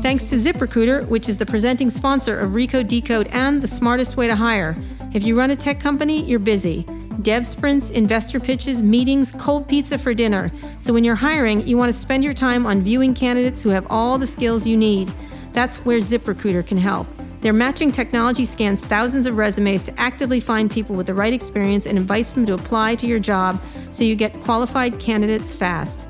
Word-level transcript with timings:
Thanks 0.00 0.24
to 0.26 0.36
ZipRecruiter, 0.36 1.06
which 1.08 1.28
is 1.28 1.38
the 1.38 1.44
presenting 1.44 1.90
sponsor 1.90 2.38
of 2.38 2.52
Recode 2.52 2.86
Decode 2.86 3.26
and 3.28 3.60
the 3.60 3.66
smartest 3.66 4.16
way 4.16 4.28
to 4.28 4.36
hire. 4.36 4.76
If 5.12 5.24
you 5.24 5.36
run 5.36 5.50
a 5.50 5.56
tech 5.56 5.80
company, 5.80 6.24
you're 6.24 6.38
busy. 6.38 6.86
Dev 7.20 7.44
sprints, 7.44 7.90
investor 7.90 8.38
pitches, 8.38 8.80
meetings, 8.80 9.32
cold 9.32 9.68
pizza 9.68 9.98
for 9.98 10.14
dinner. 10.14 10.52
So 10.78 10.92
when 10.92 11.02
you're 11.02 11.16
hiring, 11.16 11.66
you 11.66 11.76
want 11.76 11.92
to 11.92 11.98
spend 11.98 12.22
your 12.22 12.32
time 12.32 12.64
on 12.64 12.80
viewing 12.80 13.12
candidates 13.12 13.60
who 13.60 13.70
have 13.70 13.88
all 13.90 14.18
the 14.18 14.26
skills 14.26 14.68
you 14.68 14.76
need. 14.76 15.12
That's 15.52 15.76
where 15.84 15.98
ZipRecruiter 15.98 16.64
can 16.64 16.78
help. 16.78 17.08
Their 17.40 17.52
matching 17.52 17.90
technology 17.90 18.44
scans 18.44 18.84
thousands 18.84 19.26
of 19.26 19.36
resumes 19.36 19.82
to 19.82 20.00
actively 20.00 20.38
find 20.38 20.70
people 20.70 20.94
with 20.94 21.06
the 21.06 21.14
right 21.14 21.32
experience 21.32 21.86
and 21.86 21.98
invites 21.98 22.34
them 22.34 22.46
to 22.46 22.54
apply 22.54 22.94
to 22.96 23.06
your 23.08 23.18
job 23.18 23.60
so 23.90 24.04
you 24.04 24.14
get 24.14 24.32
qualified 24.42 25.00
candidates 25.00 25.52
fast. 25.52 26.08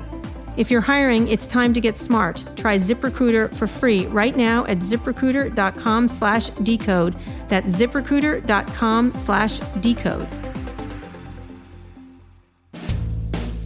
If 0.59 0.69
you're 0.69 0.81
hiring, 0.81 1.29
it's 1.29 1.47
time 1.47 1.73
to 1.73 1.79
get 1.79 1.95
smart. 1.95 2.43
Try 2.57 2.77
ZipRecruiter 2.77 3.55
for 3.55 3.65
free 3.65 4.07
right 4.07 4.35
now 4.35 4.65
at 4.65 4.79
ziprecruiter.com 4.79 6.09
slash 6.09 6.49
decode. 6.49 7.15
That's 7.47 7.71
ziprecruiter.com 7.71 9.11
slash 9.11 9.59
decode. 9.79 10.27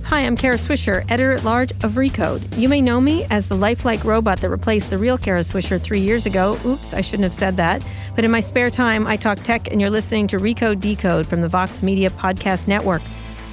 Hi, 0.04 0.20
I'm 0.20 0.38
Kara 0.38 0.58
Swisher, 0.58 1.04
editor 1.10 1.32
at 1.32 1.44
large 1.44 1.72
of 1.84 1.94
Recode. 1.94 2.56
You 2.56 2.70
may 2.70 2.80
know 2.80 3.02
me 3.02 3.26
as 3.32 3.48
the 3.48 3.56
lifelike 3.56 4.04
robot 4.04 4.42
that 4.42 4.50
replaced 4.52 4.92
the 4.92 5.00
real 5.00 5.18
Kara 5.18 5.42
Swisher 5.42 5.82
three 5.82 6.02
years 6.02 6.28
ago. 6.28 6.60
Oops, 6.64 6.94
I 6.94 7.02
shouldn't 7.02 7.23
have 7.23 7.34
said 7.34 7.58
that. 7.58 7.84
But 8.14 8.23
in 8.23 8.30
my 8.30 8.40
spare 8.40 8.70
time, 8.70 9.08
I 9.08 9.18
talk 9.18 9.40
tech, 9.40 9.72
and 9.72 9.82
you're 9.82 9.90
listening 9.90 10.28
to 10.28 10.38
Recode 10.38 10.80
Decode 10.80 11.26
from 11.26 11.42
the 11.42 11.48
Vox 11.48 11.82
Media 11.82 12.12
Podcast 12.12 12.68
Network. 12.68 13.02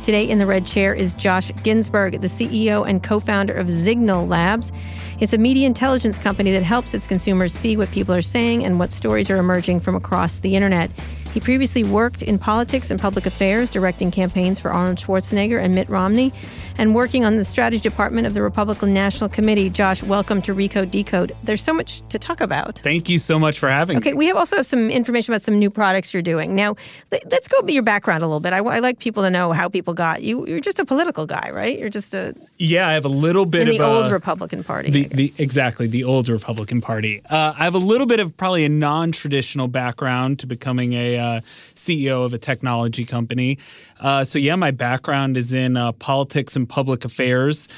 Today 0.02 0.26
in 0.26 0.38
the 0.38 0.46
red 0.46 0.64
chair 0.64 0.94
is 0.94 1.12
Josh 1.12 1.52
Ginsberg, 1.62 2.22
the 2.22 2.26
CEO 2.26 2.88
and 2.88 3.02
co 3.02 3.20
founder 3.20 3.52
of 3.52 3.66
Zignal 3.66 4.26
Labs. 4.26 4.72
It's 5.20 5.34
a 5.34 5.38
media 5.38 5.66
intelligence 5.66 6.18
company 6.18 6.50
that 6.52 6.62
helps 6.62 6.94
its 6.94 7.06
consumers 7.06 7.52
see 7.52 7.76
what 7.76 7.90
people 7.90 8.14
are 8.14 8.22
saying 8.22 8.64
and 8.64 8.78
what 8.78 8.92
stories 8.92 9.28
are 9.28 9.36
emerging 9.36 9.80
from 9.80 9.94
across 9.94 10.40
the 10.40 10.56
internet. 10.56 10.90
He 11.34 11.38
previously 11.38 11.84
worked 11.84 12.22
in 12.22 12.38
politics 12.38 12.90
and 12.90 12.98
public 12.98 13.26
affairs, 13.26 13.68
directing 13.68 14.10
campaigns 14.10 14.58
for 14.58 14.72
Arnold 14.72 14.96
Schwarzenegger 14.96 15.62
and 15.62 15.74
Mitt 15.74 15.88
Romney, 15.90 16.32
and 16.80 16.94
working 16.94 17.26
on 17.26 17.36
the 17.36 17.44
strategy 17.44 17.82
department 17.82 18.26
of 18.26 18.32
the 18.32 18.40
Republican 18.40 18.94
National 18.94 19.28
Committee. 19.28 19.68
Josh, 19.68 20.02
welcome 20.02 20.40
to 20.40 20.54
Recode 20.54 20.90
Decode. 20.90 21.36
There's 21.42 21.62
so 21.62 21.74
much 21.74 22.00
to 22.08 22.18
talk 22.18 22.40
about. 22.40 22.78
Thank 22.78 23.10
you 23.10 23.18
so 23.18 23.38
much 23.38 23.58
for 23.58 23.68
having 23.68 23.98
okay, 23.98 24.08
me. 24.08 24.12
Okay, 24.12 24.16
we 24.16 24.26
have 24.28 24.36
also 24.38 24.56
have 24.56 24.66
some 24.66 24.90
information 24.90 25.34
about 25.34 25.42
some 25.42 25.58
new 25.58 25.68
products 25.68 26.14
you're 26.14 26.22
doing. 26.22 26.54
Now, 26.54 26.76
let's 27.12 27.48
go 27.48 27.60
with 27.60 27.74
your 27.74 27.82
background 27.82 28.24
a 28.24 28.26
little 28.26 28.40
bit. 28.40 28.54
I, 28.54 28.60
I, 28.60 28.78
like 28.78 28.98
people 28.98 29.22
to 29.24 29.30
know 29.30 29.52
how 29.52 29.68
people 29.68 29.92
got 29.92 30.22
you. 30.22 30.46
You're 30.46 30.60
just 30.60 30.78
a 30.78 30.86
political 30.86 31.26
guy, 31.26 31.50
right? 31.52 31.78
You're 31.78 31.90
just 31.90 32.14
a 32.14 32.34
yeah. 32.56 32.88
I 32.88 32.94
have 32.94 33.04
a 33.04 33.08
little 33.08 33.44
bit 33.44 33.68
in 33.68 33.68
of 33.68 33.78
the 33.78 33.84
old 33.84 34.10
Republican 34.10 34.64
Party. 34.64 34.90
The, 34.90 35.04
the, 35.08 35.34
exactly 35.36 35.86
the 35.86 36.04
old 36.04 36.30
Republican 36.30 36.80
Party. 36.80 37.20
Uh, 37.28 37.52
I 37.58 37.64
have 37.64 37.74
a 37.74 37.78
little 37.78 38.06
bit 38.06 38.20
of 38.20 38.34
probably 38.38 38.64
a 38.64 38.70
non-traditional 38.70 39.68
background 39.68 40.38
to 40.38 40.46
becoming 40.46 40.94
a 40.94 41.18
uh, 41.18 41.40
CEO 41.74 42.24
of 42.24 42.32
a 42.32 42.38
technology 42.38 43.04
company. 43.04 43.58
Uh, 44.00 44.24
so 44.24 44.38
yeah, 44.38 44.56
my 44.56 44.70
background 44.70 45.36
is 45.36 45.52
in 45.52 45.76
uh, 45.76 45.92
politics 45.92 46.56
and 46.56 46.69
public 46.70 47.04
affairs. 47.04 47.68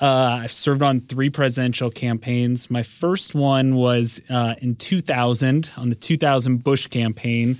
Uh, 0.00 0.40
I've 0.42 0.52
served 0.52 0.82
on 0.82 1.00
three 1.00 1.30
presidential 1.30 1.90
campaigns. 1.90 2.70
My 2.70 2.82
first 2.82 3.34
one 3.34 3.76
was 3.76 4.20
uh, 4.28 4.54
in 4.58 4.76
2000 4.76 5.70
on 5.76 5.88
the 5.88 5.94
2000 5.94 6.62
Bush 6.62 6.86
campaign. 6.86 7.58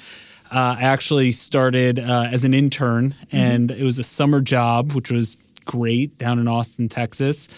Uh, 0.50 0.76
I 0.78 0.82
actually 0.82 1.32
started 1.32 1.98
uh, 1.98 2.28
as 2.30 2.44
an 2.44 2.54
intern, 2.54 3.14
and 3.30 3.70
mm-hmm. 3.70 3.80
it 3.80 3.84
was 3.84 3.98
a 3.98 4.02
summer 4.02 4.40
job, 4.40 4.92
which 4.92 5.10
was 5.10 5.36
great 5.64 6.18
down 6.18 6.38
in 6.38 6.48
Austin, 6.48 6.88
Texas. 6.88 7.48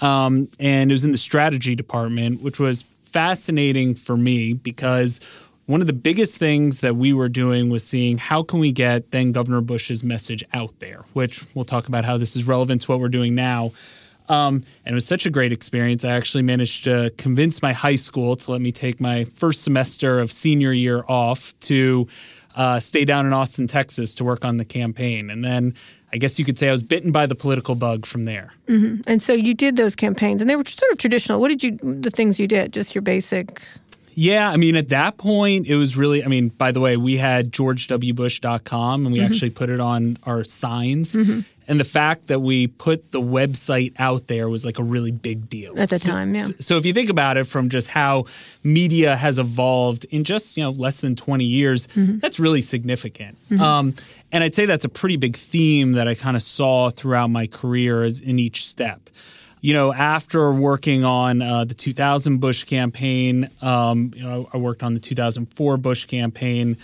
Um, 0.00 0.48
and 0.58 0.90
it 0.90 0.94
was 0.94 1.04
in 1.04 1.12
the 1.12 1.18
strategy 1.18 1.74
department, 1.74 2.40
which 2.40 2.58
was 2.58 2.84
fascinating 3.02 3.94
for 3.94 4.16
me 4.16 4.54
because 4.54 5.20
one 5.70 5.80
of 5.80 5.86
the 5.86 5.92
biggest 5.92 6.36
things 6.36 6.80
that 6.80 6.96
we 6.96 7.12
were 7.12 7.28
doing 7.28 7.70
was 7.70 7.84
seeing 7.84 8.18
how 8.18 8.42
can 8.42 8.58
we 8.58 8.72
get 8.72 9.12
then 9.12 9.30
Governor 9.30 9.60
Bush's 9.60 10.02
message 10.02 10.44
out 10.52 10.76
there, 10.80 11.04
which 11.12 11.44
we'll 11.54 11.64
talk 11.64 11.86
about 11.86 12.04
how 12.04 12.18
this 12.18 12.34
is 12.34 12.44
relevant 12.44 12.82
to 12.82 12.90
what 12.90 12.98
we're 12.98 13.08
doing 13.08 13.36
now. 13.36 13.70
Um, 14.28 14.64
and 14.84 14.92
it 14.92 14.94
was 14.94 15.06
such 15.06 15.26
a 15.26 15.30
great 15.30 15.52
experience. 15.52 16.04
I 16.04 16.10
actually 16.10 16.42
managed 16.42 16.82
to 16.84 17.12
convince 17.18 17.62
my 17.62 17.72
high 17.72 17.94
school 17.94 18.34
to 18.34 18.50
let 18.50 18.60
me 18.60 18.72
take 18.72 19.00
my 19.00 19.22
first 19.22 19.62
semester 19.62 20.18
of 20.18 20.32
senior 20.32 20.72
year 20.72 21.04
off 21.06 21.54
to 21.60 22.08
uh, 22.56 22.80
stay 22.80 23.04
down 23.04 23.24
in 23.24 23.32
Austin, 23.32 23.68
Texas 23.68 24.12
to 24.16 24.24
work 24.24 24.44
on 24.44 24.56
the 24.56 24.64
campaign. 24.64 25.30
And 25.30 25.44
then 25.44 25.74
I 26.12 26.16
guess 26.16 26.36
you 26.36 26.44
could 26.44 26.58
say 26.58 26.68
I 26.68 26.72
was 26.72 26.82
bitten 26.82 27.12
by 27.12 27.26
the 27.26 27.36
political 27.36 27.76
bug 27.76 28.06
from 28.06 28.24
there. 28.24 28.52
Mm-hmm. 28.66 29.02
And 29.06 29.22
so 29.22 29.32
you 29.32 29.54
did 29.54 29.76
those 29.76 29.94
campaigns, 29.94 30.40
and 30.40 30.50
they 30.50 30.56
were 30.56 30.64
sort 30.64 30.90
of 30.90 30.98
traditional. 30.98 31.40
What 31.40 31.48
did 31.48 31.62
you, 31.62 31.78
the 31.80 32.10
things 32.10 32.40
you 32.40 32.48
did, 32.48 32.72
just 32.72 32.92
your 32.92 33.02
basic 33.02 33.62
yeah, 34.14 34.50
I 34.50 34.56
mean, 34.56 34.76
at 34.76 34.88
that 34.90 35.16
point, 35.16 35.66
it 35.66 35.76
was 35.76 35.96
really, 35.96 36.24
I 36.24 36.28
mean, 36.28 36.48
by 36.48 36.72
the 36.72 36.80
way, 36.80 36.96
we 36.96 37.16
had 37.16 37.52
georgewbush.com 37.52 39.06
and 39.06 39.12
we 39.12 39.20
mm-hmm. 39.20 39.32
actually 39.32 39.50
put 39.50 39.70
it 39.70 39.80
on 39.80 40.18
our 40.24 40.44
signs. 40.44 41.14
Mm-hmm. 41.14 41.40
And 41.68 41.78
the 41.78 41.84
fact 41.84 42.26
that 42.26 42.40
we 42.40 42.66
put 42.66 43.12
the 43.12 43.20
website 43.20 43.92
out 43.98 44.26
there 44.26 44.48
was 44.48 44.64
like 44.64 44.80
a 44.80 44.82
really 44.82 45.12
big 45.12 45.48
deal. 45.48 45.78
At 45.78 45.90
the 45.90 46.00
so, 46.00 46.10
time, 46.10 46.34
yeah. 46.34 46.48
So 46.58 46.76
if 46.76 46.84
you 46.84 46.92
think 46.92 47.10
about 47.10 47.36
it 47.36 47.44
from 47.44 47.68
just 47.68 47.86
how 47.86 48.24
media 48.64 49.16
has 49.16 49.38
evolved 49.38 50.04
in 50.06 50.24
just, 50.24 50.56
you 50.56 50.64
know, 50.64 50.70
less 50.70 51.00
than 51.00 51.14
20 51.14 51.44
years, 51.44 51.86
mm-hmm. 51.88 52.18
that's 52.18 52.40
really 52.40 52.60
significant. 52.60 53.38
Mm-hmm. 53.50 53.62
Um, 53.62 53.94
and 54.32 54.42
I'd 54.42 54.54
say 54.54 54.66
that's 54.66 54.84
a 54.84 54.88
pretty 54.88 55.16
big 55.16 55.36
theme 55.36 55.92
that 55.92 56.08
I 56.08 56.16
kind 56.16 56.36
of 56.36 56.42
saw 56.42 56.90
throughout 56.90 57.30
my 57.30 57.46
career 57.46 58.02
as 58.02 58.18
in 58.18 58.40
each 58.40 58.66
step 58.66 59.08
you 59.60 59.74
know, 59.74 59.92
after 59.92 60.52
working 60.52 61.04
on 61.04 61.42
uh, 61.42 61.64
the 61.64 61.74
2000 61.74 62.38
Bush 62.38 62.64
campaign, 62.64 63.50
um, 63.60 64.12
you 64.14 64.22
know, 64.22 64.48
I 64.52 64.56
worked 64.56 64.82
on 64.82 64.94
the 64.94 65.00
2004 65.00 65.76
Bush 65.76 66.06
campaign. 66.06 66.76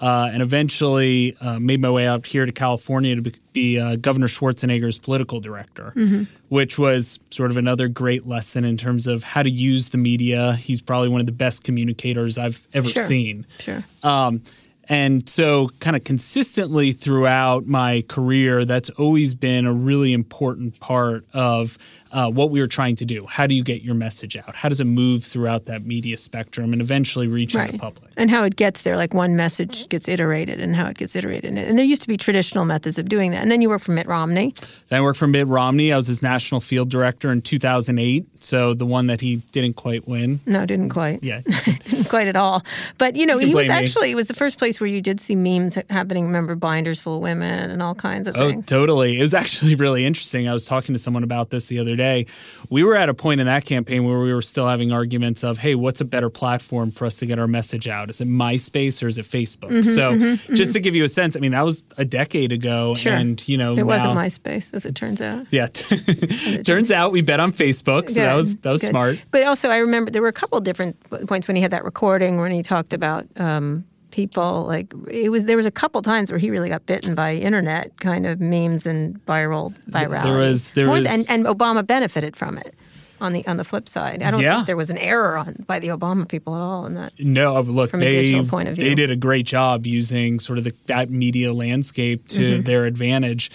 Uh, 0.00 0.30
and 0.32 0.42
eventually 0.42 1.36
uh, 1.40 1.58
made 1.58 1.80
my 1.80 1.90
way 1.90 2.06
out 2.06 2.24
here 2.24 2.46
to 2.46 2.52
California 2.52 3.20
to 3.20 3.32
be 3.52 3.80
uh, 3.80 3.96
Governor 3.96 4.28
Schwarzenegger's 4.28 4.96
political 4.96 5.40
director, 5.40 5.92
mm-hmm. 5.96 6.22
which 6.50 6.78
was 6.78 7.18
sort 7.32 7.50
of 7.50 7.56
another 7.56 7.88
great 7.88 8.24
lesson 8.24 8.64
in 8.64 8.76
terms 8.76 9.08
of 9.08 9.24
how 9.24 9.42
to 9.42 9.50
use 9.50 9.88
the 9.88 9.98
media. 9.98 10.52
He's 10.52 10.80
probably 10.80 11.08
one 11.08 11.18
of 11.18 11.26
the 11.26 11.32
best 11.32 11.64
communicators 11.64 12.38
I've 12.38 12.64
ever 12.72 12.88
sure. 12.88 13.06
seen. 13.06 13.44
Sure. 13.58 13.82
Um, 14.04 14.42
and 14.88 15.28
so, 15.28 15.68
kind 15.80 15.96
of 15.96 16.04
consistently 16.04 16.92
throughout 16.92 17.66
my 17.66 18.04
career, 18.08 18.64
that's 18.64 18.88
always 18.90 19.34
been 19.34 19.66
a 19.66 19.72
really 19.72 20.14
important 20.14 20.80
part 20.80 21.26
of 21.34 21.76
uh, 22.12 22.30
what 22.30 22.50
we 22.50 22.60
were 22.60 22.66
trying 22.66 22.96
to 22.96 23.04
do. 23.04 23.26
How 23.26 23.46
do 23.46 23.54
you 23.54 23.62
get 23.62 23.82
your 23.82 23.94
message 23.94 24.36
out? 24.36 24.54
How 24.54 24.68
does 24.68 24.80
it 24.80 24.84
move 24.84 25.24
throughout 25.24 25.66
that 25.66 25.84
media 25.84 26.16
spectrum 26.16 26.72
and 26.72 26.80
eventually 26.80 27.26
reach 27.26 27.54
right. 27.54 27.72
the 27.72 27.78
public? 27.78 28.10
And 28.16 28.30
how 28.30 28.44
it 28.44 28.56
gets 28.56 28.82
there, 28.82 28.96
like 28.96 29.14
one 29.14 29.36
message 29.36 29.88
gets 29.88 30.08
iterated 30.08 30.60
and 30.60 30.74
how 30.74 30.86
it 30.86 30.96
gets 30.96 31.14
iterated. 31.14 31.56
And 31.56 31.78
there 31.78 31.84
used 31.84 32.02
to 32.02 32.08
be 32.08 32.16
traditional 32.16 32.64
methods 32.64 32.98
of 32.98 33.08
doing 33.08 33.30
that. 33.32 33.42
And 33.42 33.50
then 33.50 33.62
you 33.62 33.68
worked 33.68 33.84
for 33.84 33.92
Mitt 33.92 34.06
Romney. 34.06 34.54
Then 34.88 34.98
I 34.98 35.02
worked 35.02 35.18
for 35.18 35.26
Mitt 35.26 35.46
Romney. 35.46 35.92
I 35.92 35.96
was 35.96 36.06
his 36.06 36.22
national 36.22 36.60
field 36.60 36.88
director 36.88 37.30
in 37.30 37.42
2008. 37.42 38.26
So 38.40 38.74
the 38.74 38.86
one 38.86 39.08
that 39.08 39.20
he 39.20 39.36
didn't 39.52 39.74
quite 39.74 40.06
win. 40.06 40.40
No, 40.46 40.64
didn't 40.64 40.90
quite. 40.90 41.22
Yeah. 41.22 41.40
didn't 41.64 42.08
quite 42.08 42.28
at 42.28 42.36
all. 42.36 42.62
But, 42.96 43.16
you 43.16 43.26
know, 43.26 43.38
you 43.38 43.48
he 43.48 43.54
was 43.54 43.66
me. 43.66 43.72
actually, 43.72 44.10
it 44.10 44.14
was 44.14 44.28
the 44.28 44.34
first 44.34 44.58
place 44.58 44.80
where 44.80 44.88
you 44.88 45.00
did 45.00 45.20
see 45.20 45.34
memes 45.34 45.76
happening. 45.90 46.26
Remember 46.26 46.54
binders 46.54 47.00
full 47.00 47.16
of 47.16 47.22
women 47.22 47.70
and 47.70 47.82
all 47.82 47.94
kinds 47.94 48.28
of 48.28 48.36
oh, 48.36 48.48
things. 48.48 48.70
Oh, 48.70 48.78
totally. 48.78 49.18
It 49.18 49.22
was 49.22 49.34
actually 49.34 49.74
really 49.76 50.04
interesting. 50.04 50.48
I 50.48 50.52
was 50.52 50.64
talking 50.64 50.94
to 50.94 50.98
someone 51.00 51.24
about 51.24 51.50
this 51.50 51.66
the 51.66 51.78
other 51.78 51.96
day. 51.98 52.26
We 52.70 52.82
were 52.82 52.96
at 52.96 53.10
a 53.10 53.14
point 53.14 53.40
in 53.40 53.46
that 53.46 53.66
campaign 53.66 54.04
where 54.04 54.18
we 54.20 54.32
were 54.32 54.42
still 54.42 54.66
having 54.66 54.92
arguments 54.92 55.44
of, 55.44 55.58
hey, 55.58 55.74
what's 55.74 56.00
a 56.00 56.04
better 56.06 56.30
platform 56.30 56.90
for 56.90 57.04
us 57.04 57.16
to 57.18 57.26
get 57.26 57.38
our 57.38 57.46
message 57.46 57.86
out? 57.88 58.08
Is 58.08 58.20
it 58.20 58.28
MySpace 58.28 59.02
or 59.02 59.08
is 59.08 59.18
it 59.18 59.26
Facebook? 59.26 59.70
Mm-hmm, 59.70 59.94
so 59.94 60.12
mm-hmm, 60.12 60.54
just 60.54 60.70
mm-hmm. 60.70 60.72
to 60.72 60.80
give 60.80 60.94
you 60.94 61.04
a 61.04 61.08
sense, 61.08 61.36
I 61.36 61.40
mean, 61.40 61.52
that 61.52 61.64
was 61.64 61.82
a 61.96 62.04
decade 62.04 62.52
ago. 62.52 62.94
Sure. 62.94 63.12
And, 63.12 63.46
you 63.46 63.58
know, 63.58 63.72
it 63.72 63.78
now, 63.78 63.84
wasn't 63.84 64.12
MySpace, 64.14 64.72
as 64.72 64.86
it 64.86 64.94
turns 64.94 65.20
out. 65.20 65.46
Yeah. 65.50 65.66
turns 66.64 66.90
out 66.90 67.12
we 67.12 67.20
bet 67.20 67.40
on 67.40 67.52
Facebook. 67.52 68.08
So 68.08 68.14
Good. 68.14 68.24
that 68.24 68.34
was, 68.34 68.56
that 68.56 68.70
was 68.70 68.80
smart. 68.80 69.20
But 69.30 69.44
also, 69.44 69.68
I 69.68 69.78
remember 69.78 70.10
there 70.10 70.22
were 70.22 70.28
a 70.28 70.32
couple 70.32 70.58
different 70.60 70.96
points 71.26 71.48
when 71.48 71.56
he 71.56 71.62
had 71.62 71.72
that 71.72 71.84
recording 71.84 72.38
when 72.38 72.52
he 72.52 72.62
talked 72.62 72.92
about, 72.92 73.26
um, 73.36 73.84
people 74.10 74.64
like 74.64 74.92
it 75.10 75.30
was 75.30 75.44
there 75.44 75.56
was 75.56 75.66
a 75.66 75.70
couple 75.70 76.00
times 76.02 76.30
where 76.30 76.38
he 76.38 76.50
really 76.50 76.68
got 76.68 76.86
bitten 76.86 77.14
by 77.14 77.34
internet 77.34 77.98
kind 78.00 78.26
of 78.26 78.40
memes 78.40 78.86
and 78.86 79.24
viral 79.26 79.74
virality. 79.90 80.22
There 80.22 80.38
was 80.38 80.70
there 80.72 80.90
was 80.90 81.06
and, 81.06 81.26
and 81.28 81.44
Obama 81.44 81.86
benefited 81.86 82.36
from 82.36 82.58
it 82.58 82.74
on 83.20 83.32
the 83.32 83.46
on 83.46 83.56
the 83.56 83.64
flip 83.64 83.88
side. 83.88 84.22
I 84.22 84.30
don't 84.30 84.40
yeah. 84.40 84.56
think 84.56 84.66
there 84.66 84.76
was 84.76 84.90
an 84.90 84.98
error 84.98 85.36
on 85.36 85.64
by 85.66 85.78
the 85.78 85.88
Obama 85.88 86.26
people 86.26 86.54
at 86.54 86.60
all 86.60 86.86
in 86.86 86.94
that. 86.94 87.12
No, 87.18 87.56
uh, 87.56 87.60
look, 87.60 87.90
from 87.90 88.00
they, 88.00 88.16
a 88.16 88.22
digital 88.22 88.46
point 88.46 88.68
of 88.68 88.76
view. 88.76 88.88
they 88.88 88.94
did 88.94 89.10
a 89.10 89.16
great 89.16 89.46
job 89.46 89.86
using 89.86 90.40
sort 90.40 90.58
of 90.58 90.64
the, 90.64 90.74
that 90.86 91.10
media 91.10 91.52
landscape 91.52 92.28
to 92.28 92.54
mm-hmm. 92.54 92.62
their 92.62 92.86
advantage. 92.86 93.50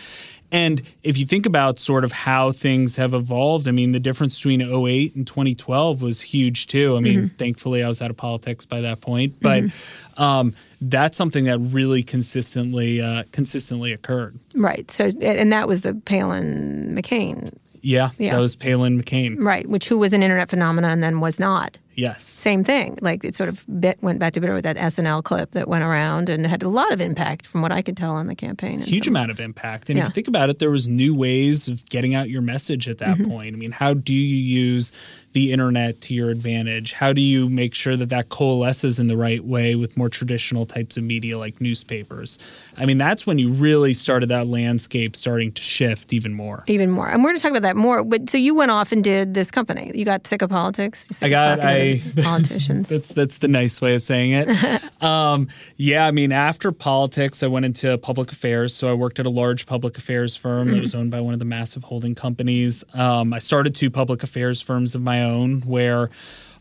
And 0.53 0.83
if 1.01 1.17
you 1.17 1.25
think 1.25 1.47
about 1.47 1.79
sort 1.79 2.05
of 2.05 2.11
how 2.11 2.51
things 2.51 2.95
have 2.95 3.15
evolved, 3.15 3.67
I 3.67 3.71
mean, 3.71 3.91
the 3.91 3.99
difference 3.99 4.37
between 4.37 4.61
08 4.61 5.15
and 5.15 5.25
2012 5.25 6.03
was 6.03 6.21
huge 6.21 6.67
too. 6.67 6.95
I 6.95 6.99
mean, 6.99 7.17
mm-hmm. 7.17 7.35
thankfully, 7.37 7.83
I 7.83 7.87
was 7.87 8.03
out 8.03 8.11
of 8.11 8.17
politics 8.17 8.63
by 8.63 8.81
that 8.81 9.01
point, 9.01 9.41
but 9.41 9.63
mm-hmm. 9.63 10.21
um, 10.21 10.53
that's 10.79 11.17
something 11.17 11.45
that 11.45 11.57
really 11.57 12.03
consistently 12.03 13.01
uh, 13.01 13.23
consistently 13.31 13.93
occurred. 13.93 14.39
Right. 14.53 14.89
So, 14.91 15.09
and 15.21 15.51
that 15.51 15.67
was 15.67 15.81
the 15.81 15.95
Palin 15.95 16.95
McCain 16.95 17.51
yeah, 17.83 18.11
yeah, 18.17 18.33
that 18.33 18.39
was 18.39 18.55
Palin 18.55 19.01
McCain. 19.03 19.35
Right, 19.39 19.67
which 19.67 19.89
who 19.89 19.99
was 19.99 20.13
an 20.13 20.23
internet 20.23 20.49
phenomenon 20.49 20.91
and 20.91 21.03
then 21.03 21.19
was 21.19 21.37
not. 21.37 21.77
Yes. 21.95 22.23
Same 22.23 22.63
thing. 22.63 22.97
Like 23.01 23.23
it 23.23 23.35
sort 23.35 23.49
of 23.49 23.63
bit, 23.79 24.01
went 24.01 24.19
back 24.19 24.33
to 24.33 24.39
bitter 24.41 24.53
with 24.53 24.63
that 24.63 24.77
SNL 24.77 25.23
clip 25.23 25.51
that 25.51 25.67
went 25.67 25.83
around 25.83 26.29
and 26.29 26.45
had 26.47 26.63
a 26.63 26.69
lot 26.69 26.91
of 26.91 26.99
impact 27.01 27.45
from 27.45 27.61
what 27.61 27.71
I 27.71 27.81
could 27.81 27.95
tell 27.97 28.15
on 28.15 28.27
the 28.27 28.35
campaign. 28.35 28.81
Huge 28.81 29.07
amount 29.07 29.31
of 29.31 29.39
impact. 29.39 29.89
And 29.89 29.99
if 29.99 30.05
you 30.05 30.11
think 30.11 30.27
about 30.27 30.49
it, 30.49 30.59
there 30.59 30.71
was 30.71 30.87
new 30.87 31.13
ways 31.15 31.67
of 31.67 31.85
getting 31.87 32.15
out 32.15 32.29
your 32.29 32.41
message 32.41 32.87
at 32.89 32.97
Mm-hmm. 32.97 33.23
that 33.23 33.29
point. 33.29 33.53
I 33.55 33.57
mean, 33.57 33.71
how 33.71 33.93
do 33.93 34.13
you 34.13 34.21
use 34.37 34.91
the 35.33 35.51
internet 35.51 35.99
to 36.01 36.13
your 36.13 36.29
advantage? 36.29 36.93
How 36.93 37.11
do 37.11 37.21
you 37.21 37.49
make 37.49 37.73
sure 37.73 37.95
that 37.97 38.09
that 38.09 38.29
coalesces 38.29 38.99
in 38.99 39.07
the 39.07 39.17
right 39.17 39.43
way 39.43 39.75
with 39.75 39.97
more 39.97 40.09
traditional 40.09 40.65
types 40.65 40.95
of 40.95 41.03
media 41.03 41.37
like 41.39 41.59
newspapers? 41.59 42.37
I 42.77 42.85
mean, 42.85 42.97
that's 42.97 43.25
when 43.25 43.39
you 43.39 43.51
really 43.51 43.93
started 43.93 44.29
that 44.29 44.47
landscape 44.47 45.15
starting 45.15 45.51
to 45.53 45.61
shift 45.61 46.13
even 46.13 46.33
more. 46.33 46.63
Even 46.67 46.91
more. 46.91 47.07
And 47.09 47.23
we're 47.23 47.29
going 47.31 47.37
to 47.37 47.41
talk 47.41 47.51
about 47.51 47.63
that 47.63 47.75
more. 47.75 48.03
But 48.03 48.29
so 48.29 48.37
you 48.37 48.53
went 48.55 48.71
off 48.71 48.91
and 48.91 49.03
did 49.03 49.33
this 49.33 49.49
company. 49.51 49.91
You 49.93 50.05
got 50.05 50.25
sick 50.27 50.41
of 50.41 50.49
politics? 50.49 51.07
Sick 51.11 51.25
I 51.25 51.29
got 51.29 51.55
talking 51.55 51.65
I 51.69 51.82
these 51.83 52.23
politicians. 52.23 52.89
that's 52.89 53.09
that's 53.09 53.37
the 53.39 53.47
nice 53.47 53.81
way 53.81 53.95
of 53.95 54.01
saying 54.01 54.31
it. 54.31 54.83
um, 55.03 55.47
yeah, 55.77 56.05
I 56.05 56.11
mean, 56.11 56.31
after 56.31 56.71
politics, 56.71 57.43
I 57.43 57.47
went 57.47 57.65
into 57.65 57.97
public 57.97 58.31
affairs. 58.31 58.75
So 58.75 58.89
I 58.89 58.93
worked 58.93 59.19
at 59.19 59.25
a 59.25 59.29
large 59.29 59.65
public 59.65 59.97
affairs 59.97 60.35
firm 60.35 60.71
that 60.71 60.81
was 60.81 60.95
owned 60.95 61.11
by 61.11 61.21
one 61.21 61.33
of 61.33 61.39
the 61.39 61.45
massive 61.45 61.83
holding 61.83 62.15
companies. 62.15 62.83
Um, 62.93 63.33
I 63.33 63.39
started 63.39 63.75
two 63.75 63.89
public 63.89 64.23
affairs 64.23 64.61
firms 64.61 64.95
of 64.95 65.01
my 65.01 65.23
own, 65.23 65.61
where 65.61 66.09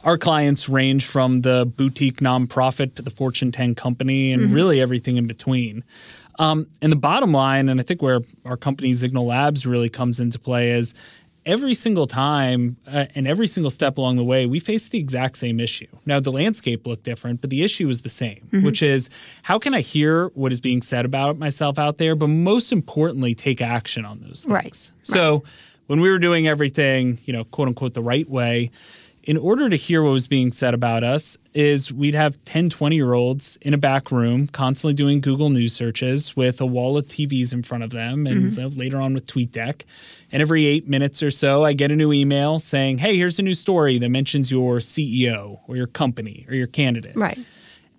our 0.05 0.19
clients 0.19 0.69
range 0.69 1.07
from 1.07 1.43
the 1.43 1.65
boutique 1.65 2.19
nonprofit 2.19 2.97
to 2.97 3.03
the 3.03 3.11
Fortune 3.11 3.53
10 3.53 3.75
company, 3.75 4.33
and 4.33 4.53
really 4.53 4.81
everything 4.81 5.17
in 5.17 5.27
between. 5.27 5.85
Um, 6.39 6.67
and 6.81 6.91
the 6.91 6.97
bottom 6.97 7.33
line, 7.33 7.69
and 7.69 7.79
I 7.79 7.83
think 7.83 8.03
where 8.03 8.21
our 8.45 8.57
company 8.57 8.93
Zignal 8.93 9.27
Labs 9.27 9.67
really 9.67 9.89
comes 9.89 10.19
into 10.19 10.39
play 10.39 10.71
is 10.71 10.95
every 11.45 11.75
single 11.75 12.07
time 12.07 12.77
uh, 12.87 13.07
and 13.15 13.27
every 13.27 13.47
single 13.47 13.71
step 13.71 13.99
along 13.99 14.17
the 14.17 14.25
way, 14.25 14.47
we 14.47 14.61
face 14.61 14.89
the 14.89 14.99
exact 14.99 15.37
same 15.37 15.61
issue. 15.61 15.87
Now, 16.07 16.21
the 16.21 16.33
landscape 16.33 16.87
looked 16.87 17.03
different, 17.03 17.41
but 17.41 17.51
the 17.51 17.63
issue 17.63 17.89
is 17.89 18.03
the 18.03 18.09
same, 18.09 18.49
which 18.63 18.83
is 18.83 19.11
how 19.43 19.59
can 19.59 19.75
I 19.75 19.81
hear 19.81 20.29
what 20.35 20.53
is 20.53 20.61
being 20.61 20.83
said 20.83 21.05
about 21.05 21.39
myself 21.39 21.79
out 21.79 21.99
there, 21.99 22.15
but 22.15 22.29
most 22.29 22.73
importantly, 22.73 23.35
take 23.35 23.61
action 23.61 24.05
on 24.05 24.21
those 24.21 24.45
things. 24.45 24.53
Right. 24.53 24.93
So 25.03 25.43
when 25.89 26.01
we 26.01 26.11
were 26.11 26.19
doing 26.19 26.47
everything, 26.47 27.19
you 27.25 27.33
know, 27.33 27.45
quote 27.45 27.69
unquote, 27.69 27.95
the 27.95 28.03
right 28.03 28.29
way, 28.29 28.71
in 29.25 29.37
order 29.37 29.69
to 29.69 29.77
hear 29.77 30.03
what 30.03 30.11
was 30.11 30.27
being 30.27 30.53
said 30.53 30.75
about 30.75 31.05
us 31.05 31.37
is 31.55 31.93
we'd 31.93 32.15
have 32.15 32.43
10 32.45 32.71
20 32.71 32.97
year 32.97 33.13
olds 33.13 33.59
in 33.63 33.75
a 33.75 33.79
back 33.79 34.11
room 34.11 34.47
constantly 34.47 34.95
doing 34.95 35.21
google 35.21 35.51
news 35.51 35.73
searches 35.73 36.35
with 36.35 36.61
a 36.61 36.67
wall 36.67 36.97
of 36.97 37.07
tvs 37.07 37.53
in 37.53 37.63
front 37.63 37.85
of 37.85 37.91
them 37.91 38.27
and 38.27 38.59
uh, 38.59 38.67
later 38.69 39.01
on 39.01 39.15
with 39.15 39.27
tweetdeck. 39.27 39.83
And 40.33 40.41
every 40.41 40.65
eight 40.65 40.89
minutes 40.89 41.23
or 41.23 41.31
so 41.31 41.65
i 41.65 41.73
get 41.73 41.91
a 41.91 41.97
new 41.97 42.13
email 42.13 42.59
saying 42.59 42.99
hey 42.99 43.17
here's 43.17 43.39
a 43.39 43.43
new 43.43 43.55
story 43.55 43.99
that 43.99 44.09
mentions 44.09 44.51
your 44.51 44.79
ceo 44.79 45.61
or 45.69 45.77
your 45.77 45.87
company 45.87 46.47
or 46.49 46.55
your 46.55 46.67
candidate. 46.67 47.17
Right. 47.17 47.39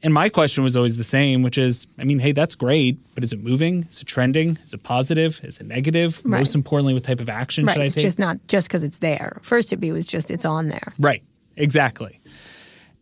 And 0.03 0.13
my 0.13 0.29
question 0.29 0.63
was 0.63 0.75
always 0.75 0.97
the 0.97 1.03
same, 1.03 1.41
which 1.43 1.57
is, 1.57 1.87
I 1.97 2.03
mean, 2.03 2.19
hey, 2.19 2.31
that's 2.33 2.55
great, 2.55 2.97
but 3.15 3.23
is 3.23 3.33
it 3.33 3.41
moving? 3.41 3.87
Is 3.89 4.01
it 4.01 4.05
trending? 4.05 4.57
Is 4.65 4.73
it 4.73 4.83
positive? 4.83 5.39
Is 5.43 5.59
it 5.59 5.67
negative? 5.67 6.21
Right. 6.25 6.39
Most 6.39 6.53
importantly, 6.55 6.93
what 6.93 7.03
type 7.03 7.19
of 7.19 7.29
action 7.29 7.65
Right. 7.65 7.73
should 7.73 7.81
I 7.81 7.85
It's 7.85 7.95
take? 7.95 8.03
It's 8.03 8.07
just 8.15 8.19
not 8.19 8.37
just 8.47 8.67
because 8.67 8.83
it's 8.83 8.97
there. 8.99 9.39
First, 9.41 9.69
it'd 9.69 9.79
be 9.79 9.91
was 9.91 10.05
just 10.07 10.29
it's 10.29 10.45
on 10.45 10.67
there. 10.67 10.93
Right. 10.99 11.23
Exactly. 11.55 12.19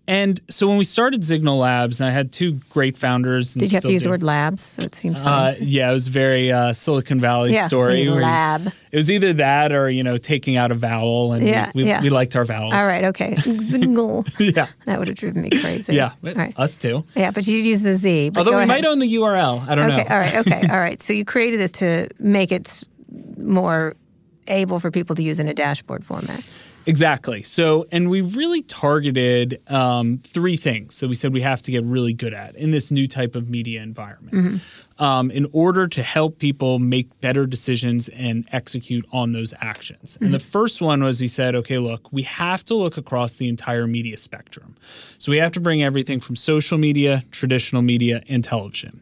And 0.08 0.42
so 0.50 0.68
when 0.68 0.78
we 0.78 0.84
started 0.84 1.22
Zignal 1.22 1.60
Labs, 1.60 2.02
and 2.02 2.10
I 2.10 2.12
had 2.12 2.32
two 2.32 2.54
great 2.70 2.98
founders. 2.98 3.54
and 3.56 3.60
Did 3.62 3.72
you 3.72 3.76
have 3.78 3.84
to 3.84 3.94
use 3.94 4.02
do- 4.02 4.06
the 4.08 4.10
word 4.10 4.24
labs? 4.24 4.64
So 4.64 4.82
it 4.82 4.96
seems. 4.96 5.24
Uh, 5.24 5.54
yeah, 5.60 5.90
it 5.90 5.94
was 5.94 6.08
very 6.08 6.52
uh, 6.52 6.74
Silicon 6.74 7.22
Valley 7.22 7.54
yeah. 7.54 7.68
story. 7.68 7.94
we 7.94 8.00
need 8.02 8.08
a 8.08 8.12
where 8.12 8.20
you- 8.22 8.26
lab. 8.26 8.74
It 8.92 8.98
was 8.98 9.10
either 9.12 9.32
that 9.34 9.72
or 9.72 9.90
you 9.90 10.04
know 10.04 10.18
taking 10.18 10.58
out 10.58 10.72
a 10.72 10.76
vowel, 10.76 11.34
and 11.34 11.48
Yeah, 11.48 11.72
we, 11.76 11.84
we, 11.84 11.90
yeah. 11.90 12.02
we 12.02 12.10
liked 12.10 12.36
our 12.36 12.44
vowels. 12.46 12.74
All 12.74 12.86
right. 12.86 13.06
Okay. 13.06 13.36
Zingle. 13.38 14.26
Yeah. 14.40 14.68
That 14.86 15.00
would 15.00 15.08
have 15.08 15.18
driven 15.18 15.44
me 15.44 15.50
crazy. 15.50 15.94
Yeah. 15.94 16.14
All 16.26 16.34
right. 16.34 16.54
Us 16.58 16.78
too. 16.78 17.06
Yeah, 17.16 17.32
but 17.32 17.46
you 17.48 17.58
did 17.58 17.66
use 17.68 17.82
the 17.84 17.94
Z. 17.96 18.32
But 18.32 18.40
Although 18.40 18.52
we 18.52 18.58
ahead. 18.64 18.68
might 18.68 18.86
own 18.86 19.00
the 19.00 19.14
URL. 19.16 19.66
I 19.68 19.76
don't 19.76 19.86
Okay. 19.92 19.98
know. 19.98 20.04
Okay. 20.04 20.14
All 20.14 20.20
right. 20.20 20.36
Okay. 20.48 20.68
All 20.72 20.80
right. 20.80 21.02
So 21.02 21.14
you 21.14 21.24
created 21.26 21.60
this 21.60 21.72
to 21.74 22.10
make 22.20 22.52
it 22.52 22.84
more 23.38 23.96
able 24.48 24.80
for 24.80 24.92
people 24.92 25.16
to 25.16 25.24
use 25.24 25.40
in 25.40 25.48
a 25.48 25.54
dashboard 25.54 26.04
format. 26.04 26.44
Exactly. 26.86 27.44
So, 27.44 27.86
and 27.92 28.10
we 28.10 28.22
really 28.22 28.64
targeted 28.64 29.62
um, 29.70 30.20
three 30.24 30.58
things 30.58 31.00
that 31.00 31.08
we 31.08 31.16
said 31.16 31.34
we 31.34 31.42
have 31.42 31.62
to 31.64 31.72
get 31.72 31.84
really 31.84 32.14
good 32.14 32.34
at 32.34 32.56
in 32.56 32.72
this 32.72 32.92
new 32.92 33.08
type 33.08 33.36
of 33.36 33.50
media 33.50 33.82
environment 33.82 34.62
um, 34.98 35.32
in 35.32 35.48
order 35.52 35.88
to 35.88 36.04
help 36.04 36.40
people 36.40 36.80
make 36.80 37.20
better 37.22 37.46
decisions 37.46 38.10
and 38.10 38.48
execute 38.52 39.06
on 39.12 39.32
those 39.32 39.54
actions. 39.60 40.18
And 40.22 40.34
the 40.34 40.40
first 40.40 40.82
one 40.82 41.04
was 41.04 41.20
we 41.22 41.28
said, 41.28 41.56
okay, 41.56 41.78
look, 41.80 42.12
we 42.12 42.24
have 42.24 42.64
to 42.66 42.76
look 42.76 42.98
across 42.98 43.34
the 43.34 43.50
entire 43.50 43.88
media 43.88 44.18
spectrum. 44.18 44.76
So 45.18 45.32
we 45.32 45.38
have 45.38 45.52
to 45.54 45.60
bring 45.60 45.84
everything 45.84 46.20
from 46.20 46.36
social 46.36 46.78
media, 46.78 47.24
traditional 47.32 47.82
media, 47.82 48.24
and 48.30 48.44
television. 48.44 49.02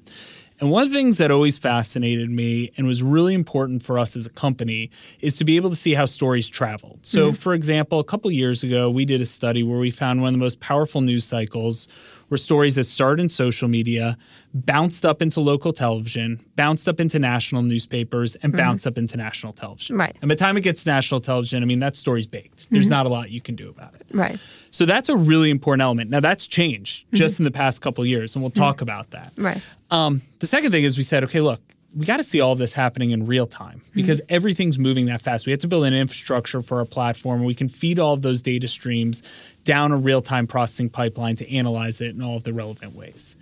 And 0.59 0.69
one 0.69 0.83
of 0.83 0.89
the 0.89 0.95
things 0.95 1.17
that 1.17 1.31
always 1.31 1.57
fascinated 1.57 2.29
me 2.29 2.71
and 2.77 2.85
was 2.85 3.01
really 3.01 3.33
important 3.33 3.81
for 3.81 3.97
us 3.97 4.15
as 4.15 4.25
a 4.25 4.29
company 4.29 4.91
is 5.21 5.37
to 5.37 5.45
be 5.45 5.55
able 5.55 5.69
to 5.69 5.75
see 5.75 5.93
how 5.93 6.05
stories 6.05 6.49
traveled. 6.49 6.99
So, 7.03 7.27
mm-hmm. 7.27 7.35
for 7.35 7.53
example, 7.53 7.99
a 7.99 8.03
couple 8.03 8.29
years 8.29 8.61
ago, 8.61 8.89
we 8.89 9.05
did 9.05 9.21
a 9.21 9.25
study 9.25 9.63
where 9.63 9.79
we 9.79 9.89
found 9.89 10.21
one 10.21 10.29
of 10.29 10.33
the 10.33 10.43
most 10.43 10.59
powerful 10.59 11.01
news 11.01 11.23
cycles 11.23 11.87
were 12.29 12.37
stories 12.37 12.75
that 12.75 12.85
started 12.85 13.23
in 13.23 13.29
social 13.29 13.67
media, 13.67 14.17
bounced 14.53 15.05
up 15.05 15.21
into 15.21 15.39
local 15.39 15.73
television, 15.73 16.39
bounced 16.55 16.87
up 16.87 16.99
into 16.99 17.19
national 17.19 17.61
newspapers, 17.61 18.35
and 18.37 18.53
mm-hmm. 18.53 18.61
bounced 18.61 18.87
up 18.87 18.97
into 18.97 19.17
national 19.17 19.53
television. 19.53 19.97
Right. 19.97 20.15
And 20.21 20.29
by 20.29 20.35
the 20.35 20.39
time 20.39 20.57
it 20.57 20.61
gets 20.61 20.83
to 20.83 20.89
national 20.89 21.21
television, 21.21 21.63
I 21.63 21.65
mean, 21.65 21.79
that 21.79 21.95
story's 21.95 22.27
baked. 22.27 22.69
There's 22.71 22.85
mm-hmm. 22.85 22.91
not 22.91 23.05
a 23.05 23.09
lot 23.09 23.31
you 23.31 23.41
can 23.41 23.55
do 23.55 23.69
about 23.69 23.95
it. 23.95 24.05
Right. 24.11 24.39
So 24.71 24.85
that's 24.85 25.09
a 25.09 25.17
really 25.17 25.49
important 25.49 25.81
element. 25.81 26.09
Now 26.09 26.19
that's 26.19 26.47
changed 26.47 27.05
mm-hmm. 27.07 27.15
just 27.15 27.39
in 27.39 27.45
the 27.45 27.51
past 27.51 27.81
couple 27.81 28.03
of 28.03 28.07
years, 28.07 28.35
and 28.35 28.43
we'll 28.43 28.51
talk 28.51 28.81
about 28.81 29.11
that. 29.11 29.33
Right. 29.37 29.61
Um, 29.91 30.21
the 30.39 30.47
second 30.47 30.71
thing 30.71 30.83
is 30.83 30.97
we 30.97 31.03
said, 31.03 31.23
okay, 31.23 31.41
look, 31.41 31.61
we 31.95 32.05
got 32.05 32.17
to 32.17 32.23
see 32.23 32.39
all 32.39 32.55
this 32.55 32.73
happening 32.73 33.11
in 33.11 33.25
real 33.25 33.47
time 33.47 33.81
because 33.95 34.21
everything's 34.29 34.77
moving 34.77 35.07
that 35.07 35.21
fast. 35.21 35.47
We 35.47 35.51
have 35.51 35.61
to 35.61 35.67
build 35.67 35.85
an 35.85 35.93
infrastructure 35.93 36.61
for 36.61 36.79
our 36.79 36.85
platform 36.85 37.39
where 37.39 37.47
we 37.47 37.55
can 37.55 37.67
feed 37.67 37.97
all 37.97 38.13
of 38.13 38.21
those 38.21 38.43
data 38.43 38.67
streams 38.67 39.23
down 39.69 39.91
a 39.91 39.97
real 39.97 40.23
time 40.23 40.47
processing 40.47 40.89
pipeline 40.89 41.35
to 41.35 41.55
analyze 41.55 42.01
it 42.01 42.15
in 42.15 42.23
all 42.23 42.35
of 42.35 42.43
the 42.43 42.51
relevant 42.51 42.95
ways. 42.95 43.35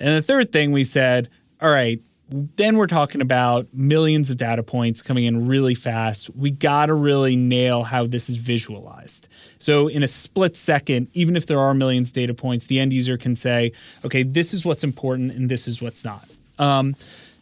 And 0.00 0.16
the 0.16 0.22
third 0.22 0.50
thing 0.50 0.72
we 0.72 0.82
said, 0.82 1.28
all 1.62 1.70
right, 1.70 2.00
then 2.28 2.78
we're 2.78 2.88
talking 2.88 3.20
about 3.20 3.68
millions 3.72 4.28
of 4.28 4.38
data 4.38 4.64
points 4.64 5.02
coming 5.02 5.22
in 5.22 5.46
really 5.46 5.76
fast. 5.76 6.30
We 6.30 6.50
got 6.50 6.86
to 6.86 6.94
really 6.94 7.36
nail 7.36 7.84
how 7.84 8.08
this 8.08 8.28
is 8.28 8.38
visualized. 8.38 9.28
So, 9.60 9.86
in 9.86 10.02
a 10.02 10.08
split 10.08 10.56
second, 10.56 11.06
even 11.14 11.36
if 11.36 11.46
there 11.46 11.60
are 11.60 11.74
millions 11.74 12.08
of 12.08 12.14
data 12.14 12.34
points, 12.34 12.66
the 12.66 12.80
end 12.80 12.92
user 12.92 13.16
can 13.16 13.36
say, 13.36 13.70
okay, 14.04 14.24
this 14.24 14.52
is 14.52 14.64
what's 14.64 14.82
important 14.82 15.30
and 15.30 15.48
this 15.48 15.68
is 15.68 15.80
what's 15.80 16.04
not. 16.04 16.28
Um, 16.58 16.96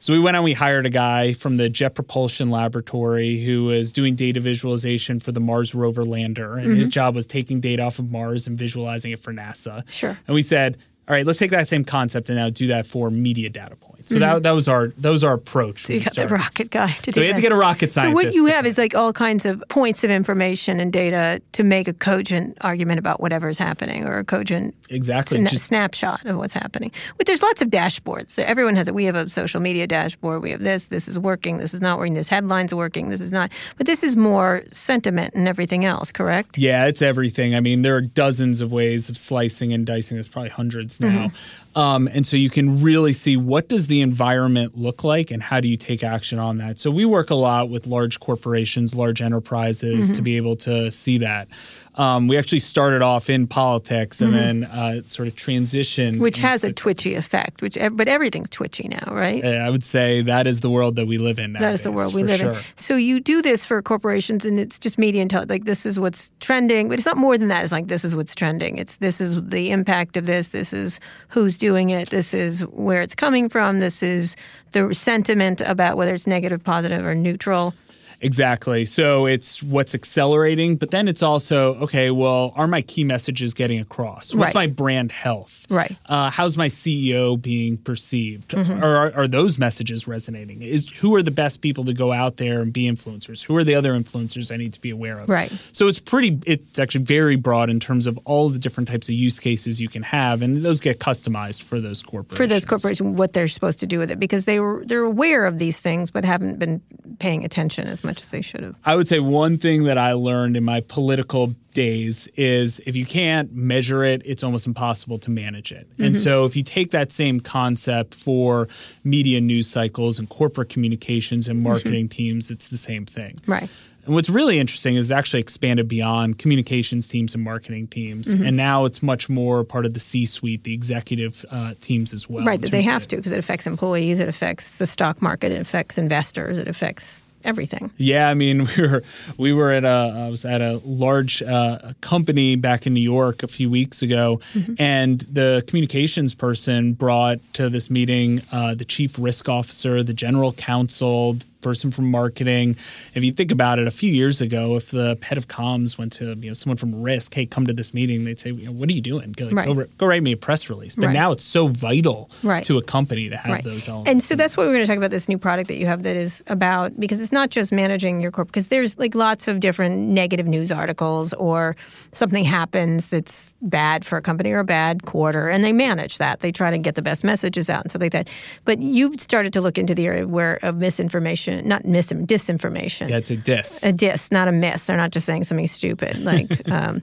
so 0.06 0.12
we 0.12 0.20
went 0.20 0.36
and 0.36 0.44
we 0.44 0.52
hired 0.52 0.86
a 0.86 0.88
guy 0.88 1.32
from 1.32 1.56
the 1.56 1.68
Jet 1.68 1.96
Propulsion 1.96 2.48
Laboratory 2.48 3.42
who 3.42 3.64
was 3.64 3.90
doing 3.90 4.14
data 4.14 4.38
visualization 4.38 5.18
for 5.18 5.32
the 5.32 5.40
Mars 5.40 5.75
rover 5.75 6.04
lander, 6.04 6.56
and 6.56 6.76
his 6.76 6.86
mm-hmm. 6.86 6.92
job 6.92 7.16
was 7.16 7.26
taking 7.26 7.58
data 7.60 7.82
off 7.82 7.98
of 7.98 8.12
Mars 8.12 8.46
and 8.46 8.56
visualizing 8.56 9.10
it 9.10 9.18
for 9.18 9.32
NASA. 9.32 9.82
Sure. 9.90 10.16
And 10.28 10.34
we 10.36 10.42
said, 10.42 10.76
all 11.08 11.14
right, 11.16 11.26
let's 11.26 11.40
take 11.40 11.50
that 11.50 11.66
same 11.66 11.82
concept 11.82 12.30
and 12.30 12.38
now 12.38 12.50
do 12.50 12.68
that 12.68 12.86
for 12.86 13.10
media 13.10 13.50
data 13.50 13.75
points. 13.75 13.95
So 14.06 14.18
that, 14.18 14.26
mm-hmm. 14.26 14.42
that 14.42 14.52
was 14.52 14.68
our 14.68 14.88
that 14.98 15.10
was 15.10 15.22
our 15.22 15.34
approach. 15.34 15.84
So 15.84 15.92
you 15.92 16.00
got 16.00 16.14
the 16.14 16.28
rocket 16.28 16.70
guy 16.70 16.92
to 17.02 17.12
So 17.12 17.20
we 17.20 17.26
had 17.26 17.36
to 17.36 17.42
get 17.42 17.52
a 17.52 17.56
rocket 17.56 17.92
scientist. 17.92 18.22
So 18.22 18.26
what 18.26 18.34
you 18.34 18.46
have 18.46 18.64
is 18.64 18.78
like 18.78 18.94
all 18.94 19.12
kinds 19.12 19.44
of 19.44 19.62
points 19.68 20.02
of 20.04 20.10
information 20.10 20.80
and 20.80 20.92
data 20.92 21.42
to 21.52 21.62
make 21.62 21.88
a 21.88 21.92
cogent 21.92 22.56
argument 22.62 22.98
about 22.98 23.20
whatever 23.20 23.48
is 23.48 23.58
happening, 23.58 24.06
or 24.06 24.18
a 24.18 24.25
cogent 24.25 24.75
exactly 24.90 25.38
sna- 25.38 25.58
snapshot 25.58 26.25
of 26.25 26.36
what's 26.36 26.52
happening. 26.52 26.92
But 27.18 27.26
there's 27.26 27.42
lots 27.42 27.60
of 27.60 27.68
dashboards. 27.68 28.30
So 28.30 28.42
Everyone 28.46 28.76
has 28.76 28.86
it. 28.88 28.94
We 28.94 29.04
have 29.06 29.16
a 29.16 29.28
social 29.28 29.60
media 29.60 29.86
dashboard. 29.86 30.42
We 30.42 30.50
have 30.52 30.62
this. 30.62 30.86
This 30.86 31.08
is 31.08 31.18
working. 31.18 31.58
This 31.58 31.75
is 31.75 31.80
not 31.80 31.98
working. 31.98 32.14
This 32.14 32.28
headline's 32.28 32.72
working. 32.72 33.10
This 33.10 33.20
is 33.20 33.32
not. 33.32 33.50
But 33.76 33.86
this 33.86 34.02
is 34.02 34.14
more 34.16 34.62
sentiment 34.72 35.34
and 35.34 35.48
everything 35.48 35.84
else. 35.84 36.12
Correct? 36.12 36.56
Yeah, 36.56 36.86
it's 36.86 37.02
everything. 37.02 37.54
I 37.56 37.60
mean, 37.60 37.82
there 37.82 37.96
are 37.96 38.00
dozens 38.00 38.60
of 38.60 38.70
ways 38.72 39.08
of 39.08 39.18
slicing 39.18 39.72
and 39.72 39.84
dicing. 39.84 40.16
There's 40.16 40.28
probably 40.28 40.50
hundreds 40.50 41.00
now. 41.00 41.26
Mm-hmm. 41.26 41.36
Um, 41.76 42.09
and 42.11 42.26
so 42.26 42.38
you 42.38 42.49
can 42.49 42.83
really 42.83 43.12
see 43.12 43.37
what 43.37 43.68
does 43.68 43.87
the 43.87 44.00
environment 44.00 44.78
look 44.78 45.04
like 45.04 45.30
and 45.30 45.42
how 45.42 45.61
do 45.61 45.68
you 45.68 45.76
take 45.76 46.02
action 46.02 46.38
on 46.38 46.56
that. 46.56 46.78
So 46.78 46.90
we 46.90 47.04
work 47.04 47.28
a 47.28 47.35
lot 47.35 47.68
with 47.68 47.87
large 47.87 48.18
corporations, 48.18 48.95
large 48.95 49.21
enterprises 49.21 50.11
to 50.12 50.23
be 50.23 50.38
able 50.38 50.56
to 50.56 50.90
see 50.90 51.18
that. 51.18 51.49
Um, 51.96 52.28
we 52.28 52.36
actually 52.36 52.58
started 52.58 53.00
off 53.00 53.30
in 53.30 53.46
politics 53.46 54.20
and 54.20 54.34
then 54.34 54.64
uh, 54.64 55.00
sort 55.06 55.28
of 55.28 55.34
transitioned. 55.34 56.18
Which 56.18 56.38
has 56.38 56.62
a 56.62 56.72
twitchy 56.72 57.14
effect. 57.14 57.62
Which, 57.62 57.78
but 57.92 58.06
everything's 58.06 58.50
twitchy 58.50 58.88
now, 58.88 59.12
right? 59.12 59.42
I 59.44 59.70
would 59.70 59.84
say 59.84 60.20
that 60.22 60.46
is 60.46 60.60
the 60.60 60.68
world 60.68 60.96
that 60.96 61.06
we 61.06 61.16
live 61.16 61.38
in 61.38 61.52
now. 61.52 61.60
That 61.60 61.74
is 61.74 61.82
the 61.82 61.92
world 61.92 62.12
we 62.12 62.22
live 62.22 62.40
sure. 62.40 62.52
in. 62.52 62.62
So 62.76 62.96
you 62.96 63.20
do 63.20 63.40
this 63.40 63.64
for 63.64 63.80
corporations, 63.80 64.44
and 64.44 64.60
it's 64.60 64.78
just 64.78 64.98
media 64.98 65.22
and 65.22 65.30
tele- 65.30 65.46
like 65.48 65.64
this 65.64 65.86
is 65.86 65.98
what's 65.98 66.30
trending, 66.40 66.88
but 66.88 66.98
it's 66.98 67.06
not 67.06 67.16
more 67.16 67.38
than 67.38 67.48
that. 67.48 67.62
It's 67.62 67.72
like 67.72 67.88
this 67.88 68.04
is 68.04 68.14
what's 68.14 68.34
trending. 68.34 68.76
It's 68.76 68.96
this 68.96 69.20
is 69.20 69.42
the 69.42 69.70
impact 69.70 70.16
of 70.16 70.26
this. 70.26 70.48
This 70.48 70.72
is 70.72 71.00
who's 71.28 71.56
doing 71.56 71.90
it. 71.90 72.10
This 72.10 72.34
is 72.34 72.60
where 72.66 73.00
it's 73.00 73.14
coming 73.14 73.48
from. 73.48 73.80
This 73.80 74.02
is 74.02 74.36
the 74.72 74.94
sentiment 74.94 75.62
about 75.62 75.96
whether 75.96 76.12
it's 76.12 76.26
negative, 76.26 76.62
positive, 76.62 77.04
or 77.04 77.14
neutral. 77.14 77.74
Exactly. 78.20 78.85
So 78.85 79.26
it's 79.26 79.62
what's 79.62 79.94
accelerating, 79.94 80.76
but 80.76 80.90
then 80.90 81.08
it's 81.08 81.23
also 81.23 81.75
okay. 81.76 82.11
Well, 82.11 82.52
are 82.56 82.66
my 82.66 82.82
key 82.82 83.04
messages 83.04 83.54
getting 83.54 83.78
across? 83.80 84.35
What's 84.35 84.54
Right. 84.54 84.54
my 84.54 84.66
brand 84.68 85.12
health? 85.12 85.66
Right. 85.68 85.96
Uh, 86.06 86.30
how's 86.30 86.56
my 86.56 86.68
CEO 86.68 87.40
being 87.40 87.76
perceived? 87.76 88.50
Mm-hmm. 88.52 88.82
Or 88.82 88.96
are, 88.96 89.12
are 89.14 89.28
those 89.28 89.58
messages 89.58 90.08
resonating? 90.08 90.62
Is 90.62 90.88
who 90.88 91.14
are 91.14 91.23
the 91.23 91.30
best 91.30 91.61
people 91.61 91.85
to 91.85 91.92
go 91.92 92.12
out 92.12 92.37
there 92.38 92.61
and 92.62 92.73
be 92.73 92.85
influencers? 92.90 93.42
Who 93.42 93.56
are 93.56 93.64
the 93.64 93.75
other 93.75 93.92
influencers 93.92 94.52
I 94.52 94.56
need 94.56 94.73
to 94.75 94.80
be 94.80 94.90
aware 94.90 95.18
of? 95.18 95.28
Right. 95.28 95.52
So 95.73 95.88
it's 95.88 95.99
pretty. 96.00 96.38
It's 96.46 96.78
actually 96.78 97.04
very 97.04 97.37
broad 97.37 97.70
in 97.70 97.80
terms 97.80 98.06
of 98.06 98.18
all 98.25 98.49
the 98.49 98.58
different 98.58 98.88
types 98.88 99.08
of 99.08 99.14
use 99.14 99.38
cases 99.38 99.80
you 99.80 99.88
can 99.88 100.02
have, 100.02 100.42
and 100.42 100.62
those 100.62 100.80
get 100.80 100.99
customized 101.00 101.62
for 101.62 101.80
those 101.80 102.02
corporations. 102.02 102.37
for 102.38 102.46
those 102.46 102.64
corporations 102.64 103.16
what 103.16 103.32
they're 103.32 103.49
supposed 103.49 103.80
to 103.80 103.87
do 103.87 103.99
with 103.99 104.11
it 104.11 104.18
because 104.18 104.44
they 104.46 104.58
were 104.61 104.85
they're 104.87 105.02
aware 105.04 105.46
of 105.46 105.58
these 105.58 105.80
things 105.80 106.11
but 106.11 106.25
haven't 106.25 106.58
been 106.58 106.80
paying 107.18 107.44
attention 107.44 107.87
as 107.87 108.02
much 108.04 108.05
as 108.08 108.30
they 108.30 108.42
should 108.42 108.62
have. 108.62 108.75
I 108.84 108.94
would 108.94 109.08
say 109.08 109.20
one 109.20 109.58
thing 109.58 109.84
that 109.84 109.98
I 109.98 110.12
learned 110.12 110.56
in 110.56 110.64
my 110.64 110.80
political 110.80 111.54
days 111.72 112.26
is 112.36 112.80
if 112.86 112.96
you 112.96 113.04
can't 113.04 113.52
measure 113.54 114.02
it, 114.02 114.22
it's 114.25 114.42
almost 114.42 114.66
impossible 114.66 115.18
to 115.18 115.30
manage 115.30 115.72
it. 115.72 115.88
Mm-hmm. 115.92 116.04
And 116.04 116.16
so 116.16 116.44
if 116.44 116.56
you 116.56 116.62
take 116.62 116.90
that 116.92 117.12
same 117.12 117.40
concept 117.40 118.14
for 118.14 118.68
media 119.04 119.40
news 119.40 119.68
cycles 119.68 120.18
and 120.18 120.28
corporate 120.28 120.70
communications 120.70 121.48
and 121.48 121.62
marketing 121.62 122.08
teams, 122.08 122.50
it's 122.50 122.68
the 122.68 122.78
same 122.78 123.04
thing. 123.04 123.34
Mm-hmm. 123.36 123.52
Right. 123.52 123.70
And 124.06 124.14
what's 124.14 124.30
really 124.30 124.60
interesting 124.60 124.94
is 124.94 125.10
it's 125.10 125.16
actually 125.18 125.40
expanded 125.40 125.88
beyond 125.88 126.38
communications 126.38 127.08
teams 127.08 127.34
and 127.34 127.42
marketing 127.42 127.88
teams. 127.88 128.28
Mm-hmm. 128.28 128.46
And 128.46 128.56
now 128.56 128.84
it's 128.84 129.02
much 129.02 129.28
more 129.28 129.64
part 129.64 129.84
of 129.84 129.94
the 129.94 130.00
C 130.00 130.25
suite, 130.26 130.62
the 130.62 130.72
executive 130.72 131.44
uh, 131.50 131.75
teams 131.80 132.12
as 132.12 132.28
well. 132.28 132.44
Right, 132.44 132.60
that 132.60 132.70
they 132.70 132.82
have 132.82 133.08
to 133.08 133.16
because 133.16 133.32
it 133.32 133.38
affects 133.38 133.66
employees, 133.66 134.20
it 134.20 134.28
affects 134.28 134.78
the 134.78 134.86
stock 134.86 135.20
market, 135.20 135.50
it 135.50 135.60
affects 135.60 135.98
investors, 135.98 136.60
it 136.60 136.68
affects 136.68 137.25
everything. 137.46 137.90
Yeah, 137.96 138.28
I 138.28 138.34
mean, 138.34 138.68
we 138.76 138.82
were 138.86 139.02
we 139.38 139.52
were 139.52 139.70
at 139.70 139.84
a 139.84 140.24
I 140.26 140.28
was 140.28 140.44
at 140.44 140.60
a 140.60 140.80
large 140.84 141.42
uh, 141.42 141.92
company 142.00 142.56
back 142.56 142.86
in 142.86 142.94
New 142.94 143.00
York 143.00 143.42
a 143.42 143.48
few 143.48 143.70
weeks 143.70 144.02
ago, 144.02 144.40
and 144.78 145.20
the 145.20 145.64
communications 145.66 146.34
person 146.34 146.92
brought 146.92 147.38
to 147.54 147.68
this 147.68 147.90
meeting 147.90 148.42
uh, 148.52 148.74
the 148.74 148.84
chief 148.84 149.18
risk 149.18 149.48
officer, 149.48 150.02
the 150.02 150.14
general 150.14 150.52
counsel. 150.52 151.36
Person 151.66 151.90
from 151.90 152.08
marketing. 152.12 152.76
If 153.16 153.25
you 153.25 153.32
think 153.32 153.50
about 153.50 153.80
it, 153.80 153.88
a 153.88 153.90
few 153.90 154.12
years 154.12 154.40
ago, 154.40 154.76
if 154.76 154.92
the 154.92 155.18
head 155.20 155.37
of 155.37 155.49
comms 155.49 155.99
went 155.99 156.12
to 156.12 156.37
you 156.38 156.46
know 156.49 156.54
someone 156.54 156.76
from 156.76 157.02
risk, 157.02 157.35
hey, 157.35 157.44
come 157.44 157.66
to 157.66 157.73
this 157.73 157.92
meeting, 157.92 158.23
they'd 158.25 158.38
say, 158.38 158.52
you 158.52 158.66
know, 158.66 158.70
"What 158.70 158.88
are 158.88 158.92
you 158.92 159.00
doing? 159.00 159.32
Go, 159.32 159.46
like, 159.46 159.56
Right. 159.56 159.66
go, 159.66 159.85
go 159.99 160.06
write 160.06 160.23
me 160.23 160.30
a 160.30 160.37
press 160.37 160.70
release." 160.70 160.94
But 160.94 161.06
Right. 161.06 161.12
now 161.12 161.32
it's 161.32 161.42
so 161.42 161.66
vital 161.66 162.30
Right. 162.44 162.64
to 162.66 162.78
a 162.78 162.82
company 162.82 163.28
to 163.30 163.37
have 163.37 163.64
those 163.64 163.88
elements. 163.88 164.08
And 164.12 164.23
so 164.23 164.37
that's 164.37 164.56
what 164.56 164.64
we're 164.68 164.75
going 164.75 164.85
to 164.85 164.87
talk 164.87 164.96
about 164.96 165.11
this 165.11 165.28
new 165.28 165.38
product 165.38 165.66
that 165.66 165.76
you 165.76 165.87
have 165.87 166.04
that 166.04 166.14
is 166.16 166.44
about 166.46 167.00
because 167.00 167.20
it's 167.20 167.32
not 167.32 167.50
just 167.50 167.73
managing 167.73 168.20
your 168.20 168.30
corp 168.30 168.46
because 168.46 168.68
there's 168.68 168.96
like 168.96 169.16
lots 169.16 169.49
of 169.49 169.58
different 169.58 169.99
negative 169.99 170.46
news 170.46 170.70
articles 170.70 171.32
or 171.35 171.75
something 172.12 172.44
happens 172.44 173.08
that's 173.08 173.52
bad 173.61 174.04
for 174.04 174.16
a 174.16 174.23
company 174.23 174.52
or 174.52 174.61
a 174.61 174.64
bad 174.64 175.04
quarter 175.04 175.49
and 175.49 175.64
they 175.64 175.73
manage 175.73 176.18
that. 176.18 176.38
They 176.40 176.52
try 176.52 176.70
to 176.70 176.78
get 176.78 176.94
the 176.94 177.02
best 177.02 177.25
messages 177.25 177.68
out 177.68 177.82
and 177.82 177.90
stuff 177.90 178.02
like 178.02 178.12
that. 178.12 178.28
But 178.64 178.78
you've 178.80 179.20
started 179.20 179.52
to 179.54 179.61
look 179.61 179.78
into 179.78 179.92
the 179.96 180.06
area 180.06 180.28
where 180.28 180.61
of 180.62 180.76
misinformation, 180.76 181.55
not 181.62 181.84
mis 181.84 182.10
disinformation. 182.10 183.08
yeah, 183.08 183.18
it's 183.18 183.30
a 183.30 183.36
diss. 183.36 183.82
a 183.82 183.92
diss, 183.92 184.30
not 184.30 184.48
a 184.48 184.52
miss. 184.52 184.86
They're 184.86 184.96
not 184.96 185.10
just 185.10 185.26
saying 185.26 185.44
something 185.44 185.66
stupid. 185.66 186.16
Like, 186.26 186.68
um, 186.68 187.02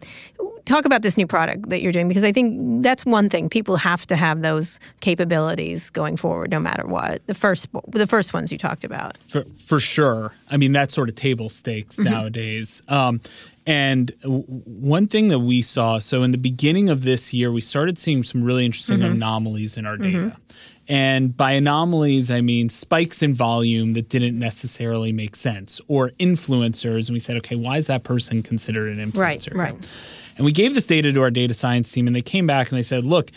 talk 0.66 0.84
about 0.84 1.02
this 1.02 1.16
new 1.16 1.28
product 1.28 1.70
that 1.70 1.82
you're 1.82 1.94
doing 1.94 2.08
because 2.08 2.24
I 2.24 2.32
think 2.32 2.84
that's 2.84 3.06
one 3.06 3.30
thing. 3.30 3.50
People 3.50 3.78
have 3.78 4.06
to 4.08 4.16
have 4.16 4.42
those 4.42 4.80
capabilities 5.00 5.90
going 5.90 6.18
forward, 6.18 6.52
no 6.52 6.60
matter 6.60 6.86
what. 6.86 7.26
The 7.28 7.34
first, 7.34 7.68
the 7.88 8.08
first 8.08 8.34
ones 8.34 8.52
you 8.52 8.58
talked 8.58 8.84
about. 8.84 9.18
For, 9.28 9.46
for 9.58 9.80
sure. 9.80 10.34
I 10.50 10.58
mean, 10.58 10.72
that's 10.74 10.94
sort 10.94 11.10
of 11.10 11.16
table 11.16 11.50
stakes 11.50 12.00
nowadays. 12.00 12.84
Um, 12.88 13.22
and 13.66 14.12
w- 14.22 14.44
one 14.44 15.08
thing 15.08 15.30
that 15.30 15.40
we 15.40 15.62
saw 15.62 16.00
so, 16.00 16.24
in 16.24 16.32
the 16.32 16.38
beginning 16.38 16.90
of 16.90 17.04
this 17.04 17.34
year, 17.34 17.52
we 17.52 17.62
started 17.62 17.98
seeing 17.98 18.24
some 18.24 18.44
really 18.44 18.66
interesting 18.66 19.00
mm-hmm. 19.00 19.14
anomalies 19.14 19.78
in 19.78 19.86
our 19.86 19.98
mm-hmm. 19.98 20.30
data. 20.30 20.38
And 20.88 21.36
by 21.36 21.52
anomalies, 21.52 22.30
I 22.30 22.42
mean 22.42 22.68
spikes 22.68 23.24
in 23.24 23.34
volume 23.34 23.94
that 23.94 24.10
didn't 24.10 24.38
necessarily 24.38 25.14
make 25.14 25.36
sense, 25.36 25.80
or 25.88 26.10
influencers. 26.20 27.08
And 27.08 27.14
we 27.14 27.20
said, 27.20 27.38
okay, 27.38 27.56
why 27.56 27.78
is 27.78 27.88
that 27.88 28.04
person 28.04 28.44
considered 28.44 28.98
an 28.98 29.12
Right, 29.12 29.40
influencer? 29.40 29.56
right. 29.56 29.90
And 30.36 30.46
we 30.46 30.52
gave 30.52 30.74
this 30.74 30.88
data 30.88 31.14
to 31.14 31.22
our 31.22 31.32
data 31.32 31.54
science 31.54 31.92
team, 31.92 32.08
and 32.08 32.16
they 32.16 32.22
came 32.22 32.48
back 32.48 32.70
and 32.70 32.78
they 32.78 32.84
said, 32.84 33.06
look, 33.06 33.32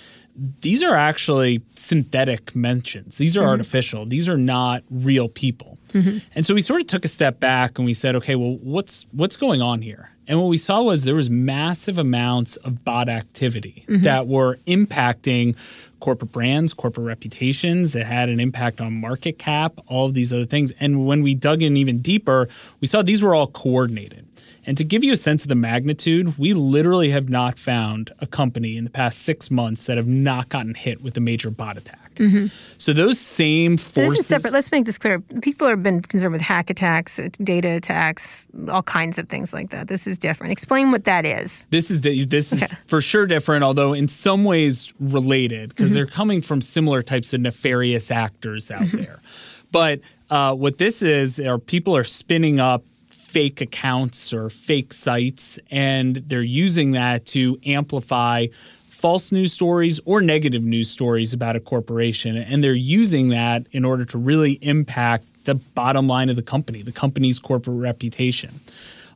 these 0.61 0.83
are 0.83 0.95
actually 0.95 1.63
synthetic 1.77 2.57
mentions. 2.57 3.17
These 3.17 3.37
are 3.37 3.41
mm-hmm. 3.41 3.51
artificial. 3.51 4.07
These 4.07 4.29
are 4.29 4.37
not 4.37 4.83
real 4.91 5.29
people. 5.29 5.79
And 6.35 6.45
so 6.45 6.53
we 6.53 6.61
sort 6.61 6.81
of 6.83 6.89
took 6.89 7.05
a 7.05 7.09
step 7.09 7.41
back 7.41 7.79
and 7.79 7.87
we 7.87 7.95
said, 7.95 8.17
okay, 8.17 8.35
well, 8.35 8.57
what's 8.57 9.07
what's 9.13 9.37
going 9.37 9.63
on 9.63 9.81
here? 9.81 10.11
And 10.29 10.41
what 10.41 10.49
we 10.49 10.57
saw 10.57 10.83
was 10.83 11.05
there 11.05 11.15
was 11.15 11.31
massive 11.31 11.99
amounts 11.99 12.57
of 12.57 12.85
bot 12.85 13.09
activity 13.09 13.85
mm-hmm. 13.89 14.03
that 14.03 14.27
were 14.27 14.59
impacting 14.67 15.57
corporate 16.01 16.33
brands, 16.33 16.75
corporate 16.75 17.07
reputations. 17.07 17.95
It 17.95 18.07
had 18.07 18.29
an 18.29 18.41
impact 18.41 18.81
on 18.81 19.01
market 19.01 19.39
cap, 19.39 19.75
all 19.87 20.07
of 20.07 20.15
these 20.15 20.33
other 20.33 20.47
things. 20.47 20.73
And 20.81 21.07
when 21.07 21.23
we 21.23 21.35
dug 21.35 21.63
in 21.63 21.77
even 21.77 22.01
deeper, 22.01 22.49
we 22.81 22.89
saw 22.89 23.03
these 23.03 23.23
were 23.23 23.35
all 23.35 23.47
coordinated. 23.47 24.26
And 24.67 24.77
to 24.77 24.85
give 24.85 25.05
you 25.05 25.13
a 25.13 25.17
sense 25.17 25.45
of 25.45 25.49
the 25.49 25.55
magnitude, 25.55 26.37
we 26.37 26.53
literally 26.53 27.11
have 27.11 27.29
not 27.29 27.59
found 27.59 28.13
a 28.19 28.27
company 28.27 28.77
in 28.77 28.85
the 28.85 28.91
past 28.91 29.23
six 29.23 29.51
months 29.51 29.87
that 29.87 29.97
have 29.97 30.09
not 30.09 30.49
gotten 30.49 30.75
hit 30.75 31.03
with 31.03 31.17
a 31.17 31.21
major 31.21 31.51
bot 31.51 31.77
attack. 31.77 32.01
So 32.79 32.93
those 32.93 33.21
same 33.21 33.77
Mm-hmm. 33.77 34.11
This 34.11 34.21
is 34.21 34.27
separate. 34.27 34.53
Let's 34.53 34.73
make 34.73 34.87
this 34.87 34.99
clear. 34.99 35.21
People 35.43 35.69
have 35.69 35.83
been 35.83 36.01
concerned 36.01 36.33
with 36.33 36.41
hack 36.41 36.71
attacks, 36.71 37.21
data 37.43 37.69
attacks, 37.69 38.49
all 38.69 38.83
kinds 38.83 39.19
of 39.19 39.29
things 39.29 39.53
like 39.53 39.71
that. 39.71 39.89
This 39.89 40.07
is 40.07 40.19
different. 40.19 40.53
Explain 40.53 40.91
what 40.91 41.05
that 41.05 41.25
is. 41.27 41.67
This 41.71 41.91
is 41.91 42.01
the, 42.01 42.25
this 42.25 42.53
is 42.53 42.65
for 42.87 43.01
sure 43.01 43.27
different, 43.27 43.65
although 43.65 43.93
in 43.93 44.09
some 44.09 44.45
ways 44.45 44.93
related 44.99 45.71
because 45.71 45.93
they're 45.93 46.07
coming 46.07 46.41
from 46.43 46.61
similar 46.61 47.03
types 47.03 47.35
of 47.35 47.41
nefarious 47.43 48.11
actors 48.11 48.71
out 48.71 48.91
there. 48.93 49.21
But 49.71 50.01
uh, 50.31 50.55
what 50.55 50.79
this 50.79 51.03
is, 51.03 51.39
are 51.39 51.59
people 51.59 51.97
are 51.97 52.05
spinning 52.05 52.61
up 52.61 52.83
fake 53.27 53.61
accounts 53.61 54.33
or 54.33 54.49
fake 54.49 54.93
sites, 54.93 55.59
and 55.71 56.17
they're 56.17 56.43
using 56.43 56.93
that 56.93 57.27
to 57.27 57.59
amplify 57.67 58.47
false 58.89 59.31
news 59.33 59.53
stories 59.53 60.01
or 60.05 60.23
negative 60.23 60.63
news 60.63 60.89
stories 60.89 61.35
about 61.35 61.57
a 61.57 61.61
corporation, 61.61 62.37
and 62.37 62.63
they're 62.63 62.73
using 62.73 63.31
that 63.31 63.67
in 63.73 63.85
order 63.85 64.05
to 64.05 64.17
really 64.17 64.53
impact 64.63 65.25
the 65.45 65.55
bottom 65.55 66.07
line 66.07 66.31
of 66.31 66.37
the 66.37 66.43
company, 66.43 66.83
the 66.83 66.93
company's 66.93 67.39
corporate 67.39 67.79
reputation. 67.79 68.51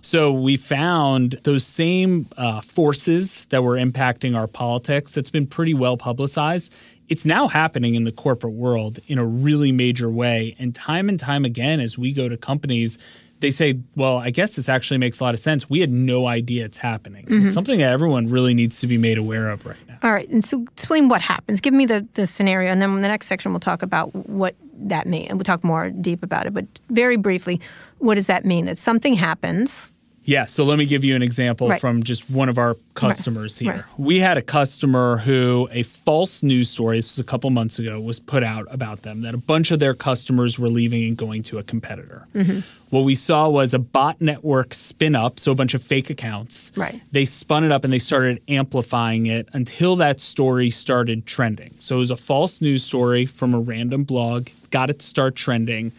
So 0.02 0.32
we 0.32 0.56
found 0.56 1.40
those 1.44 1.64
same 1.64 2.26
uh, 2.36 2.60
forces 2.62 3.44
that 3.46 3.62
were 3.62 3.76
impacting 3.76 4.36
our 4.36 4.46
politics. 4.46 5.14
That's 5.14 5.30
been 5.30 5.46
pretty 5.46 5.74
well 5.74 5.96
publicized. 5.96 6.72
It's 7.08 7.24
now 7.24 7.48
happening 7.48 7.94
in 7.94 8.04
the 8.04 8.12
corporate 8.12 8.54
world 8.54 8.98
in 9.08 9.18
a 9.18 9.26
really 9.26 9.72
major 9.72 10.08
way. 10.08 10.56
And 10.58 10.74
time 10.74 11.08
and 11.08 11.18
time 11.18 11.44
again, 11.44 11.80
as 11.80 11.98
we 11.98 12.12
go 12.12 12.28
to 12.28 12.36
companies, 12.36 12.98
they 13.40 13.50
say, 13.50 13.78
well, 13.96 14.18
I 14.18 14.30
guess 14.30 14.56
this 14.56 14.68
actually 14.68 14.98
makes 14.98 15.20
a 15.20 15.24
lot 15.24 15.34
of 15.34 15.40
sense. 15.40 15.68
We 15.68 15.80
had 15.80 15.90
no 15.90 16.26
idea 16.26 16.64
it's 16.64 16.78
happening. 16.78 17.26
Mm-hmm. 17.26 17.46
It's 17.46 17.54
something 17.54 17.78
that 17.80 17.92
everyone 17.92 18.28
really 18.28 18.54
needs 18.54 18.80
to 18.80 18.86
be 18.86 18.98
made 18.98 19.18
aware 19.18 19.50
of 19.50 19.66
right 19.66 19.76
now. 19.88 19.98
All 20.02 20.12
right, 20.12 20.28
and 20.28 20.44
so 20.44 20.62
explain 20.62 21.08
what 21.08 21.20
happens. 21.20 21.60
Give 21.60 21.74
me 21.74 21.86
the, 21.86 22.06
the 22.14 22.26
scenario, 22.26 22.70
and 22.70 22.80
then 22.80 22.90
in 22.90 23.02
the 23.02 23.08
next 23.08 23.26
section 23.26 23.52
we'll 23.52 23.60
talk 23.60 23.82
about 23.82 24.14
what 24.14 24.54
that 24.82 25.06
means, 25.06 25.28
and 25.28 25.38
we'll 25.38 25.44
talk 25.44 25.62
more 25.64 25.90
deep 25.90 26.22
about 26.22 26.46
it. 26.46 26.54
But 26.54 26.66
very 26.88 27.16
briefly, 27.16 27.60
what 27.98 28.14
does 28.14 28.26
that 28.26 28.44
mean? 28.44 28.66
That 28.66 28.78
something 28.78 29.14
happens. 29.14 29.92
Yeah, 30.30 30.46
so 30.46 30.62
let 30.62 30.78
me 30.78 30.86
give 30.86 31.02
you 31.02 31.16
an 31.16 31.22
example 31.22 31.70
Right. 31.70 31.80
from 31.80 32.04
just 32.04 32.30
one 32.30 32.48
of 32.48 32.56
our 32.56 32.76
customers 32.94 33.58
here. 33.58 33.72
Right. 33.72 33.84
We 33.98 34.20
had 34.20 34.38
a 34.38 34.42
customer 34.42 35.16
who 35.16 35.68
a 35.72 35.82
false 35.82 36.40
news 36.44 36.70
story, 36.70 36.98
this 36.98 37.16
was 37.16 37.18
a 37.18 37.24
couple 37.26 37.50
months 37.50 37.80
ago, 37.80 37.98
was 38.00 38.20
put 38.20 38.44
out 38.44 38.68
about 38.70 39.02
them 39.02 39.22
that 39.22 39.34
a 39.34 39.38
bunch 39.38 39.72
of 39.72 39.80
their 39.80 39.92
customers 39.92 40.56
were 40.56 40.68
leaving 40.68 41.02
and 41.02 41.16
going 41.16 41.42
to 41.42 41.58
a 41.58 41.64
competitor. 41.64 42.28
Mm-hmm. 42.32 42.60
What 42.90 43.00
we 43.00 43.16
saw 43.16 43.48
was 43.48 43.74
a 43.74 43.80
bot 43.80 44.20
network 44.20 44.72
spin 44.72 45.16
up, 45.16 45.40
so 45.40 45.50
a 45.50 45.56
bunch 45.56 45.74
of 45.74 45.82
fake 45.82 46.10
accounts. 46.10 46.70
Right. 46.76 47.02
They 47.10 47.24
spun 47.24 47.64
it 47.64 47.72
up 47.72 47.82
and 47.82 47.92
they 47.92 47.98
started 47.98 48.40
amplifying 48.46 49.26
it 49.26 49.48
until 49.52 49.96
that 49.96 50.20
story 50.20 50.70
started 50.70 51.26
trending. 51.26 51.74
So 51.80 51.96
it 51.96 51.98
was 51.98 52.12
a 52.12 52.16
false 52.16 52.60
news 52.60 52.84
story 52.84 53.26
from 53.26 53.52
a 53.52 53.58
random 53.58 54.04
blog, 54.04 54.46
got 54.70 54.90
it 54.90 55.00
to 55.00 55.06
start 55.06 55.34
trending. 55.34 55.90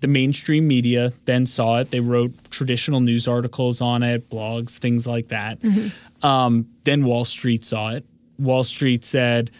The 0.00 0.06
mainstream 0.06 0.68
media 0.68 1.12
then 1.24 1.46
saw 1.46 1.78
it. 1.80 1.90
They 1.90 2.00
wrote 2.00 2.32
traditional 2.50 3.00
news 3.00 3.26
articles 3.26 3.80
on 3.80 4.02
it, 4.02 4.30
blogs, 4.30 4.78
things 4.78 5.06
like 5.06 5.28
that. 5.28 5.58
Um, 6.22 6.68
then 6.84 7.04
Wall 7.04 7.24
Street 7.24 7.64
saw 7.64 7.90
it. 7.90 8.04
Wall 8.38 8.62
Street 8.62 9.04
said, 9.04 9.50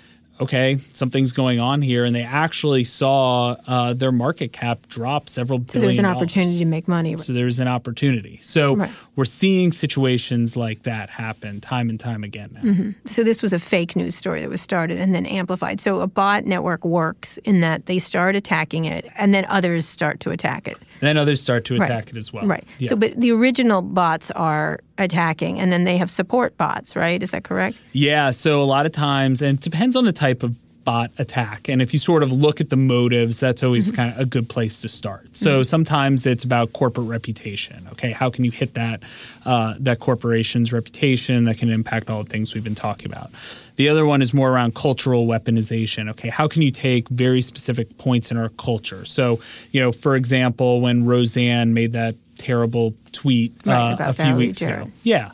okay, 0.41 0.79
something's 0.93 1.33
going 1.33 1.61
on 1.61 1.83
here, 1.83 2.05
and 2.05 2.15
they 2.15 2.23
actually 2.23 2.85
saw 2.85 3.57
uh, 3.67 3.93
their 3.95 4.13
market 4.13 4.53
cap 4.53 4.87
drop 4.89 5.29
several 5.29 5.59
so 5.69 5.79
there's 5.81 5.99
an 5.99 6.05
dollars. 6.05 6.17
opportunity 6.17 6.59
to 6.59 6.65
make 6.65 6.87
money. 6.89 7.17
So 7.19 7.33
there's 7.33 7.59
an 7.59 7.69
opportunity. 7.69 8.39
So 8.43 8.77
Right. 8.77 8.91
we're 9.17 9.25
seeing 9.25 9.73
situations 9.73 10.57
like 10.57 10.83
that 10.85 11.11
happen 11.11 11.61
time 11.61 11.89
and 11.91 11.99
time 11.99 12.23
again 12.25 12.51
now. 12.55 12.61
Mm-hmm. 12.63 12.91
So 13.07 13.23
this 13.25 13.43
was 13.43 13.53
a 13.53 13.59
fake 13.59 13.97
news 13.97 14.15
story 14.15 14.41
that 14.43 14.51
was 14.51 14.61
started 14.61 14.99
and 14.99 15.15
then 15.15 15.27
amplified. 15.27 15.81
So 15.81 16.01
a 16.01 16.07
bot 16.07 16.45
network 16.45 16.85
works 16.85 17.39
in 17.39 17.61
that 17.61 17.87
they 17.87 17.99
start 17.99 18.37
attacking 18.37 18.85
it 18.85 19.07
and 19.17 19.35
then 19.35 19.45
others 19.47 19.87
start 19.87 20.21
to 20.21 20.31
attack 20.31 20.69
it. 20.69 20.77
And 21.01 21.09
then 21.09 21.17
others 21.17 21.41
start 21.41 21.65
to 21.67 21.77
Right. 21.79 21.91
attack 21.91 22.11
it 22.11 22.17
as 22.17 22.33
well. 22.33 22.47
Right. 22.47 22.65
Yeah. 22.79 22.89
So 22.91 22.97
but 22.97 23.19
the 23.19 23.31
original 23.33 23.83
bots 23.83 24.31
are 24.33 24.81
attacking 24.99 25.61
and 25.61 25.73
then 25.73 25.85
they 25.85 25.97
have 25.99 26.11
support 26.11 26.57
bots, 26.57 26.97
right? 26.97 27.23
Is 27.23 27.31
that 27.31 27.45
correct? 27.45 27.81
Yeah, 27.93 28.31
so 28.33 28.63
a 28.63 28.65
lot 28.65 28.87
of 28.87 28.93
times, 28.93 29.41
and 29.43 29.59
it 29.59 29.63
depends 29.65 29.97
on 29.97 30.05
the 30.05 30.13
type 30.13 30.43
of 30.43 30.59
bot 30.85 31.11
attack. 31.19 31.69
And 31.69 31.83
if 31.83 31.93
you 31.93 31.99
sort 31.99 32.23
of 32.23 32.33
look 32.33 32.63
at 32.63 32.71
the 32.71 32.77
motives, 32.77 33.39
that's 33.41 33.63
always 33.63 33.89
Mm-hmm. 33.89 33.97
kind 33.97 34.13
of 34.15 34.19
a 34.21 34.25
good 34.25 34.49
place 34.49 34.81
to 34.81 34.89
start. 34.89 35.29
So 35.37 35.63
sometimes 35.63 36.25
it's 36.25 36.45
about 36.45 36.73
corporate 36.73 37.07
reputation. 37.07 37.87
Okay, 37.93 38.11
how 38.11 38.31
can 38.31 38.45
you 38.47 38.51
hit 38.51 38.73
that 38.75 39.03
uh, 39.45 39.75
that 39.81 40.01
corporation's 40.01 40.73
reputation 40.73 41.45
that 41.45 41.59
can 41.59 41.69
impact 41.69 42.09
all 42.09 42.23
the 42.25 42.31
things 42.31 42.55
we've 42.55 42.65
been 42.65 42.75
talking 42.75 43.07
about? 43.13 43.31
The 43.77 43.91
other 43.91 44.07
one 44.07 44.23
is 44.23 44.33
more 44.33 44.51
around 44.51 44.75
cultural 44.77 45.27
weaponization. 45.27 46.09
Okay, 46.11 46.31
how 46.31 46.49
can 46.49 46.63
you 46.63 46.71
take 46.71 47.07
very 47.11 47.43
specific 47.43 47.99
points 47.99 48.31
in 48.31 48.39
our 48.39 48.49
culture? 48.49 49.05
So, 49.05 49.41
you 49.73 49.81
know, 49.81 49.93
for 49.93 50.17
example, 50.17 50.81
when 50.81 51.05
Roseanne 51.05 51.75
made 51.75 51.93
that 51.93 52.15
terrible 52.39 52.95
tweet 53.13 53.53
Right, 53.65 53.91
uh, 53.91 53.95
about 53.95 54.11
a 54.11 54.13
few 54.15 54.25
Valerie 54.25 54.39
weeks 54.47 54.59
Jarrett. 54.59 54.83
ago. 54.85 54.93
Yeah. 55.03 55.31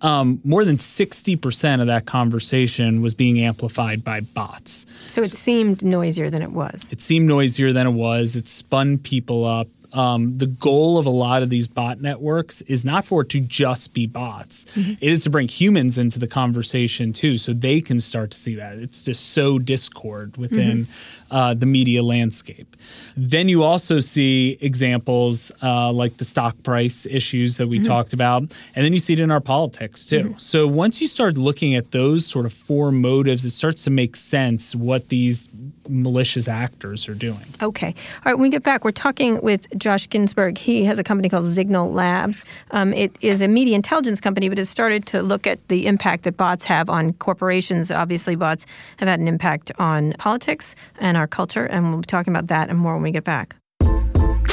Um, 0.00 0.40
more 0.44 0.64
than 0.64 0.76
60% 0.76 1.80
of 1.80 1.88
that 1.88 2.06
conversation 2.06 3.02
was 3.02 3.14
being 3.14 3.40
amplified 3.40 4.04
by 4.04 4.20
bots. 4.20 4.86
So 5.08 5.22
it 5.22 5.30
seemed 5.30 5.82
noisier 5.82 6.30
than 6.30 6.40
it 6.42 6.52
was. 6.52 6.92
It 6.92 7.00
seemed 7.00 7.26
noisier 7.26 7.72
than 7.72 7.86
it 7.88 7.92
was. 7.92 8.36
It 8.36 8.46
spun 8.48 8.98
people 8.98 9.44
up. 9.44 9.66
Um, 9.94 10.36
the 10.36 10.46
goal 10.46 10.98
of 10.98 11.06
a 11.06 11.10
lot 11.10 11.42
of 11.42 11.48
these 11.48 11.66
bot 11.66 12.00
networks 12.02 12.60
is 12.62 12.84
not 12.84 13.06
for 13.06 13.22
it 13.22 13.30
to 13.30 13.40
just 13.40 13.94
be 13.94 14.06
bots. 14.06 14.66
It 14.76 14.98
is 15.00 15.24
to 15.24 15.30
bring 15.30 15.48
humans 15.48 15.96
into 15.96 16.18
the 16.18 16.26
conversation 16.26 17.14
too, 17.14 17.38
so 17.38 17.54
they 17.54 17.80
can 17.80 17.98
start 17.98 18.30
to 18.32 18.38
see 18.38 18.54
that. 18.56 18.76
It's 18.76 19.02
just 19.02 19.30
sow 19.30 19.58
discord 19.58 20.36
within 20.36 20.86
uh, 21.30 21.54
the 21.54 21.66
media 21.66 22.02
landscape. 22.02 22.76
Then 23.16 23.48
you 23.48 23.62
also 23.62 24.00
see 24.00 24.58
examples 24.60 25.50
uh, 25.62 25.92
like 25.92 26.16
the 26.18 26.24
stock 26.24 26.62
price 26.62 27.06
issues 27.06 27.56
that 27.56 27.66
we 27.66 27.80
talked 27.80 28.12
about, 28.12 28.42
and 28.42 28.84
then 28.84 28.92
you 28.92 28.98
see 28.98 29.14
it 29.14 29.20
in 29.20 29.30
our 29.30 29.40
politics 29.40 30.06
too. 30.06 30.34
So 30.38 30.66
once 30.66 31.00
you 31.00 31.06
start 31.06 31.36
looking 31.36 31.74
at 31.74 31.90
those 31.90 32.26
sort 32.26 32.46
of 32.46 32.52
four 32.52 32.92
motives, 32.92 33.44
it 33.44 33.50
starts 33.50 33.84
to 33.84 33.90
make 33.90 34.16
sense 34.16 34.74
what 34.74 35.08
these 35.08 35.48
malicious 35.88 36.48
actors 36.48 37.08
are 37.08 37.14
doing. 37.14 37.44
Okay. 37.62 37.88
All 37.88 38.22
right, 38.26 38.34
when 38.34 38.42
we 38.42 38.50
get 38.50 38.62
back, 38.62 38.84
we're 38.84 38.92
talking 38.92 39.40
with 39.42 39.66
Josh 39.78 40.08
Ginsberg. 40.08 40.58
He 40.58 40.84
has 40.84 40.98
a 40.98 41.04
company 41.04 41.28
called 41.28 41.44
Zignal 41.44 41.92
Labs. 41.92 42.44
Um, 42.70 42.92
it 42.92 43.16
is 43.20 43.40
a 43.40 43.48
media 43.48 43.74
intelligence 43.74 44.20
company, 44.20 44.48
but 44.48 44.58
has 44.58 44.68
started 44.68 45.06
to 45.06 45.22
look 45.22 45.46
at 45.46 45.66
the 45.68 45.86
impact 45.86 46.24
that 46.24 46.36
bots 46.36 46.64
have 46.64 46.88
on 46.88 47.14
corporations. 47.14 47.90
Obviously, 47.90 48.34
bots 48.34 48.66
have 48.98 49.08
had 49.08 49.20
an 49.20 49.28
impact 49.28 49.72
on 49.78 50.12
politics 50.18 50.74
and 51.00 51.16
our 51.18 51.26
culture, 51.26 51.66
and 51.66 51.90
we'll 51.90 52.00
be 52.00 52.06
talking 52.06 52.32
about 52.32 52.46
that 52.48 52.70
and 52.70 52.78
more 52.78 52.94
when 52.94 53.02
we 53.02 53.10
get 53.10 53.24
back. 53.24 53.56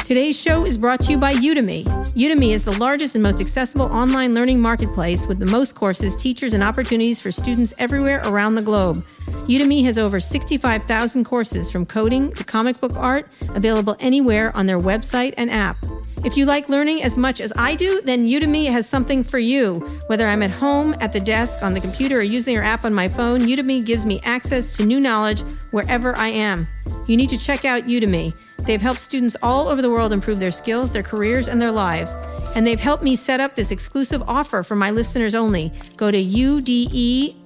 Today's 0.06 0.40
show 0.40 0.64
is 0.64 0.78
brought 0.78 1.02
to 1.02 1.12
you 1.12 1.18
by 1.18 1.34
Udemy. 1.34 1.84
Udemy 2.14 2.54
is 2.54 2.64
the 2.64 2.78
largest 2.78 3.16
and 3.16 3.24
most 3.24 3.42
accessible 3.42 3.88
online 3.88 4.36
learning 4.36 4.62
marketplace 4.62 5.26
with 5.26 5.40
the 5.40 5.48
most 5.48 5.74
courses, 5.74 6.16
teachers, 6.16 6.54
and 6.54 6.62
opportunities 6.62 7.20
for 7.20 7.32
students 7.32 7.74
everywhere 7.80 8.22
around 8.26 8.54
the 8.54 8.62
globe. 8.62 9.04
Udemy 9.48 9.84
has 9.84 9.98
over 9.98 10.20
65,000 10.20 11.24
courses 11.24 11.72
from 11.72 11.88
coding 11.88 12.32
to 12.34 12.44
comic 12.44 12.80
book 12.80 12.96
art 12.96 13.28
available 13.56 13.96
anywhere 14.00 14.56
on 14.56 14.68
their 14.68 14.80
website 14.80 15.34
and 15.38 15.50
app. 15.50 15.78
If 16.26 16.36
you 16.36 16.48
like 16.48 16.70
learning 16.70 17.04
as 17.04 17.20
much 17.20 17.40
as 17.40 17.54
I 17.56 17.76
do, 17.76 18.02
then 18.02 18.26
Udemy 18.26 18.66
has 18.72 18.90
something 18.90 19.24
for 19.24 19.38
you. 19.38 19.76
Whether 20.08 20.26
I'm 20.26 20.42
at 20.42 20.50
home, 20.50 20.96
at 21.00 21.14
the 21.14 21.20
desk, 21.20 21.62
on 21.62 21.76
the 21.76 21.80
computer, 21.80 22.18
or 22.18 22.24
using 22.24 22.56
their 22.56 22.64
app 22.64 22.84
on 22.84 22.96
my 22.96 23.08
phone, 23.08 23.42
Udemy 23.42 23.86
gives 23.86 24.08
me 24.08 24.20
access 24.24 24.76
to 24.76 24.86
new 24.88 25.00
knowledge 25.00 25.42
wherever 25.70 26.16
I 26.18 26.30
am. 26.30 26.68
You 27.06 27.16
need 27.16 27.30
to 27.30 27.38
check 27.38 27.64
out 27.64 27.84
Udemy. 27.84 28.34
They've 28.62 28.82
helped 28.82 29.02
students 29.02 29.38
all 29.44 29.68
over 29.68 29.84
the 29.84 29.92
world 29.92 30.12
improve 30.12 30.40
their 30.40 30.50
skills, 30.50 30.90
their 30.90 31.04
careers, 31.04 31.48
and 31.48 31.62
their 31.62 31.72
lives. 31.72 32.16
And 32.56 32.66
they've 32.66 32.80
helped 32.80 33.04
me 33.04 33.16
set 33.16 33.40
up 33.40 33.54
this 33.54 33.70
exclusive 33.70 34.24
offer 34.24 34.64
for 34.64 34.76
my 34.76 34.90
listeners 34.90 35.36
only. 35.36 35.72
Go 35.96 36.10
to 36.10 36.18
ude.my 36.18 37.38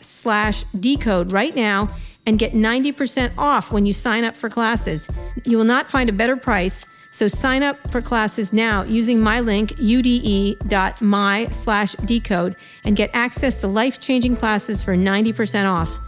slash 0.00 0.64
decode 0.78 1.32
right 1.32 1.56
now 1.56 1.90
and 2.24 2.38
get 2.38 2.52
90% 2.52 3.32
off 3.36 3.72
when 3.72 3.84
you 3.84 3.92
sign 3.92 4.22
up 4.22 4.36
for 4.36 4.48
classes. 4.48 5.08
You 5.44 5.58
will 5.58 5.64
not 5.64 5.90
find 5.90 6.08
a 6.08 6.12
better 6.12 6.36
price. 6.36 6.86
So 7.18 7.26
sign 7.26 7.64
up 7.64 7.90
for 7.90 8.00
classes 8.00 8.52
now 8.52 8.84
using 8.84 9.18
my 9.18 9.40
link, 9.40 9.72
ude.my 9.80 11.48
slash 11.50 11.92
decode, 12.04 12.54
and 12.84 12.94
get 12.94 13.10
access 13.12 13.60
to 13.62 13.66
life-changing 13.66 14.36
classes 14.36 14.84
for 14.84 14.94
90% 14.94 15.68
off. 15.68 15.98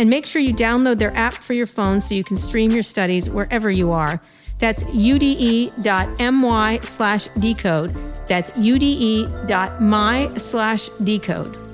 And 0.00 0.10
make 0.10 0.26
sure 0.26 0.42
you 0.42 0.52
download 0.52 0.98
their 0.98 1.16
app 1.16 1.34
for 1.34 1.52
your 1.52 1.68
phone 1.68 2.00
so 2.00 2.16
you 2.16 2.24
can 2.24 2.36
stream 2.36 2.72
your 2.72 2.82
studies 2.82 3.30
wherever 3.30 3.70
you 3.70 3.92
are. 3.92 4.20
That's 4.58 4.82
ude.my 4.82 6.80
slash 6.82 7.28
decode. 7.38 7.94
That's 8.26 8.50
ude.my 8.56 10.36
slash 10.36 10.88
decode. 11.04 11.65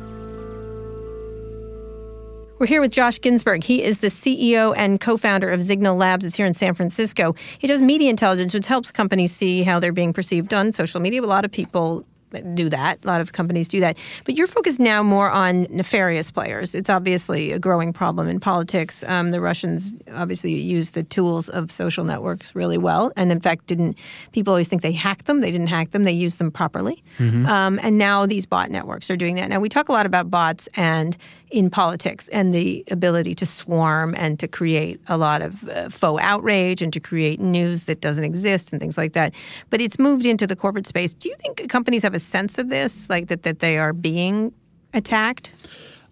We're 2.63 2.69
here 2.69 2.81
with 2.81 2.93
Josh 2.93 3.21
Ginsberg. 3.21 3.65
He 3.65 3.83
is 3.83 3.99
the 3.99 4.07
CEO 4.07 4.73
and 4.77 5.01
co-founder 5.01 5.51
of 5.51 5.59
Zignal 5.59 5.99
Labs. 5.99 6.25
is 6.25 6.37
here 6.37 6.47
in 6.47 6.55
San 6.55 6.75
Francisco. 6.75 7.35
He 7.59 7.67
does 7.67 7.83
media 7.83 8.09
intelligence, 8.09 8.55
which 8.55 8.67
helps 8.67 8.93
companies 8.93 9.33
see 9.33 9.65
how 9.65 9.81
they're 9.81 9.91
being 9.91 10.13
perceived 10.13 10.55
on 10.55 10.71
social 10.71 11.01
media. 11.01 11.21
A 11.21 11.27
lot 11.27 11.45
of 11.45 11.51
people 11.51 12.07
do 12.55 12.69
that. 12.69 13.05
A 13.05 13.07
lot 13.07 13.21
of 13.21 13.33
companies 13.33 13.69
do 13.69 13.81
that. 13.81 13.99
But 14.25 14.37
you're 14.37 14.47
focused 14.47 14.81
now 14.81 15.03
more 15.03 15.31
on 15.31 15.67
nefarious 15.71 16.31
players. 16.31 16.75
It's 16.75 16.91
obviously 16.91 17.53
a 17.53 17.59
growing 17.59 17.93
problem 17.93 18.29
in 18.29 18.41
politics. 18.41 19.05
Um, 19.07 19.31
the 19.31 19.41
Russians 19.41 19.97
obviously 20.15 20.55
use 20.55 20.91
the 20.91 21.03
tools 21.03 21.49
of 21.49 21.71
social 21.71 22.05
networks 22.05 22.55
really 22.55 22.79
well, 22.79 23.13
and 23.17 23.31
in 23.33 23.41
fact, 23.41 23.67
didn't 23.67 23.99
people 24.33 24.53
always 24.53 24.69
think 24.69 24.83
they 24.83 24.93
hacked 24.93 25.27
them? 25.27 25.41
They 25.41 25.51
didn't 25.51 25.67
hack 25.69 25.91
them. 25.91 26.05
They 26.05 26.13
used 26.13 26.39
them 26.39 26.51
properly. 26.51 27.03
Um, 27.47 27.81
and 27.83 27.99
now 27.99 28.27
these 28.27 28.47
bot 28.47 28.71
networks 28.71 29.11
are 29.11 29.17
doing 29.17 29.37
that. 29.37 29.49
Now 29.49 29.61
we 29.61 29.69
talk 29.69 29.89
a 29.89 29.93
lot 29.93 30.07
about 30.07 30.31
bots 30.31 30.69
and 30.75 31.17
in 31.53 31.69
politics 31.71 32.29
and 32.29 32.55
the 32.55 32.83
ability 32.91 33.35
to 33.35 33.45
swarm 33.47 34.15
and 34.17 34.39
to 34.41 34.49
create 34.49 34.99
a 35.09 35.17
lot 35.19 35.43
of 35.43 35.69
uh, 35.69 35.89
faux 35.91 36.23
outrage 36.23 36.81
and 36.83 36.93
to 36.93 37.01
create 37.01 37.41
news 37.41 37.85
that 37.85 38.01
doesn't 38.01 38.25
exist 38.25 38.73
and 38.73 38.81
things 38.81 38.97
like 38.97 39.13
that. 39.13 39.35
But 39.71 39.81
it's 39.81 39.99
moved 39.99 40.25
into 40.27 40.47
the 40.47 40.57
corporate 40.57 40.87
space. 40.87 41.13
Do 41.15 41.29
you 41.29 41.37
think 41.39 41.69
companies 41.69 42.03
have 42.03 42.15
a 42.15 42.19
sense 42.19 42.59
of 42.59 42.69
this, 42.71 43.09
like 43.11 43.29
that, 43.29 43.43
that 43.43 43.59
they 43.59 43.79
are 43.79 43.93
being 43.93 44.53
attacked? 44.95 45.53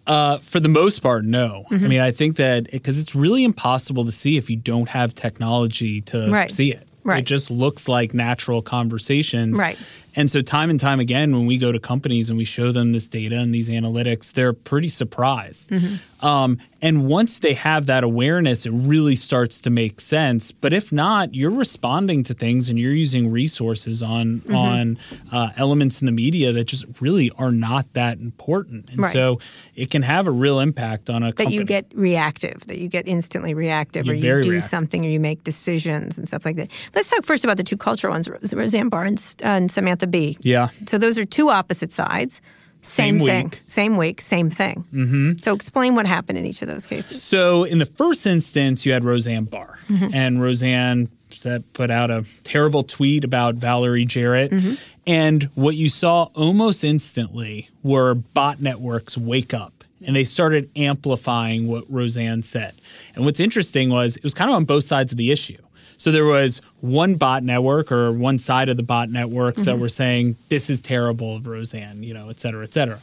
Uh, 0.07 0.37
for 0.39 0.59
the 0.59 0.69
most 0.69 0.99
part, 1.01 1.25
no. 1.25 1.65
Mm-hmm. 1.71 1.85
I 1.85 1.87
mean, 1.87 1.99
I 1.99 2.11
think 2.11 2.35
that 2.37 2.69
because 2.71 2.99
it's 2.99 3.15
really 3.15 3.43
impossible 3.43 4.05
to 4.05 4.11
see 4.11 4.37
if 4.37 4.49
you 4.49 4.55
don't 4.57 4.89
have 4.89 5.13
technology 5.15 6.01
to 6.01 6.29
Right. 6.29 6.51
see 6.51 6.71
it. 6.71 6.87
Right. 7.03 7.19
It 7.19 7.25
just 7.25 7.49
looks 7.49 7.87
like 7.87 8.13
natural 8.13 8.61
conversations. 8.61 9.57
Right. 9.57 9.77
And 10.15 10.29
so, 10.29 10.41
time 10.41 10.69
and 10.69 10.79
time 10.79 10.99
again, 10.99 11.31
when 11.33 11.45
we 11.45 11.57
go 11.57 11.71
to 11.71 11.79
companies 11.79 12.29
and 12.29 12.37
we 12.37 12.45
show 12.45 12.71
them 12.71 12.91
this 12.91 13.07
data 13.07 13.37
and 13.37 13.53
these 13.53 13.69
analytics, 13.69 14.33
they're 14.33 14.53
pretty 14.53 14.89
surprised. 14.89 15.69
Mm-hmm. 15.69 16.25
Um, 16.25 16.59
and 16.83 17.07
once 17.07 17.39
they 17.39 17.53
have 17.55 17.87
that 17.87 18.03
awareness, 18.03 18.65
it 18.65 18.71
really 18.71 19.15
starts 19.15 19.59
to 19.61 19.69
make 19.69 19.99
sense. 20.01 20.51
But 20.51 20.71
if 20.73 20.91
not, 20.91 21.33
you're 21.33 21.49
responding 21.51 22.23
to 22.25 22.33
things 22.33 22.69
and 22.69 22.77
you're 22.77 22.93
using 22.93 23.31
resources 23.31 24.03
on 24.03 24.21
Mm-hmm. 24.41 24.55
on 24.55 24.97
uh, 25.31 25.49
elements 25.57 26.01
in 26.01 26.05
the 26.05 26.11
media 26.11 26.51
that 26.53 26.65
just 26.65 26.85
really 27.01 27.31
are 27.37 27.51
not 27.51 27.91
that 27.93 28.19
important. 28.19 28.89
And 28.89 28.99
Right. 28.99 29.13
so, 29.13 29.39
it 29.75 29.89
can 29.89 30.01
have 30.03 30.27
a 30.27 30.31
real 30.31 30.59
impact 30.59 31.09
on 31.09 31.23
a 31.23 31.27
That 31.27 31.37
company. 31.37 31.55
you 31.55 31.63
get 31.63 31.85
reactive, 31.95 32.65
that 32.67 32.77
you 32.79 32.87
get 32.87 33.07
instantly 33.07 33.53
reactive, 33.53 34.05
You're 34.05 34.13
or 34.13 34.17
you 34.17 34.41
do 34.43 34.49
reactive. 34.51 34.63
something, 34.69 35.05
or 35.05 35.09
you 35.09 35.19
make 35.19 35.43
decisions 35.43 36.17
and 36.17 36.27
stuff 36.27 36.45
like 36.45 36.55
that. 36.57 36.69
Let's 36.93 37.09
talk 37.09 37.23
first 37.23 37.43
about 37.43 37.57
the 37.57 37.63
two 37.63 37.77
cultural 37.77 38.13
ones, 38.13 38.29
Roseanne 38.53 38.89
Barnes 38.89 39.35
and, 39.41 39.65
uh, 39.65 39.73
Samantha 40.01 40.07
Bee. 40.07 40.37
yeah. 40.41 40.69
So 40.87 40.97
those 40.97 41.17
are 41.17 41.25
two 41.25 41.49
opposite 41.49 41.93
sides. 41.93 42.41
Same, 42.83 43.19
Same 43.19 43.27
thing. 43.27 43.43
week. 43.45 43.61
Same 43.67 43.97
week, 43.97 44.21
same 44.21 44.49
thing. 44.49 44.85
Mm-hmm. 44.91 45.37
So 45.37 45.53
explain 45.53 45.93
what 45.93 46.07
happened 46.07 46.39
in 46.39 46.45
each 46.47 46.63
of 46.63 46.67
those 46.67 46.87
cases. 46.87 47.21
So 47.21 47.63
in 47.63 47.77
the 47.77 47.85
first 47.85 48.25
instance, 48.25 48.85
you 48.87 48.93
had 48.93 49.05
Roseanne 49.05 49.45
Barr, 49.45 49.77
and 50.11 50.41
Roseanne 50.41 51.07
put 51.73 51.91
out 51.91 52.09
a 52.09 52.25
terrible 52.43 52.81
tweet 52.83 53.23
about 53.23 53.55
Valerie 53.55 54.05
Jarrett. 54.05 54.51
And 55.05 55.43
what 55.55 55.75
you 55.75 55.89
saw 55.89 56.29
almost 56.33 56.83
instantly 56.83 57.69
were 57.83 58.15
bot 58.15 58.61
networks 58.61 59.15
wake 59.17 59.53
up. 59.53 59.83
And 60.03 60.15
they 60.15 60.23
started 60.23 60.67
amplifying 60.75 61.67
what 61.67 61.83
Roseanne 61.87 62.41
said. 62.41 62.73
And 63.15 63.25
what's 63.25 63.39
interesting 63.39 63.91
was 63.91 64.17
it 64.17 64.23
was 64.23 64.33
kind 64.33 64.49
of 64.49 64.55
on 64.55 64.65
both 64.65 64.83
sides 64.85 65.11
of 65.11 65.19
the 65.19 65.31
issue. 65.31 65.57
So 66.01 66.11
there 66.11 66.25
was 66.25 66.61
one 66.79 67.13
bot 67.13 67.43
network 67.43 67.91
or 67.91 68.11
one 68.11 68.39
side 68.39 68.69
of 68.69 68.77
the 68.77 68.81
bot 68.81 69.11
networks 69.11 69.65
that 69.65 69.77
were 69.77 69.87
saying, 69.87 70.35
this 70.49 70.67
is 70.71 70.81
terrible 70.81 71.35
of 71.35 71.45
Roseanne, 71.45 72.01
you 72.01 72.15
know, 72.15 72.29
et 72.29 72.39
cetera, 72.39 72.63
et 72.63 72.73
cetera. 72.73 72.99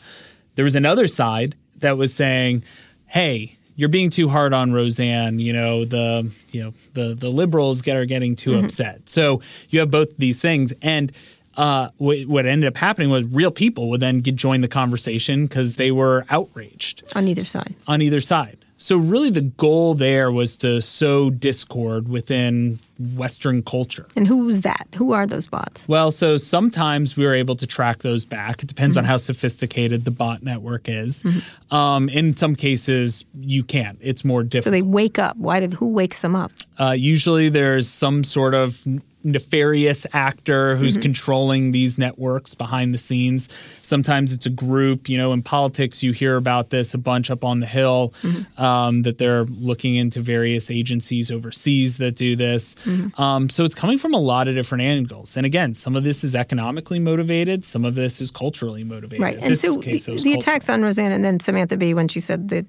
There 0.56 0.64
was 0.64 0.74
another 0.74 1.06
side 1.06 1.54
that 1.76 1.96
was 1.96 2.12
saying, 2.12 2.64
hey, 3.06 3.56
you're 3.76 3.88
being 3.88 4.10
too 4.10 4.28
hard 4.28 4.52
on 4.52 4.72
Roseanne. 4.72 5.38
You 5.38 5.52
know, 5.52 5.84
the 5.84 6.32
you 6.50 6.60
know 6.64 6.72
the 6.94 7.14
the 7.14 7.28
liberals 7.28 7.82
get 7.82 7.94
are 7.96 8.04
getting 8.04 8.34
too 8.34 8.50
Mm-hmm. 8.50 8.64
upset. 8.64 9.08
So 9.08 9.42
you 9.70 9.78
have 9.78 9.92
both 9.92 10.16
these 10.16 10.40
things, 10.40 10.72
and 10.82 11.12
uh, 11.56 11.90
what, 11.98 12.26
what 12.26 12.46
ended 12.46 12.66
up 12.66 12.76
happening 12.76 13.10
was 13.10 13.22
real 13.26 13.52
people 13.52 13.90
would 13.90 14.00
then 14.00 14.22
get 14.22 14.34
join 14.34 14.60
the 14.60 14.66
conversation 14.68 15.46
because 15.46 15.76
they 15.76 15.92
were 15.92 16.26
outraged 16.30 17.04
On 17.14 17.28
either 17.28 17.44
side. 17.44 17.76
on 17.86 18.02
either 18.02 18.18
side. 18.20 18.58
So 18.80 18.96
really, 18.96 19.30
the 19.30 19.42
goal 19.42 19.94
there 19.94 20.30
was 20.30 20.56
to 20.58 20.80
sow 20.80 21.30
discord 21.30 22.08
within 22.08 22.78
Western 23.16 23.62
culture. 23.62 24.06
And 24.14 24.26
who 24.26 24.44
was 24.44 24.60
that? 24.60 24.86
Who 24.94 25.12
are 25.12 25.26
those 25.26 25.46
bots? 25.46 25.86
Well, 25.88 26.12
so 26.12 26.36
sometimes 26.36 27.16
we 27.16 27.24
were 27.24 27.34
able 27.34 27.56
to 27.56 27.66
track 27.66 27.98
those 27.98 28.24
back. 28.24 28.62
It 28.62 28.66
depends 28.66 28.96
on 28.96 29.04
how 29.04 29.16
sophisticated 29.16 30.04
the 30.04 30.12
bot 30.12 30.44
network 30.44 30.88
is. 30.88 31.24
Um, 31.70 32.08
in 32.08 32.36
some 32.36 32.54
cases, 32.54 33.24
you 33.38 33.64
can't. 33.64 33.98
It's 34.00 34.24
more 34.24 34.44
difficult. 34.44 34.64
So 34.64 34.70
they 34.70 34.82
wake 34.82 35.18
up. 35.18 35.36
Why 35.36 35.58
did 35.60 35.72
who 35.72 35.88
wakes 35.88 36.20
them 36.20 36.36
up? 36.36 36.52
Uh, 36.78 36.92
usually, 36.92 37.48
there's 37.48 37.88
some 37.88 38.22
sort 38.22 38.54
of 38.54 38.86
nefarious 39.32 40.06
actor 40.12 40.76
who's 40.76 40.96
controlling 40.96 41.70
these 41.70 41.98
networks 41.98 42.54
behind 42.54 42.94
the 42.94 42.98
scenes. 42.98 43.48
Sometimes 43.82 44.32
it's 44.32 44.46
a 44.46 44.50
group. 44.50 45.08
You 45.08 45.18
know, 45.18 45.32
in 45.32 45.42
politics, 45.42 46.02
you 46.02 46.12
hear 46.12 46.36
about 46.36 46.70
this 46.70 46.94
a 46.94 46.98
bunch 46.98 47.30
up 47.30 47.44
on 47.44 47.60
the 47.60 47.66
Hill 47.66 48.12
um, 48.56 49.02
that 49.02 49.18
they're 49.18 49.44
looking 49.44 49.94
into 49.96 50.20
various 50.20 50.70
agencies 50.70 51.30
overseas 51.30 51.98
that 51.98 52.14
do 52.16 52.36
this. 52.36 52.74
Um, 53.16 53.50
so 53.50 53.64
it's 53.64 53.74
coming 53.74 53.98
from 53.98 54.14
a 54.14 54.20
lot 54.20 54.48
of 54.48 54.54
different 54.54 54.82
angles. 54.82 55.36
And 55.36 55.46
again, 55.46 55.74
some 55.74 55.96
of 55.96 56.04
this 56.04 56.24
is 56.24 56.34
economically 56.34 56.98
motivated, 56.98 57.64
some 57.64 57.84
of 57.84 57.94
this 57.94 58.20
is 58.20 58.30
culturally 58.30 58.84
motivated. 58.84 59.22
Right. 59.22 59.38
And 59.38 59.50
This 59.50 59.60
so 59.60 59.78
case, 59.78 60.06
the, 60.06 60.16
the 60.16 60.34
attacks 60.34 60.68
on 60.68 60.82
Roseanne 60.82 61.12
and 61.12 61.24
then 61.24 61.40
Samantha 61.40 61.76
Bee 61.76 61.94
when 61.94 62.08
she 62.08 62.20
said 62.20 62.48
the 62.48 62.66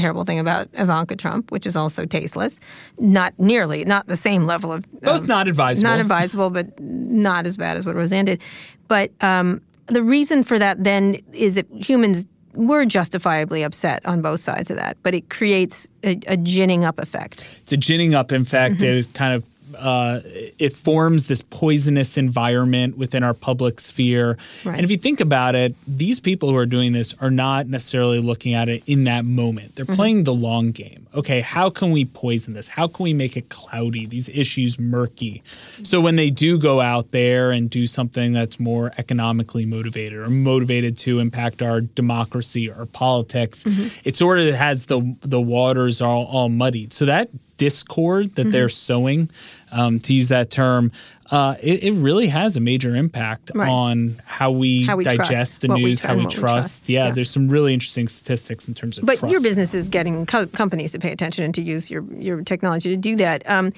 terrible 0.00 0.24
thing 0.24 0.38
about 0.38 0.68
Ivanka 0.74 1.16
Trump, 1.16 1.52
which 1.52 1.66
is 1.66 1.76
also 1.76 2.04
tasteless, 2.06 2.58
not 2.98 3.32
nearly, 3.38 3.84
not 3.84 4.06
the 4.06 4.16
same 4.16 4.46
level 4.46 4.72
of 4.72 4.90
Both 5.02 5.22
of- 5.22 5.28
not 5.28 5.46
advisable. 5.48 5.90
not 5.90 6.00
advisable, 6.00 6.50
but 6.50 6.78
not 6.80 7.46
as 7.46 7.56
bad 7.56 7.76
as 7.76 7.86
what 7.86 7.94
Roseanne 7.94 8.24
did. 8.26 8.40
But 8.88 9.10
um, 9.20 9.60
the 9.86 10.02
reason 10.02 10.42
for 10.44 10.58
that 10.58 10.82
then 10.84 11.16
is 11.32 11.54
that 11.54 11.66
humans 11.72 12.24
were 12.54 12.84
justifiably 12.84 13.62
upset 13.62 14.04
on 14.06 14.22
both 14.22 14.40
sides 14.40 14.70
of 14.70 14.76
that, 14.76 14.96
but 15.04 15.14
it 15.14 15.30
creates 15.30 15.86
a, 16.02 16.18
a 16.26 16.36
ginning 16.36 16.84
up 16.84 16.98
effect. 16.98 17.46
it's 17.62 17.72
a 17.72 17.76
ginning 17.76 18.12
up. 18.14 18.32
In 18.32 18.44
fact, 18.44 18.74
Mm-hmm. 18.76 18.84
it 19.08 19.14
kind 19.14 19.34
of 19.34 19.44
uh, 19.78 20.20
it 20.58 20.72
forms 20.72 21.26
this 21.26 21.42
poisonous 21.42 22.16
environment 22.16 22.96
within 22.98 23.22
our 23.22 23.34
public 23.34 23.80
sphere. 23.80 24.36
Right. 24.64 24.76
And 24.76 24.84
if 24.84 24.90
you 24.90 24.96
think 24.98 25.20
about 25.20 25.54
it, 25.54 25.74
these 25.86 26.20
people 26.20 26.48
who 26.50 26.56
are 26.56 26.66
doing 26.66 26.92
this 26.92 27.14
are 27.20 27.30
not 27.30 27.66
necessarily 27.66 28.20
looking 28.20 28.54
at 28.54 28.68
it 28.68 28.82
in 28.86 29.04
that 29.04 29.24
moment. 29.24 29.76
They're 29.76 29.84
Mm-hmm. 29.84 29.94
playing 29.94 30.24
the 30.24 30.34
long 30.34 30.70
game. 30.70 31.06
Okay, 31.14 31.40
how 31.40 31.70
can 31.70 31.90
we 31.90 32.04
poison 32.04 32.54
this? 32.54 32.68
How 32.68 32.86
can 32.86 33.02
we 33.02 33.12
make 33.14 33.36
it 33.36 33.48
cloudy? 33.48 34.06
These 34.06 34.28
issues 34.28 34.78
murky. 34.78 35.42
So 35.82 36.00
when 36.00 36.14
they 36.16 36.30
do 36.30 36.58
go 36.58 36.80
out 36.80 37.10
there 37.10 37.50
and 37.50 37.68
do 37.68 37.86
something 37.88 38.32
that's 38.32 38.60
more 38.60 38.92
economically 38.98 39.66
motivated 39.66 40.18
or 40.20 40.28
motivated 40.28 40.96
to 40.98 41.18
impact 41.18 41.62
our 41.62 41.80
democracy 41.80 42.70
or 42.70 42.86
politics, 42.86 43.64
Mm-hmm. 43.64 43.98
it 44.04 44.16
sort 44.16 44.38
of 44.38 44.54
has 44.54 44.86
the 44.86 45.00
the 45.22 45.40
waters 45.40 46.00
all, 46.00 46.24
all 46.26 46.48
muddied. 46.48 46.92
So 46.92 47.04
that 47.06 47.28
discord 47.64 48.34
that 48.36 48.50
they're 48.50 48.66
Mm-hmm. 48.66 48.92
sowing, 48.92 49.30
um, 49.70 50.00
to 50.00 50.12
use 50.12 50.28
that 50.28 50.50
term, 50.50 50.90
uh, 51.30 51.54
it, 51.62 51.84
it 51.84 51.92
really 51.92 52.26
has 52.26 52.56
a 52.56 52.60
major 52.60 52.96
impact 52.96 53.52
Right. 53.54 53.68
on 53.68 54.16
how 54.24 54.50
we, 54.50 54.84
How 54.84 54.96
we 54.96 55.04
digest 55.04 55.26
trust, 55.30 55.60
the 55.60 55.68
what 55.68 55.76
we 55.76 55.84
news, 55.84 56.00
how 56.02 56.14
we 56.14 56.24
what 56.24 56.34
we 56.34 56.40
trust. 56.40 56.40
trust. 56.40 56.88
Yeah, 56.88 57.06
Yeah. 57.06 57.12
there's 57.12 57.30
some 57.30 57.48
really 57.48 57.72
interesting 57.72 58.08
statistics 58.08 58.66
in 58.68 58.74
terms 58.74 58.98
of 58.98 59.06
But 59.06 59.18
trust. 59.20 59.30
your 59.32 59.40
business 59.42 59.72
is 59.74 59.88
getting 59.88 60.26
co- 60.26 60.46
companies 60.48 60.90
to 60.92 60.98
pay 60.98 61.12
attention 61.12 61.44
and 61.44 61.54
to 61.54 61.62
use 61.62 61.90
your, 61.90 62.02
your 62.18 62.42
technology 62.42 62.88
to 62.90 62.96
do 62.96 63.14
that. 63.16 63.48
Um, 63.48 63.72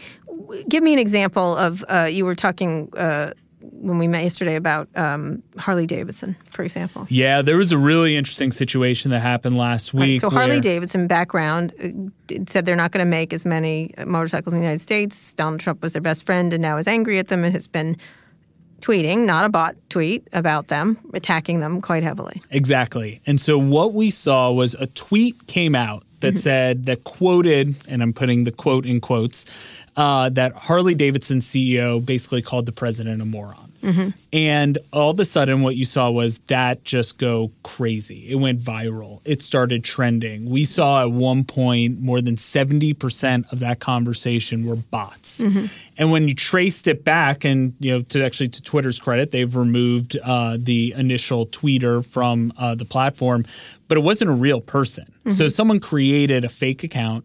give 0.69 0.83
me 0.83 0.93
an 0.95 0.99
example 0.99 1.57
of 1.57 1.85
uh, 1.89 2.09
you 2.11 2.25
were 2.25 2.35
talking 2.35 2.89
uh, 2.97 3.33
when 3.71 3.99
we 3.99 4.07
met 4.09 4.23
yesterday 4.23 4.57
about 4.57 4.89
um, 4.97 5.43
Harley 5.59 5.87
Davidson, 5.87 6.37
for 6.51 6.63
example. 6.63 7.07
Yeah, 7.09 7.43
there 7.43 7.57
was 7.57 7.73
a 7.73 7.79
really 7.79 8.17
interesting 8.17 8.53
situation 8.53 9.11
that 9.11 9.21
happened 9.21 9.57
last 9.57 9.95
Right, 9.95 10.01
week. 10.09 10.21
so 10.21 10.31
Harley 10.31 10.61
Davidson 10.61 11.07
background 11.07 11.73
uh, 11.83 12.39
said 12.49 12.65
they're 12.65 12.77
not 12.77 12.93
going 12.93 13.05
to 13.05 13.11
make 13.11 13.33
as 13.33 13.45
many 13.45 13.95
motorcycles 14.07 14.53
in 14.53 14.59
the 14.61 14.65
United 14.65 14.81
States. 14.81 15.33
Donald 15.35 15.61
Trump 15.61 15.83
was 15.83 15.93
their 15.93 16.03
best 16.03 16.25
friend 16.27 16.53
and 16.53 16.63
now 16.63 16.77
is 16.77 16.87
angry 16.89 17.19
at 17.19 17.29
them 17.29 17.45
and 17.45 17.53
has 17.55 17.67
been 17.67 17.97
tweeting, 18.81 19.27
not 19.27 19.45
a 19.45 19.49
bot 19.49 19.77
tweet, 19.91 20.27
about 20.33 20.69
them, 20.69 20.99
attacking 21.15 21.61
them 21.61 21.81
quite 21.81 22.03
heavily. 22.03 22.43
Exactly. 22.51 23.21
And 23.27 23.41
so 23.41 23.57
what 23.57 23.93
we 23.93 24.11
saw 24.11 24.51
was 24.51 24.75
a 24.75 24.87
tweet 24.89 25.47
came 25.47 25.75
out 25.75 26.05
that 26.23 26.39
said 26.39 26.87
that 26.87 27.05
quoted, 27.05 27.77
and 27.87 28.03
I'm 28.03 28.13
putting 28.13 28.45
the 28.45 28.53
quote 28.53 28.87
in 28.87 29.01
quotes, 29.01 29.45
uh, 29.97 30.31
that 30.31 30.55
Harley 30.55 30.95
Davidson 30.95 31.41
CEO 31.41 32.05
basically 32.05 32.43
called 32.43 32.67
the 32.67 32.73
president 32.73 33.21
a 33.21 33.25
moron. 33.25 33.72
And 34.33 34.79
all 34.93 35.11
of 35.11 35.19
a 35.21 35.25
sudden, 35.25 35.63
what 35.63 35.77
you 35.77 35.85
saw 35.85 36.11
was 36.11 36.39
that 36.47 36.85
just 36.85 37.19
go 37.19 37.51
crazy. 37.63 38.31
It 38.31 38.37
went 38.37 38.61
viral. 38.61 39.21
It 39.25 39.43
started 39.43 39.83
trending. 39.85 40.49
We 40.49 40.65
saw 40.65 41.03
at 41.03 41.11
one 41.11 41.45
point 41.45 42.01
more 42.01 42.21
than 42.21 42.37
70% 42.37 43.53
of 43.53 43.59
that 43.59 43.81
conversation 43.81 44.67
were 44.67 44.77
bots. 44.77 45.41
And 45.99 46.11
when 46.13 46.29
you 46.29 46.35
traced 46.35 46.87
it 46.87 47.05
back, 47.05 47.45
and 47.45 47.75
you 47.81 47.93
know, 47.93 48.03
to 48.03 48.25
actually 48.25 48.49
to 48.51 48.63
Twitter's 48.63 48.99
credit, 49.01 49.31
they've 49.33 49.55
removed 49.55 50.17
uh, 50.23 50.57
the 50.61 50.93
initial 50.97 51.47
tweeter 51.47 52.05
from 52.05 52.53
uh, 52.57 52.75
the 52.75 52.85
platform, 52.85 53.45
but 53.89 53.99
it 53.99 54.03
wasn't 54.03 54.31
a 54.31 54.35
real 54.35 54.61
person. 54.61 55.13
So 55.31 55.49
someone 55.49 55.81
created 55.81 56.45
a 56.45 56.49
fake 56.49 56.83
account. 56.85 57.25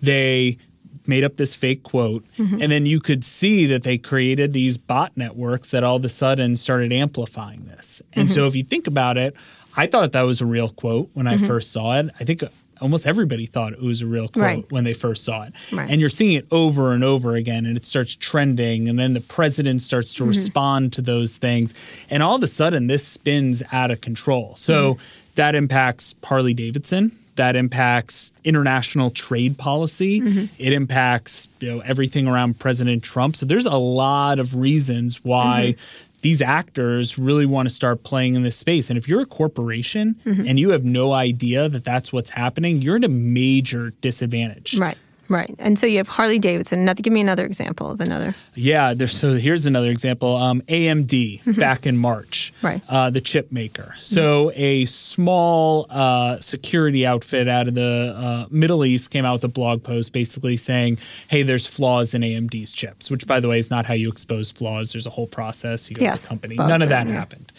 They 0.00 0.58
made 1.06 1.24
up 1.24 1.36
this 1.36 1.54
fake 1.54 1.82
quote 1.82 2.24
mm-hmm. 2.38 2.60
and 2.62 2.72
then 2.72 2.86
you 2.86 3.00
could 3.00 3.24
see 3.24 3.66
that 3.66 3.82
they 3.82 3.98
created 3.98 4.52
these 4.52 4.76
bot 4.76 5.16
networks 5.16 5.70
that 5.70 5.84
all 5.84 5.96
of 5.96 6.04
a 6.04 6.08
sudden 6.08 6.56
started 6.56 6.92
amplifying 6.92 7.64
this. 7.66 8.02
And 8.14 8.30
so 8.30 8.40
mm-hmm. 8.40 8.48
if 8.48 8.56
you 8.56 8.64
think 8.64 8.86
about 8.86 9.16
it 9.16 9.34
i 9.76 9.86
thought 9.86 10.12
that 10.12 10.22
was 10.22 10.40
a 10.40 10.46
real 10.46 10.68
quote 10.68 11.10
when 11.14 11.26
i 11.26 11.34
mm-hmm. 11.34 11.46
first 11.46 11.72
saw 11.72 11.98
it. 11.98 12.10
I 12.20 12.24
think 12.24 12.42
almost 12.80 13.06
everybody 13.06 13.46
thought 13.46 13.72
it 13.72 13.80
was 13.80 14.02
a 14.02 14.06
real 14.06 14.28
quote 14.28 14.44
Right. 14.44 14.72
when 14.72 14.84
they 14.84 14.92
first 14.92 15.24
saw 15.24 15.44
it. 15.44 15.52
Right. 15.72 15.90
and 15.90 16.00
you're 16.00 16.10
seeing 16.10 16.32
it 16.32 16.46
over 16.50 16.92
and 16.92 17.04
over 17.04 17.34
again 17.34 17.66
and 17.66 17.76
it 17.76 17.86
starts 17.86 18.14
trending 18.14 18.88
and 18.88 18.98
then 18.98 19.14
the 19.14 19.20
president 19.20 19.82
starts 19.82 20.12
to 20.14 20.24
respond 20.24 20.92
to 20.94 21.02
those 21.02 21.36
things 21.36 21.74
and 22.10 22.22
all 22.22 22.36
of 22.36 22.42
a 22.42 22.46
sudden 22.46 22.86
this 22.86 23.06
spins 23.06 23.62
out 23.72 23.90
of 23.90 24.00
control. 24.00 24.54
So 24.56 24.98
that 25.36 25.54
impacts 25.54 26.14
harley 26.22 26.54
davidson 26.54 27.10
that 27.36 27.56
impacts 27.56 28.30
international 28.44 29.10
trade 29.10 29.58
policy. 29.58 30.20
Mm-hmm. 30.20 30.44
It 30.58 30.72
impacts 30.72 31.48
you 31.60 31.72
know 31.72 31.80
everything 31.80 32.28
around 32.28 32.58
President 32.58 33.02
Trump. 33.02 33.36
So 33.36 33.46
there's 33.46 33.66
a 33.66 33.76
lot 33.76 34.38
of 34.38 34.54
reasons 34.54 35.24
why 35.24 35.74
mm-hmm. 35.76 36.20
these 36.22 36.42
actors 36.42 37.18
really 37.18 37.46
want 37.46 37.68
to 37.68 37.74
start 37.74 38.02
playing 38.02 38.34
in 38.34 38.42
this 38.42 38.56
space. 38.56 38.90
And 38.90 38.98
if 38.98 39.08
you're 39.08 39.22
a 39.22 39.26
corporation 39.26 40.16
mm-hmm. 40.24 40.46
and 40.46 40.58
you 40.58 40.70
have 40.70 40.84
no 40.84 41.12
idea 41.12 41.68
that 41.68 41.84
that's 41.84 42.12
what's 42.12 42.30
happening, 42.30 42.82
you're 42.82 42.96
at 42.96 43.04
a 43.04 43.08
major 43.08 43.90
disadvantage. 44.00 44.76
Right, 44.78 44.98
right. 45.28 45.54
And 45.58 45.78
so 45.78 45.86
you 45.86 45.98
have 45.98 46.08
Harley 46.08 46.38
Davidson. 46.38 46.80
Another, 46.80 47.02
give 47.02 47.12
me 47.12 47.20
another 47.20 47.44
example 47.46 47.90
of 47.90 48.00
another. 48.00 48.34
Yeah, 48.54 48.94
there's, 48.94 49.12
so 49.16 49.34
here's 49.34 49.66
another 49.66 49.90
example. 49.90 50.36
Um, 50.36 50.60
AMD 50.62 51.58
back 51.58 51.86
in 51.86 51.96
March, 51.96 52.52
Right. 52.62 52.82
Uh, 52.88 53.10
the 53.10 53.20
chip 53.20 53.50
maker. 53.52 53.94
So 54.00 54.52
a 54.54 54.84
small 54.86 55.86
uh, 55.90 56.38
security 56.40 57.06
outfit 57.06 57.48
out 57.48 57.68
of 57.68 57.74
the 57.74 58.14
uh, 58.16 58.46
Middle 58.50 58.84
East 58.84 59.10
came 59.10 59.24
out 59.24 59.34
with 59.34 59.44
a 59.44 59.48
blog 59.48 59.82
post 59.82 60.12
basically 60.12 60.56
saying, 60.56 60.98
"Hey, 61.28 61.42
there's 61.42 61.66
flaws 61.66 62.14
in 62.14 62.22
AMD's 62.22 62.72
chips," 62.72 63.10
which, 63.10 63.26
by 63.26 63.40
the 63.40 63.48
way, 63.48 63.58
is 63.58 63.70
not 63.70 63.86
how 63.86 63.94
you 63.94 64.08
expose 64.08 64.50
flaws. 64.50 64.92
There's 64.92 65.06
a 65.06 65.10
whole 65.10 65.26
process. 65.26 65.90
You 65.90 65.96
go 65.96 66.02
Yes. 66.02 66.22
to 66.22 66.28
the 66.28 66.30
company. 66.30 66.54
None 66.56 66.82
of 66.82 66.88
that 66.88 67.06
yeah. 67.06 67.12
happened. 67.14 67.52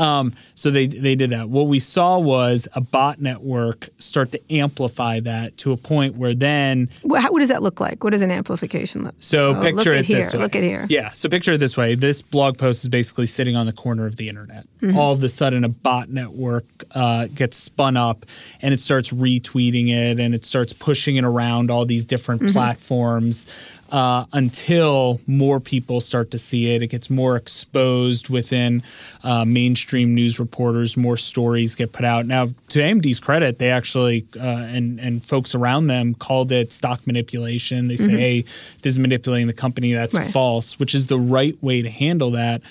Um, 0.00 0.32
so 0.54 0.70
they 0.70 0.86
they 0.86 1.14
did 1.14 1.30
that. 1.30 1.48
What 1.48 1.66
we 1.68 1.78
saw 1.78 2.18
was 2.18 2.66
a 2.74 2.80
bot 2.80 3.20
network 3.20 3.88
start 3.98 4.32
to 4.32 4.40
amplify 4.52 5.20
that 5.20 5.56
to 5.58 5.72
a 5.72 5.76
point 5.76 6.16
where 6.16 6.34
then 6.34 6.88
What, 7.02 7.22
how, 7.22 7.32
what 7.32 7.40
does 7.40 7.48
that 7.48 7.62
look 7.62 7.80
like? 7.80 8.02
What 8.02 8.10
does 8.10 8.22
an 8.22 8.30
amplification 8.30 9.04
look? 9.04 9.14
so 9.20 9.54
Oh, 9.54 9.62
picture 9.62 9.90
look 9.92 10.00
it 10.00 10.04
here. 10.06 10.16
this 10.22 10.32
way. 10.32 10.38
Look 10.40 10.56
at 10.56 10.62
here. 10.62 10.86
Yeah. 10.88 11.10
So 11.10 11.28
picture 11.28 11.52
it 11.52 11.58
this 11.58 11.76
way. 11.76 11.94
This 11.94 12.22
blog 12.22 12.56
post 12.58 12.82
is 12.82 12.88
basically 12.88 13.26
sitting 13.26 13.56
on 13.56 13.66
the 13.66 13.72
corner 13.72 14.06
of 14.06 14.16
the 14.16 14.28
internet. 14.28 14.66
Mm-hmm. 14.80 14.96
All 14.98 15.12
of 15.12 15.22
a 15.22 15.28
sudden, 15.28 15.64
a 15.64 15.68
bot 15.68 16.08
network 16.08 16.64
uh, 16.92 17.26
gets 17.34 17.56
spun 17.56 17.96
up, 17.96 18.24
and 18.62 18.72
it 18.72 18.80
starts 18.80 19.10
retweeting 19.10 19.88
it, 19.90 20.18
and 20.18 20.34
it 20.34 20.44
starts 20.44 20.72
pushing 20.72 21.16
it 21.16 21.24
around 21.24 21.70
all 21.70 21.84
these 21.84 22.04
different 22.06 22.40
Mm-hmm. 22.40 22.52
platforms. 22.52 23.46
Uh, 23.90 24.24
until 24.32 25.20
more 25.26 25.58
people 25.58 26.00
start 26.00 26.30
to 26.30 26.38
see 26.38 26.74
it, 26.74 26.82
it 26.82 26.86
gets 26.88 27.10
more 27.10 27.34
exposed 27.36 28.28
within 28.28 28.82
uh, 29.24 29.44
mainstream 29.44 30.14
news 30.14 30.38
reporters. 30.38 30.96
More 30.96 31.16
stories 31.16 31.74
get 31.74 31.92
put 31.92 32.04
out. 32.04 32.24
Now, 32.26 32.46
to 32.68 32.78
AMD's 32.78 33.18
credit, 33.18 33.58
they 33.58 33.70
actually 33.70 34.26
uh, 34.36 34.42
and 34.42 35.00
and 35.00 35.24
folks 35.24 35.54
around 35.54 35.88
them 35.88 36.14
called 36.14 36.52
it 36.52 36.72
stock 36.72 37.06
manipulation. 37.06 37.88
They 37.88 37.96
say, 37.96 38.10
"Hey, 38.10 38.40
this 38.82 38.92
is 38.92 38.98
manipulating 38.98 39.46
the 39.48 39.52
company." 39.52 39.92
That's 39.92 40.14
Mm-hmm. 40.14 40.24
Right. 40.24 40.32
false, 40.32 40.78
which 40.78 40.94
is 40.94 41.06
the 41.06 41.18
right 41.18 41.56
way 41.62 41.82
to 41.82 41.90
handle 41.90 42.32
that. 42.32 42.62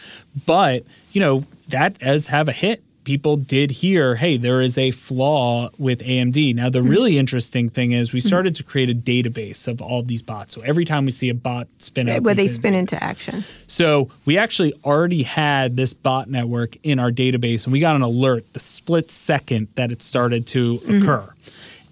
But 0.45 0.84
you 1.12 1.21
know 1.21 1.43
that 1.69 1.99
does 1.99 2.27
have 2.27 2.47
a 2.47 2.51
hit 2.51 2.82
people 3.04 3.38
did 3.38 3.72
hear, 3.72 4.16
hey, 4.16 4.38
there 4.38 4.62
is 4.62 4.78
a 4.78 4.92
flaw 4.92 5.70
with 5.78 6.02
AMD. 6.02 6.56
Now, 6.56 6.70
the 6.70 6.80
mm-hmm. 6.80 6.90
really 6.90 7.18
interesting 7.18 7.70
thing 7.70 7.92
is 7.92 8.14
we 8.14 8.20
mm-hmm. 8.20 8.28
started 8.28 8.56
to 8.56 8.64
create 8.64 8.90
a 8.90 8.96
database 8.96 9.68
of 9.68 9.82
all 9.82 10.04
these 10.04 10.22
bots. 10.22 10.54
So 10.54 10.62
every 10.62 10.86
time 10.86 11.06
we 11.06 11.12
see 11.12 11.30
a 11.30 11.34
bot 11.34 11.68
spin 11.80 12.10
up, 12.10 12.24
Where 12.24 12.34
they 12.34 12.48
spin 12.48 12.74
into 12.74 13.02
action. 13.04 13.44
So 13.68 14.10
we 14.26 14.38
actually 14.38 14.74
already 14.84 15.24
had 15.24 15.76
this 15.76 15.94
bot 15.94 16.30
network 16.30 16.78
in 16.84 17.00
our 17.00 17.12
database, 17.12 17.66
and 17.66 17.74
we 17.74 17.80
got 17.80 17.96
an 17.96 18.02
alert 18.02 18.54
the 18.54 18.60
split 18.60 19.12
second 19.12 19.70
that 19.76 19.92
it 19.92 20.02
started 20.02 20.48
to 20.48 20.78
mm-hmm. 20.80 21.02
occur. 21.02 21.34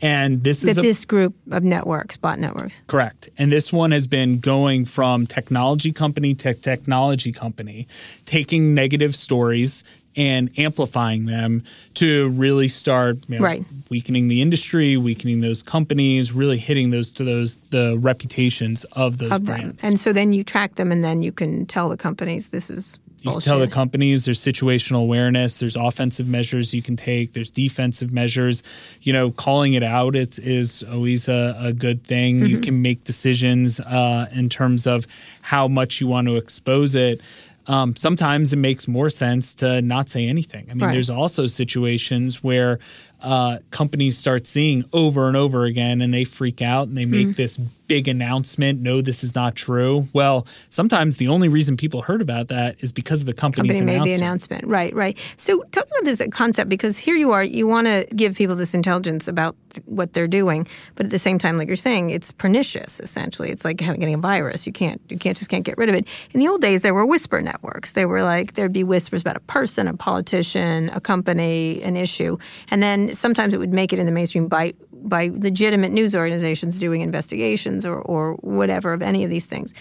And 0.01 0.43
this 0.43 0.63
is 0.63 0.77
a, 0.77 0.81
this 0.81 1.05
group 1.05 1.35
of 1.49 1.63
networks, 1.63 2.17
bot 2.17 2.39
networks. 2.39 2.81
correct. 2.85 3.29
And 3.37 3.51
this 3.51 3.73
one 3.73 3.91
has 3.91 4.05
been 4.05 4.39
going 4.39 4.85
from 4.85 5.25
technology 5.25 5.91
company 5.91 6.35
to 6.35 6.53
technology 6.53 7.31
company, 7.31 7.87
taking 8.25 8.75
negative 8.75 9.15
stories 9.15 9.83
and 10.17 10.49
amplifying 10.57 11.27
them 11.27 11.63
to 11.93 12.29
really 12.29 12.67
start 12.67 13.17
you 13.27 13.37
know, 13.37 13.43
Right. 13.45 13.63
weakening 13.89 14.27
the 14.27 14.41
industry, 14.41 14.97
weakening 14.97 15.41
those 15.41 15.61
companies, 15.63 16.33
really 16.33 16.57
hitting 16.57 16.89
those 16.89 17.11
to 17.13 17.23
those 17.23 17.57
the 17.69 17.97
reputations 17.99 18.83
of 18.93 19.19
those 19.19 19.31
of 19.31 19.45
them. 19.45 19.55
brands. 19.55 19.83
And 19.83 19.99
so 19.99 20.11
then 20.11 20.33
you 20.33 20.43
track 20.43 20.75
them 20.75 20.91
and 20.91 21.03
then 21.03 21.21
you 21.21 21.31
can 21.31 21.65
tell 21.67 21.87
the 21.87 21.97
companies 21.97 22.49
this 22.49 22.69
is 22.69 22.99
You 23.23 23.31
can 23.31 23.41
tell 23.41 23.59
the 23.59 23.67
companies 23.67 24.25
there's 24.25 24.39
situational 24.39 25.01
awareness, 25.01 25.57
there's 25.57 25.75
offensive 25.75 26.27
measures 26.27 26.73
you 26.73 26.81
can 26.83 26.95
take, 26.95 27.33
there's 27.33 27.51
defensive 27.51 28.13
measures. 28.13 28.63
You 29.01 29.11
know, 29.11 29.31
calling 29.31 29.73
it 29.73 29.83
out 29.83 30.15
it's, 30.15 30.37
is 30.39 30.83
always 30.83 31.27
a, 31.27 31.55
a 31.59 31.73
good 31.73 32.03
thing. 32.03 32.37
Mm-hmm. 32.37 32.45
You 32.45 32.59
can 32.59 32.81
make 32.81 33.03
decisions 33.05 33.79
uh, 33.79 34.27
in 34.31 34.49
terms 34.49 34.85
of 34.87 35.07
how 35.41 35.67
much 35.67 35.99
you 35.99 36.07
want 36.07 36.27
to 36.27 36.37
expose 36.37 36.95
it. 36.95 37.19
Um, 37.67 37.95
sometimes 37.95 38.53
it 38.53 38.57
makes 38.57 38.87
more 38.87 39.09
sense 39.09 39.53
to 39.55 39.81
not 39.81 40.09
say 40.09 40.27
anything. 40.27 40.67
I 40.69 40.73
mean, 40.73 40.85
Right. 40.85 40.93
there's 40.93 41.09
also 41.09 41.47
situations 41.47 42.41
where 42.43 42.79
uh, 43.21 43.59
companies 43.71 44.17
start 44.17 44.47
seeing 44.47 44.85
over 44.93 45.27
and 45.27 45.35
over 45.35 45.65
again 45.65 46.01
and 46.01 46.13
they 46.13 46.23
freak 46.23 46.61
out 46.61 46.87
and 46.87 46.95
they 46.97 47.05
make 47.05 47.27
Mm-hmm. 47.27 47.31
this 47.33 47.59
big 47.87 48.07
announcement 48.07 48.81
no 48.81 49.01
this 49.01 49.23
is 49.23 49.35
not 49.35 49.55
true 49.55 50.07
well 50.13 50.45
sometimes 50.69 51.17
the 51.17 51.27
only 51.27 51.47
reason 51.47 51.77
people 51.77 52.01
heard 52.01 52.21
about 52.21 52.47
that 52.47 52.75
is 52.79 52.91
because 52.91 53.21
of 53.21 53.25
the 53.25 53.33
company's 53.33 53.79
company 53.79 53.99
made 53.99 54.11
the 54.11 54.15
announcement. 54.15 54.37
announcement. 54.37 54.67
Right, 54.67 54.93
right. 54.93 55.17
So 55.37 55.63
talk 55.71 55.85
about 55.85 56.03
this 56.03 56.21
concept 56.31 56.69
because 56.69 56.97
here 56.97 57.15
you 57.15 57.31
are, 57.31 57.43
you 57.43 57.67
want 57.67 57.87
to 57.87 58.07
give 58.15 58.35
people 58.35 58.55
this 58.55 58.73
intelligence 58.73 59.27
about 59.27 59.55
th- 59.69 59.85
what 59.85 60.13
they're 60.13 60.27
doing, 60.27 60.67
but 60.95 61.05
at 61.05 61.11
the 61.11 61.19
same 61.19 61.37
time, 61.37 61.57
like 61.57 61.67
you're 61.67 61.75
saying, 61.75 62.09
it's 62.09 62.31
pernicious. 62.31 62.99
Essentially, 62.99 63.49
it's 63.49 63.65
like 63.65 63.79
having 63.81 63.99
getting 63.99 64.15
a 64.15 64.19
virus. 64.19 64.67
You 64.67 64.73
can't, 64.73 65.01
you 65.09 65.17
can't 65.17 65.37
just 65.37 65.49
can't 65.49 65.63
get 65.63 65.77
rid 65.77 65.89
of 65.89 65.95
it. 65.95 66.07
In 66.33 66.39
the 66.39 66.47
old 66.47 66.61
days, 66.61 66.81
there 66.81 66.93
were 66.93 67.05
whisper 67.05 67.41
networks. 67.41 67.91
They 67.91 68.05
were 68.05 68.23
like 68.23 68.53
there'd 68.53 68.73
be 68.73 68.83
whispers 68.83 69.21
about 69.21 69.37
a 69.37 69.41
person, 69.41 69.87
a 69.87 69.93
politician, 69.93 70.89
a 70.93 70.99
company, 70.99 71.81
an 71.83 71.95
issue, 71.95 72.37
and 72.69 72.81
then 72.81 73.13
sometimes 73.13 73.53
it 73.53 73.57
would 73.57 73.73
make 73.73 73.93
it 73.93 73.99
in 73.99 74.05
the 74.05 74.11
mainstream 74.11 74.47
by 74.47 74.73
by 75.03 75.31
legitimate 75.33 75.91
news 75.91 76.15
organizations 76.15 76.79
doing 76.79 77.01
investigations 77.01 77.85
or, 77.85 77.99
or 78.01 78.33
whatever 78.35 78.93
of 78.93 79.01
any 79.01 79.23
of 79.23 79.29
these 79.29 79.45
things. 79.45 79.73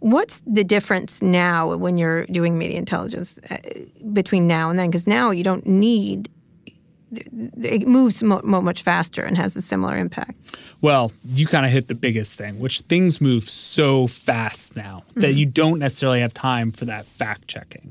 What's 0.00 0.40
the 0.46 0.64
difference 0.64 1.22
now 1.22 1.74
when 1.76 1.96
you're 1.98 2.26
doing 2.26 2.58
media 2.58 2.78
intelligence 2.78 3.38
uh, 3.50 3.56
between 4.12 4.46
now 4.46 4.70
and 4.70 4.78
then? 4.78 4.90
Because 4.90 5.06
now 5.06 5.30
you 5.30 5.44
don't 5.44 5.66
need 5.66 6.28
it 7.12 7.88
moves 7.88 8.22
mo- 8.22 8.40
mo- 8.44 8.60
much 8.60 8.82
faster 8.82 9.24
and 9.24 9.36
has 9.36 9.56
a 9.56 9.62
similar 9.62 9.96
impact. 9.96 10.34
Well, 10.80 11.10
you 11.26 11.46
kind 11.46 11.66
of 11.66 11.72
hit 11.72 11.88
the 11.88 11.94
biggest 11.96 12.34
thing, 12.36 12.60
which 12.60 12.82
things 12.82 13.20
move 13.20 13.50
so 13.50 14.06
fast 14.06 14.76
now 14.76 15.02
Mm-hmm. 15.10 15.20
that 15.22 15.32
you 15.34 15.44
don't 15.46 15.80
necessarily 15.80 16.20
have 16.20 16.32
time 16.32 16.70
for 16.70 16.84
that 16.84 17.04
fact 17.06 17.48
checking. 17.48 17.90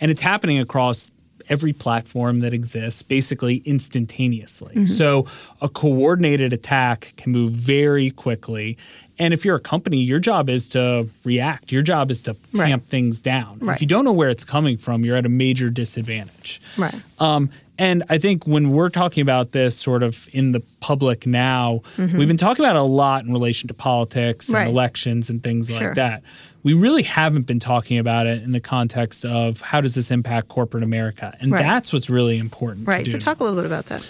And 0.00 0.10
it's 0.10 0.20
happening 0.20 0.58
across 0.58 1.10
every 1.48 1.72
platform 1.72 2.40
that 2.40 2.52
exists 2.52 3.02
basically 3.02 3.56
instantaneously. 3.64 4.74
Mm-hmm. 4.74 4.86
So 4.86 5.26
a 5.60 5.68
coordinated 5.68 6.52
attack 6.52 7.14
can 7.16 7.32
move 7.32 7.52
very 7.52 8.10
quickly. 8.10 8.76
And 9.18 9.34
if 9.34 9.44
you're 9.44 9.56
a 9.56 9.60
company, 9.60 9.98
your 10.02 10.20
job 10.20 10.48
is 10.48 10.68
to 10.70 11.08
react. 11.24 11.72
Your 11.72 11.82
job 11.82 12.10
is 12.10 12.22
to 12.22 12.36
Right. 12.52 12.68
tamp 12.68 12.86
things 12.86 13.20
down. 13.20 13.58
Right. 13.60 13.74
If 13.74 13.80
you 13.82 13.88
don't 13.88 14.04
know 14.04 14.12
where 14.12 14.28
it's 14.30 14.44
coming 14.44 14.76
from, 14.76 15.04
you're 15.04 15.16
at 15.16 15.26
a 15.26 15.30
major 15.30 15.70
disadvantage. 15.70 16.60
Right. 16.76 16.94
Um, 17.18 17.50
and 17.80 18.02
I 18.08 18.18
think 18.18 18.44
when 18.46 18.70
we're 18.70 18.88
talking 18.90 19.22
about 19.22 19.52
this 19.52 19.76
sort 19.76 20.02
of 20.02 20.28
in 20.32 20.50
the 20.52 20.60
public 20.80 21.26
now, 21.28 21.82
we've 21.96 22.26
been 22.26 22.36
talking 22.36 22.64
about 22.64 22.74
it 22.74 22.80
a 22.80 22.82
lot 22.82 23.24
in 23.24 23.32
relation 23.32 23.68
to 23.68 23.74
politics 23.74 24.48
and 24.48 24.56
Mm-hmm. 24.56 24.64
Right. 24.64 24.70
elections 24.70 25.30
and 25.30 25.42
things 25.42 25.68
Sure. 25.68 25.78
like 25.88 25.94
that. 25.94 26.22
We 26.68 26.74
really 26.74 27.02
haven't 27.02 27.46
been 27.46 27.60
talking 27.60 27.96
about 27.96 28.26
it 28.26 28.42
in 28.42 28.52
the 28.52 28.60
context 28.60 29.24
of 29.24 29.62
how 29.62 29.80
does 29.80 29.94
this 29.94 30.10
impact 30.10 30.48
corporate 30.48 30.82
America, 30.82 31.34
and 31.40 31.50
Right. 31.50 31.62
that's 31.62 31.94
what's 31.94 32.10
really 32.10 32.36
important. 32.36 32.84
to 32.84 32.90
Right. 32.90 33.06
So 33.06 33.16
talk 33.16 33.40
a 33.40 33.42
little 33.44 33.56
bit 33.56 33.64
about 33.64 33.86
that. 33.86 34.04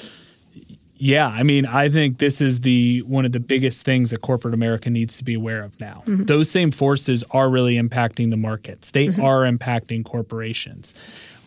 Yeah, 0.97 1.29
I 1.29 1.44
mean, 1.44 1.66
I 1.66 1.88
think 1.88 2.18
this 2.18 2.40
is 2.40 2.62
the 2.62 3.03
one 3.03 3.25
of 3.25 3.31
the 3.31 3.38
biggest 3.38 3.85
things 3.85 4.11
that 4.11 4.23
corporate 4.23 4.55
America 4.55 4.90
needs 4.90 5.18
to 5.18 5.25
be 5.25 5.35
aware 5.35 5.62
of 5.62 5.79
now. 5.79 6.03
Mm-hmm. 6.07 6.25
Those 6.25 6.51
same 6.51 6.73
forces 6.73 7.23
are 7.31 7.49
really 7.49 7.77
impacting 7.77 8.31
the 8.31 8.37
markets. 8.37 8.90
They 8.90 9.07
are 9.07 9.42
impacting 9.44 10.05
corporations. 10.05 10.94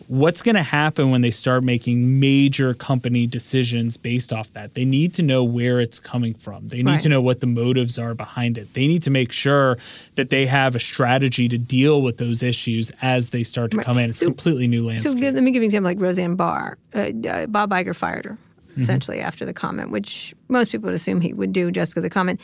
What's 0.08 0.42
going 0.42 0.54
to 0.56 0.62
happen 0.62 1.10
when 1.10 1.20
they 1.22 1.30
start 1.30 1.62
making 1.64 2.20
major 2.20 2.74
company 2.74 3.26
decisions 3.26 3.96
based 3.96 4.32
off 4.32 4.52
that? 4.54 4.74
They 4.74 4.84
need 4.84 5.14
to 5.14 5.22
know 5.22 5.42
where 5.44 5.80
it's 5.80 5.98
coming 5.98 6.34
from. 6.34 6.68
They 6.68 6.78
need 6.78 6.86
Right. 6.86 7.00
to 7.00 7.08
know 7.08 7.20
what 7.22 7.40
the 7.40 7.46
motives 7.46 7.98
are 7.98 8.14
behind 8.14 8.58
it. 8.58 8.72
They 8.74 8.86
need 8.86 9.02
to 9.04 9.10
make 9.10 9.32
sure 9.32 9.78
that 10.16 10.30
they 10.30 10.46
have 10.46 10.74
a 10.74 10.80
strategy 10.80 11.48
to 11.48 11.58
deal 11.58 12.02
with 12.02 12.18
those 12.18 12.42
issues 12.42 12.90
as 13.02 13.30
they 13.30 13.42
start 13.42 13.70
to 13.72 13.78
come 13.78 13.98
in. 13.98 14.10
It's 14.10 14.18
a 14.20 14.24
So- 14.24 14.30
completely 14.30 14.68
new 14.68 14.82
So 14.82 14.86
landscape. 14.88 15.18
give- 15.18 15.34
let 15.34 15.42
me 15.42 15.50
give 15.50 15.62
you 15.62 15.64
an 15.64 15.68
example 15.68 15.90
like 15.90 16.00
Roseanne 16.00 16.36
Barr. 16.36 16.78
Uh, 16.94 17.10
uh, 17.28 17.46
Bob 17.46 17.70
Iger 17.70 17.94
fired 17.94 18.24
her 18.24 18.38
Mm-hmm. 18.72 18.80
essentially 18.80 19.20
after 19.20 19.44
the 19.44 19.52
comment, 19.52 19.90
which 19.90 20.34
most 20.48 20.72
people 20.72 20.86
would 20.86 20.94
assume 20.94 21.20
he 21.20 21.34
would 21.34 21.52
do 21.52 21.70
just 21.70 21.92
because 21.92 21.98
of 22.00 22.04
the 22.04 22.10
comment. 22.10 22.40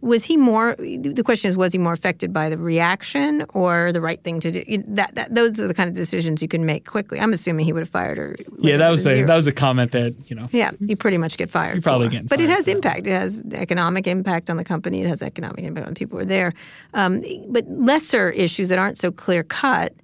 Was 0.00 0.24
he 0.24 0.36
more? 0.36 0.76
The 0.76 1.22
question 1.24 1.48
is, 1.48 1.56
was 1.56 1.72
he 1.72 1.78
more 1.78 1.92
affected 1.92 2.32
by 2.32 2.48
the 2.48 2.58
reaction 2.58 3.46
or 3.54 3.92
the 3.92 4.00
right 4.00 4.22
thing 4.22 4.40
to 4.40 4.50
do? 4.50 4.84
That, 4.88 5.14
that 5.14 5.34
those 5.34 5.58
are 5.58 5.66
the 5.66 5.74
kind 5.74 5.88
of 5.88 5.94
decisions 5.94 6.42
you 6.42 6.48
can 6.48 6.66
make 6.66 6.86
quickly. 6.86 7.18
I'm 7.18 7.32
assuming 7.32 7.64
he 7.64 7.72
would 7.72 7.80
have 7.80 7.88
fired 7.88 8.18
her. 8.18 8.36
yeah, 8.58 8.76
that 8.76 8.90
was 8.90 9.06
a 9.06 9.22
that 9.22 9.34
was 9.34 9.46
a 9.46 9.52
comment 9.52 9.92
that 9.92 10.14
you 10.28 10.36
know. 10.36 10.48
Yeah, 10.50 10.72
you 10.80 10.96
pretty 10.96 11.18
much 11.18 11.38
get 11.38 11.50
fired. 11.50 11.74
You're 11.74 11.82
probably 11.82 12.08
getting 12.08 12.26
But 12.26 12.40
it 12.40 12.50
has 12.50 12.68
impact. 12.68 13.06
It 13.06 13.12
has 13.12 13.42
economic 13.52 14.06
impact 14.06 14.50
on 14.50 14.56
the 14.56 14.64
company. 14.64 15.00
It 15.00 15.06
has 15.06 15.22
economic 15.22 15.64
impact 15.64 15.86
on 15.86 15.94
people 15.94 16.18
who 16.18 16.22
are 16.22 16.26
there. 16.26 16.52
Um, 16.92 17.24
but 17.48 17.66
lesser 17.68 18.30
issues 18.30 18.68
that 18.68 18.78
aren't 18.78 18.98
so 18.98 19.10
clear 19.10 19.42
cut. 19.42 19.94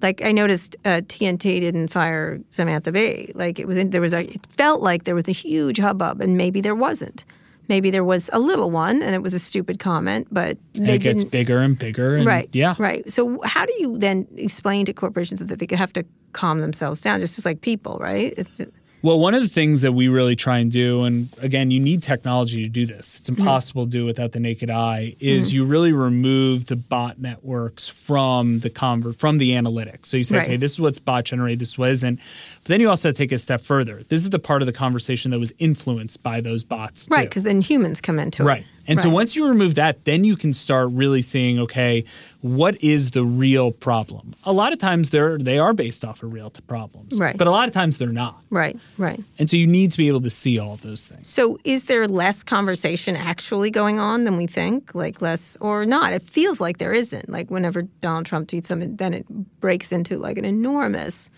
Like 0.00 0.22
I 0.22 0.32
noticed, 0.32 0.74
uh, 0.84 1.02
TNT 1.04 1.60
didn't 1.60 1.88
fire 1.88 2.40
Samantha 2.48 2.90
Bee. 2.90 3.30
Like 3.34 3.60
it 3.60 3.68
was, 3.68 3.76
in, 3.76 3.90
there 3.90 4.00
was 4.00 4.12
a. 4.12 4.24
It 4.24 4.46
felt 4.56 4.82
like 4.82 5.04
there 5.04 5.14
was 5.14 5.28
a 5.28 5.32
huge 5.32 5.78
hubbub, 5.78 6.20
and 6.20 6.36
maybe 6.36 6.60
there 6.60 6.74
wasn't. 6.74 7.24
Maybe 7.72 7.90
there 7.90 8.04
was 8.04 8.28
a 8.34 8.38
little 8.38 8.70
one, 8.70 9.02
and 9.02 9.14
it 9.14 9.22
was 9.22 9.32
a 9.32 9.38
stupid 9.38 9.78
comment, 9.78 10.28
but 10.30 10.58
it 10.74 11.00
gets 11.00 11.24
bigger 11.24 11.58
and 11.60 11.78
bigger. 11.78 12.16
And 12.16 12.26
Right. 12.26 12.50
Yeah. 12.52 12.74
Right. 12.78 13.10
So 13.10 13.40
how 13.44 13.64
do 13.64 13.72
you 13.80 13.96
then 13.96 14.26
explain 14.36 14.84
to 14.84 14.92
corporations 14.92 15.40
that 15.40 15.58
they 15.58 15.74
have 15.74 15.90
to 15.94 16.04
calm 16.34 16.60
themselves 16.60 17.00
down, 17.00 17.20
just 17.20 17.38
as 17.38 17.46
like 17.46 17.62
people, 17.62 17.96
right? 17.98 18.34
It's, 18.36 18.60
Well, 19.00 19.18
one 19.18 19.32
of 19.34 19.40
the 19.42 19.48
things 19.48 19.80
that 19.80 19.92
we 19.92 20.06
really 20.08 20.36
try 20.36 20.58
and 20.58 20.70
do, 20.70 21.02
and 21.04 21.28
again, 21.38 21.70
you 21.72 21.80
need 21.80 22.02
technology 22.04 22.62
to 22.62 22.68
do 22.68 22.84
this. 22.84 23.16
It's 23.18 23.30
Mm-hmm. 23.30 23.40
impossible 23.40 23.84
to 23.86 23.90
do 23.90 24.04
without 24.04 24.30
the 24.32 24.38
naked 24.38 24.70
eye. 24.70 25.16
Is 25.18 25.52
you 25.54 25.64
really 25.64 25.92
remove 25.92 26.66
the 26.66 26.76
bot 26.76 27.18
networks 27.18 27.88
from 27.88 28.60
the 28.60 28.70
convert 28.70 29.16
from 29.16 29.38
the 29.38 29.50
analytics. 29.50 30.06
So 30.06 30.18
you 30.18 30.24
say, 30.24 30.36
Right. 30.36 30.46
okay, 30.46 30.56
this 30.56 30.72
is 30.72 30.80
what's 30.80 30.98
bot 31.00 31.24
generated, 31.24 31.58
this 31.58 31.70
is 31.70 31.78
what 31.78 31.88
isn't. 31.90 32.20
But 32.62 32.68
then 32.68 32.80
you 32.80 32.88
also 32.88 33.08
have 33.08 33.16
to 33.16 33.18
take 33.22 33.32
it 33.32 33.36
a 33.36 33.38
step 33.38 33.60
further. 33.60 34.02
This 34.08 34.22
is 34.22 34.30
the 34.30 34.38
part 34.38 34.62
of 34.62 34.66
the 34.66 34.72
conversation 34.72 35.32
that 35.32 35.40
was 35.40 35.52
influenced 35.58 36.22
by 36.22 36.40
those 36.40 36.62
bots, 36.62 37.08
right, 37.10 37.28
because 37.28 37.42
then 37.42 37.60
humans 37.60 38.00
come 38.00 38.20
into 38.20 38.44
Right. 38.44 38.58
it. 38.58 38.60
Right. 38.60 38.66
And 38.88 39.00
so 39.00 39.10
once 39.10 39.36
you 39.36 39.46
remove 39.48 39.76
that, 39.76 40.04
then 40.04 40.24
you 40.24 40.36
can 40.36 40.52
start 40.52 40.90
really 40.92 41.22
seeing, 41.22 41.58
okay, 41.60 42.04
what 42.40 42.80
is 42.82 43.12
the 43.12 43.24
real 43.24 43.70
problem? 43.70 44.34
A 44.44 44.52
lot 44.52 44.72
of 44.72 44.78
times 44.80 45.10
they're 45.10 45.38
they 45.38 45.58
are 45.58 45.72
based 45.72 46.04
off 46.04 46.22
of 46.22 46.32
real 46.32 46.50
t- 46.50 46.60
problems. 46.66 47.18
Right. 47.18 47.36
But 47.36 47.46
a 47.48 47.50
lot 47.50 47.66
of 47.68 47.74
times 47.74 47.98
they're 47.98 48.08
not. 48.08 48.40
Right, 48.50 48.78
right. 48.98 49.20
And 49.38 49.48
so 49.50 49.56
you 49.56 49.66
need 49.66 49.90
to 49.92 49.98
be 49.98 50.06
able 50.08 50.20
to 50.22 50.30
see 50.30 50.58
all 50.58 50.74
of 50.74 50.82
those 50.82 51.04
things. 51.04 51.26
So 51.28 51.58
is 51.64 51.84
there 51.84 52.06
less 52.08 52.42
conversation 52.44 53.16
actually 53.16 53.70
going 53.70 53.98
on 53.98 54.22
than 54.24 54.36
we 54.36 54.46
think? 54.46 54.94
Like 54.94 55.20
less 55.22 55.56
or 55.60 55.84
not? 55.86 56.12
It 56.12 56.22
feels 56.22 56.60
like 56.60 56.78
there 56.78 56.92
isn't. 56.92 57.28
Like 57.28 57.50
whenever 57.50 57.82
Donald 58.02 58.26
Trump 58.26 58.48
tweets 58.48 58.66
something, 58.66 58.96
then 58.96 59.14
it 59.14 59.26
breaks 59.60 59.90
into 59.92 60.18
like 60.18 60.38
an 60.38 60.44
enormous 60.44 61.28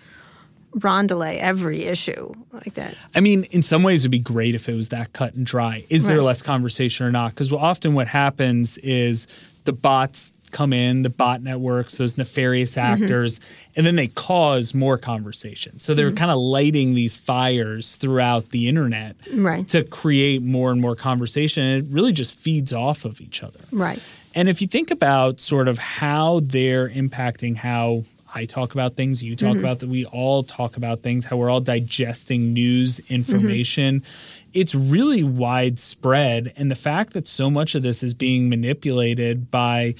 rondelay 0.76 1.38
every 1.38 1.84
issue 1.84 2.32
like 2.52 2.74
that. 2.74 2.96
I 3.14 3.20
mean, 3.20 3.44
in 3.44 3.62
some 3.62 3.82
ways, 3.82 4.02
it'd 4.02 4.10
be 4.10 4.18
great 4.18 4.54
if 4.54 4.68
it 4.68 4.74
was 4.74 4.88
that 4.88 5.12
cut 5.12 5.34
and 5.34 5.46
dry. 5.46 5.84
Is 5.88 6.06
there 6.06 6.22
less 6.22 6.42
conversation 6.42 7.06
or 7.06 7.12
not? 7.12 7.30
Because 7.30 7.52
often 7.52 7.94
what 7.94 8.08
happens 8.08 8.76
is 8.78 9.26
the 9.64 9.72
bots 9.72 10.32
come 10.50 10.72
in, 10.72 11.02
the 11.02 11.10
bot 11.10 11.42
networks, 11.42 11.96
those 11.96 12.16
nefarious 12.16 12.76
Mm-hmm. 12.76 13.02
actors, 13.02 13.40
and 13.74 13.84
then 13.84 13.96
they 13.96 14.06
cause 14.08 14.72
more 14.74 14.96
conversation. 14.98 15.78
So 15.80 15.92
Mm-hmm. 15.92 15.96
they're 15.96 16.12
kind 16.12 16.30
of 16.30 16.38
lighting 16.38 16.94
these 16.94 17.16
fires 17.16 17.96
throughout 17.96 18.50
the 18.50 18.68
internet 18.68 19.16
Right. 19.32 19.66
to 19.68 19.82
create 19.84 20.42
more 20.42 20.70
and 20.70 20.80
more 20.80 20.94
conversation. 20.94 21.62
And 21.64 21.84
it 21.86 21.92
really 21.92 22.12
just 22.12 22.34
feeds 22.34 22.72
off 22.72 23.04
of 23.04 23.20
each 23.20 23.42
other. 23.42 23.60
Right. 23.72 24.00
And 24.36 24.48
if 24.48 24.60
you 24.62 24.68
think 24.68 24.90
about 24.92 25.40
sort 25.40 25.66
of 25.66 25.78
how 25.78 26.40
they're 26.44 26.88
impacting 26.88 27.56
how 27.56 28.04
I 28.34 28.46
talk 28.46 28.74
about 28.74 28.96
things, 28.96 29.22
you 29.22 29.36
talk 29.36 29.50
mm-hmm. 29.50 29.60
about 29.60 29.78
that, 29.78 29.88
we 29.88 30.04
all 30.06 30.42
talk 30.42 30.76
about 30.76 31.02
things, 31.02 31.24
how 31.24 31.36
we're 31.36 31.50
all 31.50 31.60
digesting 31.60 32.52
news 32.52 33.00
information. 33.08 34.00
Mm-hmm. 34.00 34.50
It's 34.52 34.74
really 34.74 35.22
widespread. 35.22 36.52
And 36.56 36.70
the 36.70 36.76
fact 36.76 37.12
that 37.12 37.28
so 37.28 37.48
much 37.48 37.74
of 37.74 37.82
this 37.82 38.02
is 38.02 38.14
being 38.14 38.48
manipulated 38.48 39.50
by 39.50 39.94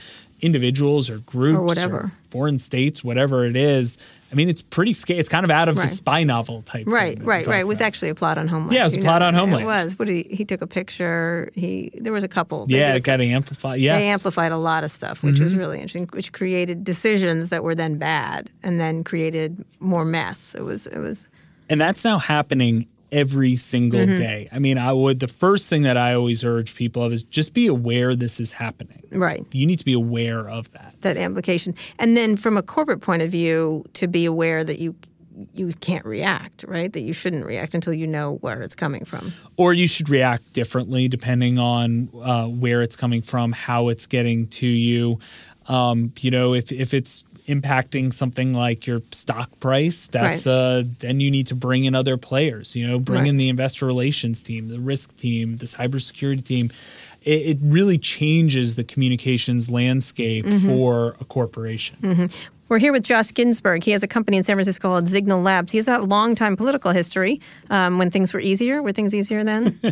individuals 0.45 1.09
or 1.11 1.19
groups 1.19 1.59
or 1.59 1.63
whatever. 1.63 2.13
foreign 2.31 2.59
states, 2.59 3.03
whatever 3.03 3.45
it 3.45 3.57
is. 3.57 3.99
I 4.31 4.35
mean, 4.37 4.49
it's 4.49 4.63
pretty 4.63 4.93
scary. 4.93 5.21
It's 5.21 5.29
kind 5.29 5.45
of 5.45 5.51
out 5.51 5.69
of 5.69 5.77
Right. 5.77 5.89
the 5.89 5.95
spy 5.95 6.25
novel 6.25 6.63
type. 6.63 6.87
Right, 6.89 7.19
thing 7.19 7.27
right, 7.27 7.47
right. 7.47 7.61
It 7.61 7.69
was 7.69 7.81
actually 7.81 8.09
a 8.09 8.15
plot 8.17 8.37
on 8.37 8.49
Homeland. 8.49 8.75
Yeah, 8.75 8.81
it 8.81 8.85
was 8.85 8.97
a 8.97 8.99
plot 8.99 9.23
on 9.23 9.33
Homeland. 9.33 9.63
It 9.63 9.67
was. 9.67 9.99
What 9.99 10.09
he 10.09 10.27
he 10.31 10.45
took 10.45 10.61
a 10.61 10.67
picture. 10.67 11.51
He 11.55 11.93
there 12.01 12.13
was 12.13 12.25
a 12.25 12.29
couple. 12.29 12.67
Yeah, 12.69 12.89
did 12.89 12.95
a 12.95 12.97
it 12.97 13.01
got 13.05 13.21
amplified. 13.21 13.81
Yes. 13.81 13.95
Mm-hmm. 13.95 14.03
They 14.03 14.09
amplified 14.09 14.53
a 14.53 14.59
lot 14.59 14.83
of 14.85 14.91
stuff, 14.91 15.23
which 15.23 15.41
was 15.41 15.55
really 15.55 15.77
interesting, 15.79 16.09
which 16.13 16.33
created 16.33 16.83
decisions 16.85 17.51
that 17.51 17.63
were 17.63 17.75
then 17.77 17.97
bad 17.97 18.51
and 18.63 18.81
then 18.81 19.05
created 19.05 19.65
more 19.79 20.05
mess. 20.05 20.55
It 20.55 20.63
was 20.63 20.87
it 20.89 20.99
was 20.99 21.29
and 21.69 21.81
that's 21.81 22.05
now 22.05 22.19
happening 22.19 22.87
every 23.15 23.57
single 23.57 24.01
Mm-hmm. 24.01 24.17
day. 24.17 24.49
I 24.53 24.59
mean, 24.59 24.77
I 24.77 24.93
would 24.93 25.21
the 25.21 25.29
first 25.29 25.69
thing 25.71 25.83
that 25.83 25.97
I 25.97 26.15
always 26.15 26.45
urge 26.45 26.75
people 26.75 27.03
of 27.03 27.13
is 27.13 27.23
just 27.23 27.55
be 27.55 27.67
aware 27.69 28.15
this 28.17 28.41
is 28.41 28.53
happening. 28.53 29.03
right. 29.13 29.45
You 29.53 29.67
need 29.67 29.79
to 29.79 29.85
be 29.85 29.93
aware 29.95 30.49
of 30.49 30.71
that. 30.73 30.95
That 31.03 31.17
implication. 31.17 31.75
And 31.99 32.17
then 32.17 32.37
from 32.37 32.57
a 32.57 32.63
corporate 32.63 33.01
point 33.01 33.23
of 33.23 33.31
view, 33.31 33.85
to 33.95 34.09
be 34.09 34.25
aware 34.27 34.65
that 34.65 34.79
you 34.81 34.95
you 35.53 35.73
can't 35.81 36.05
react, 36.05 36.65
right? 36.69 36.93
That 36.93 37.01
you 37.01 37.13
shouldn't 37.13 37.45
react 37.45 37.75
until 37.75 37.93
you 37.93 38.07
know 38.07 38.35
where 38.43 38.63
it's 38.63 38.77
coming 38.77 39.05
from. 39.05 39.33
Or 39.57 39.73
you 39.73 39.89
should 39.89 40.09
react 40.09 40.53
differently 40.53 41.09
depending 41.09 41.59
on 41.59 42.09
uh, 42.23 42.47
where 42.47 42.83
it's 42.83 42.95
coming 42.95 43.21
from, 43.21 43.51
how 43.53 43.89
it's 43.89 44.07
getting 44.07 44.47
to 44.49 44.67
you. 44.67 45.19
Um, 45.67 46.13
you 46.21 46.31
know, 46.31 46.55
if 46.55 46.71
if 46.71 46.95
it's 46.95 47.25
impacting 47.49 48.13
something 48.13 48.55
like 48.55 48.87
your 48.87 49.03
stock 49.13 49.51
price, 49.61 50.07
that's 50.11 50.47
Right. 50.47 50.53
uh, 50.53 50.83
then 51.01 51.21
you 51.21 51.31
need 51.31 51.47
to 51.49 51.55
bring 51.55 51.85
in 51.85 51.95
other 51.95 52.17
players. 52.17 52.75
You 52.75 52.87
know, 52.87 52.99
bring 52.99 53.21
Right. 53.23 53.29
in 53.29 53.37
the 53.37 53.49
investor 53.49 53.85
relations 53.87 54.41
team, 54.43 54.69
the 54.69 54.81
risk 54.81 55.15
team, 55.17 55.59
the 55.59 55.67
cybersecurity 55.67 56.45
team. 56.45 56.71
It, 57.23 57.47
it 57.47 57.59
really 57.63 57.99
changes 57.99 58.75
the 58.77 58.85
communications 58.85 59.71
landscape 59.71 60.47
Mm-hmm. 60.47 60.67
for 60.69 61.17
a 61.21 61.25
corporation. 61.25 62.31
We're 62.71 62.79
here 62.79 62.93
with 62.93 63.03
Josh 63.03 63.33
Ginsberg. 63.35 63.85
He 63.85 63.91
has 63.91 64.03
a 64.03 64.09
company 64.09 64.39
in 64.39 64.43
San 64.43 64.57
Francisco 64.57 64.89
called 64.89 65.05
Zignal 65.05 65.43
Labs. 65.43 65.71
He 65.71 65.79
has 65.79 65.87
a 65.87 65.99
long 65.99 66.35
time 66.35 66.57
political 66.57 66.93
history 66.93 67.41
um, 67.69 67.99
when 67.99 68.11
things 68.11 68.33
were 68.33 68.41
easier. 68.41 68.83
Were 68.83 68.93
things 68.93 69.15
easier 69.15 69.45
then? 69.45 69.79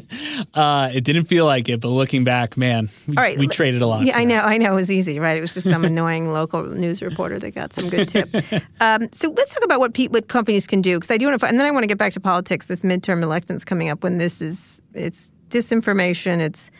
Uh, 0.54 0.90
it 0.92 1.02
didn't 1.02 1.24
feel 1.24 1.46
like 1.46 1.68
it, 1.68 1.80
but 1.80 1.88
looking 1.88 2.24
back, 2.24 2.56
man, 2.58 2.90
we, 3.06 3.16
All 3.16 3.22
right. 3.22 3.38
we 3.38 3.46
traded 3.48 3.80
a 3.80 3.86
lot. 3.86 4.04
Yeah, 4.04 4.16
I 4.18 4.24
that. 4.24 4.28
know. 4.28 4.40
I 4.40 4.58
know 4.58 4.72
it 4.72 4.74
was 4.74 4.90
easy, 4.90 5.18
right? 5.18 5.36
It 5.36 5.40
was 5.40 5.54
just 5.54 5.68
some 5.68 5.84
annoying 5.86 6.30
local 6.32 6.62
news 6.62 7.00
reporter 7.00 7.38
that 7.38 7.52
got 7.52 7.72
some 7.72 7.88
good 7.88 8.08
tip. 8.08 8.28
Um, 8.80 9.08
so 9.12 9.30
let's 9.30 9.54
talk 9.54 9.64
about 9.64 9.80
what 9.80 9.94
pe- 9.94 10.08
what 10.08 10.28
companies 10.28 10.66
can 10.66 10.82
do 10.82 10.98
because 10.98 11.10
I 11.10 11.16
do 11.16 11.26
want 11.26 11.40
to, 11.40 11.46
and 11.46 11.58
then 11.58 11.66
I 11.66 11.70
want 11.70 11.84
to 11.84 11.86
get 11.86 11.98
back 11.98 12.12
to 12.14 12.20
politics. 12.20 12.66
This 12.66 12.82
midterm 12.82 13.22
elections 13.22 13.64
coming 13.64 13.88
up 13.88 14.02
when 14.02 14.18
this 14.18 14.42
is 14.42 14.82
it's 14.92 15.30
disinformation, 15.50 16.40
it's 16.40 16.70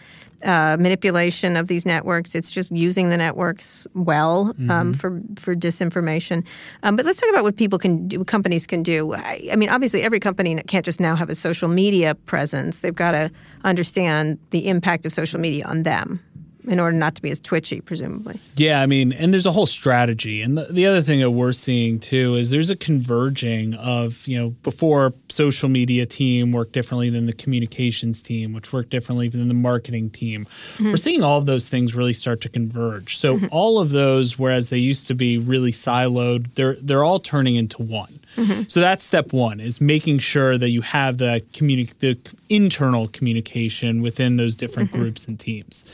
uh, 0.45 0.77
manipulation 0.79 1.57
of 1.57 1.69
these 1.69 1.87
networks. 1.87 2.35
It's 2.35 2.51
just 2.51 2.73
using 2.73 3.09
the 3.11 3.17
networks 3.17 3.87
well 3.95 4.55
um, 4.71 4.95
for 4.95 5.21
for 5.37 5.55
disinformation. 5.55 6.45
Um, 6.83 6.97
but 6.97 7.05
let's 7.05 7.21
talk 7.21 7.31
about 7.31 7.45
what 7.45 7.57
people 7.57 7.79
can 7.79 8.09
do, 8.09 8.25
companies 8.25 8.67
can 8.67 8.83
do. 8.83 9.15
I, 9.15 9.49
I 9.53 9.57
mean, 9.57 9.69
obviously, 9.69 10.03
every 10.03 10.21
company 10.21 10.55
can't 10.67 10.85
just 10.85 11.01
now 11.01 11.17
have 11.17 11.31
a 11.31 11.35
social 11.35 11.69
media 11.69 12.15
presence. 12.15 12.81
They've 12.81 12.95
got 12.95 13.13
to 13.13 13.31
understand 13.65 14.39
the 14.51 14.69
impact 14.69 15.07
of 15.07 15.13
social 15.13 15.41
media 15.41 15.65
on 15.65 15.83
them 15.85 16.21
in 16.67 16.79
order 16.79 16.97
not 16.97 17.15
to 17.17 17.23
be 17.23 17.31
as 17.31 17.41
twitchy, 17.41 17.81
presumably. 17.81 18.39
Yeah, 18.57 18.81
I 18.81 18.87
mean, 18.87 19.13
and 19.13 19.33
there's 19.33 19.47
a 19.47 19.53
whole 19.53 19.67
strategy. 19.67 20.43
And 20.43 20.57
the, 20.57 20.65
the 20.65 20.87
other 20.87 21.03
thing 21.03 21.21
that 21.21 21.31
we're 21.31 21.53
seeing 21.53 21.99
too 21.99 22.37
is 22.37 22.51
there's 22.51 22.71
a 22.71 22.77
converging 22.77 23.75
of, 23.75 24.27
you 24.27 24.39
know, 24.39 24.51
before 24.63 25.13
social 25.29 25.69
media 25.69 26.07
team 26.07 26.53
worked 26.53 26.73
differently 26.73 27.11
than 27.11 27.27
the 27.27 27.33
communications 27.33 28.23
team, 28.23 28.53
which 28.53 28.73
worked 28.73 28.91
differently 28.91 29.29
than 29.29 29.49
the 29.49 29.55
marketing 29.55 30.11
team. 30.11 30.45
Mm-hmm. 30.75 30.91
We're 30.91 30.97
seeing 30.97 31.23
all 31.23 31.39
of 31.39 31.47
those 31.47 31.69
things 31.69 31.95
really 31.95 32.13
start 32.13 32.41
to 32.43 32.49
converge. 32.49 33.17
So 33.17 33.37
mm-hmm. 33.37 33.47
all 33.51 33.81
of 33.81 33.91
those, 33.91 34.39
whereas 34.39 34.71
they 34.71 34.79
used 34.79 35.07
to 35.09 35.15
be 35.15 35.39
really 35.39 35.73
siloed, 35.73 36.55
they're 36.55 36.77
they're 36.81 37.05
all 37.05 37.19
turning 37.19 37.57
into 37.57 37.83
one. 37.83 38.21
Mm-hmm. 38.37 38.63
So 38.69 38.81
that's 38.81 39.05
step 39.05 39.33
one 39.33 39.61
is 39.61 39.81
making 39.81 40.21
sure 40.21 40.57
that 40.57 40.71
you 40.71 40.81
have 40.81 41.19
the 41.19 41.43
communi- 41.53 41.99
the 41.99 42.17
internal 42.49 43.09
communication 43.09 44.01
within 44.01 44.37
those 44.37 44.57
different 44.57 44.91
groups 44.91 45.27
and 45.27 45.39
teams. 45.39 45.85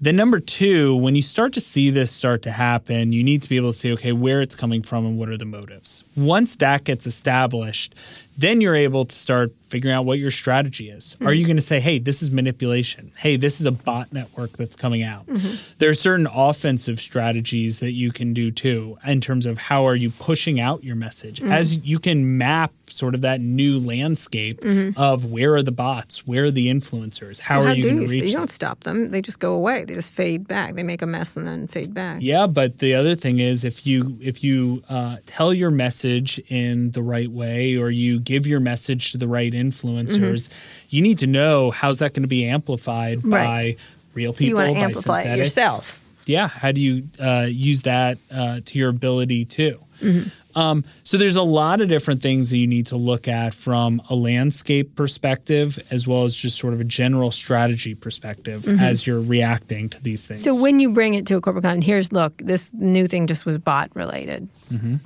Then 0.00 0.16
number 0.16 0.40
two, 0.40 0.94
when 0.96 1.16
you 1.16 1.22
start 1.22 1.54
to 1.54 1.60
see 1.60 1.88
this 1.88 2.10
start 2.10 2.42
to 2.42 2.52
happen, 2.52 3.12
you 3.12 3.22
need 3.22 3.42
to 3.42 3.48
be 3.48 3.56
able 3.56 3.72
to 3.72 3.78
say, 3.78 3.92
okay, 3.92 4.12
where 4.12 4.42
it's 4.42 4.54
coming 4.54 4.82
from 4.82 5.06
and 5.06 5.18
what 5.18 5.30
are 5.30 5.38
the 5.38 5.46
motives. 5.46 6.04
Once 6.16 6.56
that 6.56 6.84
gets 6.84 7.06
established, 7.06 7.94
then 8.36 8.60
you're 8.60 8.74
able 8.74 9.06
to 9.06 9.14
start 9.14 9.54
figuring 9.68 9.96
out 9.96 10.04
what 10.04 10.18
your 10.18 10.30
strategy 10.30 10.90
is. 10.90 11.16
Are 11.24 11.32
you 11.32 11.46
going 11.46 11.56
to 11.56 11.62
say, 11.62 11.80
hey, 11.80 11.98
this 11.98 12.22
is 12.22 12.30
manipulation? 12.30 13.10
Hey, 13.16 13.36
this 13.36 13.58
is 13.58 13.66
a 13.66 13.72
bot 13.72 14.12
network 14.12 14.52
that's 14.52 14.76
coming 14.76 15.02
out. 15.02 15.26
Mm-hmm. 15.26 15.74
There 15.78 15.88
are 15.88 15.94
certain 15.94 16.26
offensive 16.26 17.00
strategies 17.00 17.80
that 17.80 17.92
you 17.92 18.12
can 18.12 18.34
do 18.34 18.50
too 18.50 18.98
in 19.06 19.22
terms 19.22 19.46
of 19.46 19.56
how 19.56 19.86
are 19.86 19.96
you 19.96 20.10
pushing 20.10 20.60
out 20.60 20.84
your 20.84 20.96
message 20.96 21.40
mm-hmm. 21.40 21.52
as 21.52 21.78
you 21.78 21.98
can 21.98 22.36
map 22.36 22.72
sort 22.88 23.14
of 23.14 23.20
that 23.22 23.40
new 23.40 23.78
landscape 23.78 24.60
of 24.96 25.24
where 25.24 25.54
are 25.54 25.62
the 25.62 25.72
bots, 25.72 26.26
where 26.26 26.44
are 26.44 26.50
the 26.50 26.68
influencers, 26.68 27.40
how 27.40 27.62
How 27.62 27.70
are 27.70 27.74
you 27.74 27.82
going 27.82 28.00
you? 28.02 28.06
to 28.06 28.12
reach 28.12 28.22
You 28.24 28.30
them? 28.32 28.40
don't 28.42 28.50
stop 28.50 28.80
them; 28.84 29.10
they 29.10 29.20
just 29.20 29.38
go 29.40 29.54
away. 29.54 29.84
They 29.84 29.94
just 29.94 30.12
fade 30.12 30.46
back. 30.46 30.74
They 30.76 30.82
make 30.82 31.02
a 31.02 31.06
mess 31.06 31.36
and 31.36 31.46
then 31.46 31.66
fade 31.66 31.92
back. 31.92 32.18
Yeah, 32.22 32.46
but 32.46 32.78
the 32.78 32.94
other 32.94 33.14
thing 33.14 33.38
is 33.40 33.64
if 33.64 33.86
you 33.86 34.16
if 34.20 34.44
you 34.44 34.82
uh, 34.88 35.16
tell 35.26 35.52
your 35.52 35.70
message 35.70 36.38
in 36.48 36.92
the 36.92 37.02
right 37.02 37.30
way 37.30 37.76
or 37.76 37.90
you 37.90 38.20
give 38.20 38.46
your 38.46 38.60
message 38.60 39.12
to 39.12 39.18
the 39.18 39.26
right 39.28 39.52
influencers, 39.52 40.48
you 40.90 41.02
need 41.02 41.18
to 41.18 41.26
know 41.26 41.70
how's 41.70 41.98
that 41.98 42.14
going 42.14 42.22
to 42.22 42.28
be 42.28 42.44
amplified 42.46 43.18
Mm-hmm. 43.18 43.32
Right. 43.34 43.76
by 43.76 43.82
real 44.14 44.32
So 44.32 44.44
you 44.44 44.50
people. 44.50 44.62
want 44.62 44.68
to 44.68 44.74
by 44.74 44.80
amplify 44.80 45.20
it 45.20 45.22
synthetic. 45.24 45.44
yourself. 45.44 46.02
Yeah, 46.26 46.48
how 46.48 46.72
do 46.72 46.80
you 46.80 47.08
uh, 47.20 47.46
use 47.48 47.82
that 47.82 48.18
uh, 48.30 48.60
to 48.64 48.78
your 48.78 48.88
ability 48.90 49.44
too? 49.44 49.78
Mm-hmm. 50.00 50.28
Um, 50.56 50.84
so 51.04 51.16
there's 51.18 51.36
a 51.36 51.42
lot 51.42 51.80
of 51.80 51.88
different 51.88 52.22
things 52.22 52.50
that 52.50 52.56
you 52.56 52.66
need 52.66 52.86
to 52.88 52.96
look 52.96 53.28
at 53.28 53.54
from 53.54 54.02
a 54.08 54.14
landscape 54.14 54.96
perspective 54.96 55.78
as 55.90 56.08
well 56.08 56.24
as 56.24 56.34
just 56.34 56.58
sort 56.58 56.72
of 56.74 56.80
a 56.80 56.84
general 56.84 57.30
strategy 57.30 57.94
perspective 57.94 58.66
as 58.80 59.06
you're 59.06 59.20
reacting 59.20 59.88
to 59.90 60.02
these 60.02 60.24
things. 60.26 60.40
Mm-hmm. 60.40 60.54
So 60.56 60.62
when 60.62 60.80
you 60.80 60.90
bring 60.92 61.14
it 61.14 61.26
to 61.26 61.36
a 61.36 61.40
corporate 61.40 61.62
client, 61.64 61.84
here's 61.84 62.10
look, 62.10 62.38
this 62.38 62.70
new 62.72 63.06
thing 63.06 63.26
just 63.26 63.44
was 63.46 63.58
bot 63.58 63.90
related. 63.94 64.48
Mm-hmm. 64.72 64.96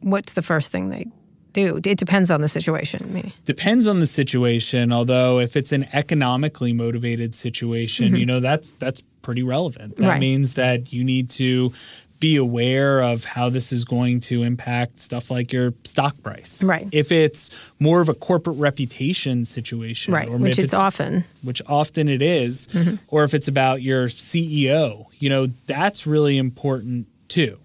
What's 0.00 0.32
the 0.34 0.42
first 0.42 0.70
thing 0.72 0.90
they 0.90 1.06
do? 1.52 1.80
It 1.84 1.98
depends 1.98 2.30
on 2.30 2.40
the 2.40 2.48
situation. 2.48 3.12
Maybe. 3.12 3.34
Depends 3.44 3.88
on 3.88 3.98
the 3.98 4.06
situation. 4.06 4.92
Although 4.92 5.40
if 5.40 5.56
it's 5.56 5.72
an 5.72 5.86
economically 5.92 6.72
motivated 6.72 7.34
situation, 7.34 8.14
you 8.14 8.24
know 8.24 8.38
that's 8.40 8.70
that's 8.78 9.02
pretty 9.22 9.42
relevant. 9.42 9.96
That 9.96 10.02
Mm-hmm. 10.02 10.10
Right. 10.10 10.20
means 10.20 10.54
that 10.54 10.92
you 10.92 11.02
need 11.04 11.28
to 11.30 11.72
be 12.20 12.36
aware 12.36 13.00
of 13.00 13.24
how 13.24 13.48
this 13.48 13.72
is 13.72 13.84
going 13.84 14.20
to 14.20 14.42
impact 14.42 15.00
stuff 15.00 15.30
like 15.30 15.52
your 15.52 15.72
stock 15.84 16.14
price. 16.22 16.62
Right. 16.62 16.86
If 16.92 17.10
it's 17.10 17.50
more 17.78 18.00
of 18.00 18.08
a 18.08 18.14
corporate 18.14 18.58
reputation 18.58 19.44
situation, 19.46 20.12
Right, 20.12 20.28
or 20.28 20.36
which 20.36 20.58
it's 20.58 20.74
often. 20.74 21.24
which 21.42 21.62
often 21.66 22.08
it 22.08 22.20
is, 22.20 22.68
mm-hmm. 22.68 22.96
or 23.08 23.24
if 23.24 23.32
it's 23.32 23.48
about 23.48 23.82
your 23.82 24.08
CEO, 24.08 25.06
you 25.18 25.30
know, 25.30 25.48
that's 25.66 26.06
really 26.06 26.36
important 26.36 27.06
too. 27.30 27.58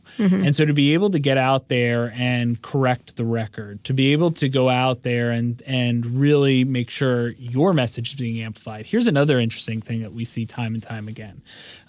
And 0.46 0.56
so 0.56 0.64
to 0.64 0.72
be 0.72 0.94
able 0.94 1.10
to 1.10 1.20
get 1.20 1.38
out 1.38 1.68
there 1.68 2.14
and 2.16 2.62
correct 2.62 3.18
the 3.18 3.26
record, 3.26 3.84
to 3.84 3.94
be 3.94 4.14
able 4.14 4.32
to 4.32 4.48
go 4.48 4.70
out 4.70 5.04
there 5.04 5.32
and 5.32 5.62
and 5.68 6.06
really 6.06 6.64
make 6.64 6.90
sure 6.90 7.30
your 7.32 7.74
message 7.74 8.14
is 8.14 8.20
being 8.20 8.42
amplified. 8.42 8.86
Here's 8.86 9.08
another 9.08 9.40
interesting 9.40 9.82
thing 9.82 10.04
that 10.04 10.14
we 10.14 10.24
see 10.24 10.46
time 10.46 10.74
and 10.74 10.82
time 10.82 11.10
again. 11.10 11.42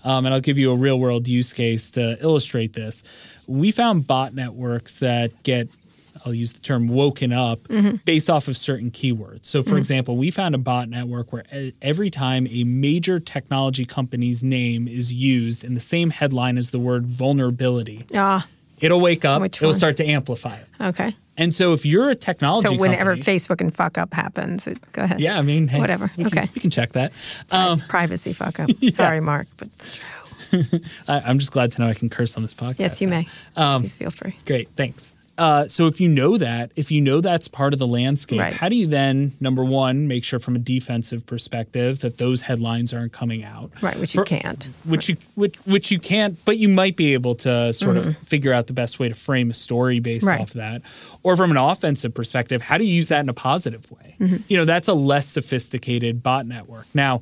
Um, 0.02 0.26
and 0.26 0.34
I'll 0.34 0.40
give 0.40 0.58
you 0.58 0.72
a 0.72 0.76
real 0.76 0.98
world 0.98 1.28
use 1.28 1.52
case 1.52 1.90
to 1.92 2.20
illustrate 2.20 2.72
this. 2.72 3.04
We 3.46 3.70
found 3.70 4.08
bot 4.08 4.34
networks 4.34 4.98
that 4.98 5.44
get 5.44 5.68
I'll 6.24 6.34
use 6.34 6.52
the 6.52 6.60
term 6.60 6.88
woken 6.88 7.32
up 7.32 7.60
based 8.04 8.28
off 8.30 8.48
of 8.48 8.56
certain 8.56 8.90
keywords. 8.90 9.46
So, 9.46 9.62
for 9.62 9.76
example, 9.78 10.16
we 10.16 10.30
found 10.30 10.54
a 10.54 10.58
bot 10.58 10.88
network 10.88 11.32
where 11.32 11.44
every 11.82 12.10
time 12.10 12.46
a 12.50 12.64
major 12.64 13.20
technology 13.20 13.84
company's 13.84 14.42
name 14.42 14.88
is 14.88 15.12
used 15.12 15.64
in 15.64 15.74
the 15.74 15.80
same 15.80 16.10
headline 16.10 16.58
as 16.58 16.70
the 16.70 16.78
word 16.78 17.06
vulnerability, 17.06 18.04
Ah, 18.14 18.46
it'll 18.80 19.00
wake 19.00 19.24
up, 19.24 19.40
Which 19.42 19.56
it'll 19.58 19.68
one? 19.70 19.76
start 19.78 19.96
to 19.98 20.04
amplify 20.06 20.56
it. 20.56 20.66
okay. 20.80 21.14
And 21.38 21.54
so, 21.54 21.74
if 21.74 21.84
you're 21.84 22.08
a 22.08 22.14
technology 22.14 22.66
So 22.68 22.74
whenever 22.76 23.14
company, 23.14 23.38
Facebook 23.38 23.60
and 23.60 23.74
fuck 23.74 23.98
up 23.98 24.14
happens, 24.14 24.66
it, 24.66 24.78
go 24.92 25.02
ahead. 25.02 25.20
yeah, 25.20 25.38
I 25.38 25.42
mean, 25.42 25.68
hey, 25.68 25.78
Whatever. 25.78 26.10
we 26.16 26.24
can, 26.24 26.38
Okay. 26.38 26.50
we 26.54 26.60
can 26.62 26.70
check 26.70 26.92
that. 26.94 27.12
Um, 27.50 27.78
Privacy 27.88 28.32
fuck 28.32 28.58
up. 28.58 28.70
Sorry, 28.92 29.20
Mark, 29.20 29.46
but 29.58 29.68
it's 29.76 29.96
true. 29.96 30.04
I, 31.08 31.20
I'm 31.20 31.38
just 31.38 31.50
glad 31.52 31.72
to 31.72 31.82
know 31.82 31.88
I 31.88 31.94
can 31.94 32.08
curse 32.08 32.36
on 32.36 32.42
this 32.42 32.54
podcast. 32.54 32.76
Yes, 32.78 33.00
you 33.02 33.06
so. 33.06 33.10
may. 33.10 33.28
Um, 33.56 33.82
Please 33.82 33.94
feel 33.96 34.10
free. 34.10 34.36
Great, 34.46 34.68
thanks. 34.76 35.12
Uh, 35.38 35.68
so 35.68 35.86
if 35.86 36.00
you 36.00 36.08
know 36.08 36.36
that, 36.38 36.70
if 36.76 36.90
you 36.90 37.00
know 37.00 37.20
that's 37.20 37.48
part 37.48 37.72
of 37.72 37.78
the 37.78 37.86
landscape, 37.86 38.38
Right. 38.40 38.52
how 38.54 38.68
do 38.68 38.76
you 38.76 38.86
then, 38.86 39.32
number 39.40 39.64
one, 39.64 40.08
make 40.08 40.24
sure 40.24 40.38
from 40.38 40.56
a 40.56 40.58
defensive 40.58 41.26
perspective 41.26 42.00
that 42.00 42.18
those 42.18 42.42
headlines 42.42 42.94
aren't 42.94 43.12
coming 43.12 43.44
out? 43.44 43.70
Right, 43.82 43.98
which 43.98 44.14
you 44.14 44.24
can't. 44.24 44.68
Which 44.84 45.08
you 45.08 45.16
which 45.34 45.56
which 45.66 45.90
you 45.90 45.98
can't, 45.98 46.42
but 46.44 46.58
you 46.58 46.68
might 46.68 46.96
be 46.96 47.12
able 47.14 47.34
to 47.36 47.72
sort 47.72 47.96
of 47.96 48.16
figure 48.18 48.52
out 48.52 48.66
the 48.66 48.72
best 48.72 48.98
way 48.98 49.08
to 49.08 49.14
frame 49.14 49.50
a 49.50 49.54
story 49.54 50.00
based 50.00 50.24
Mm-hmm. 50.26 50.28
Right. 50.30 50.40
off 50.40 50.48
of 50.50 50.54
that. 50.56 50.82
Or 51.22 51.36
from 51.36 51.50
an 51.50 51.56
offensive 51.56 52.14
perspective, 52.14 52.62
how 52.62 52.78
do 52.78 52.84
you 52.84 52.94
use 52.94 53.08
that 53.08 53.20
in 53.20 53.28
a 53.28 53.34
positive 53.34 53.90
way? 53.90 54.16
Mm-hmm. 54.20 54.36
You 54.48 54.56
know, 54.56 54.64
that's 54.64 54.88
a 54.88 54.94
less 54.94 55.26
sophisticated 55.28 56.22
bot 56.22 56.46
network. 56.46 56.86
Now, 56.94 57.20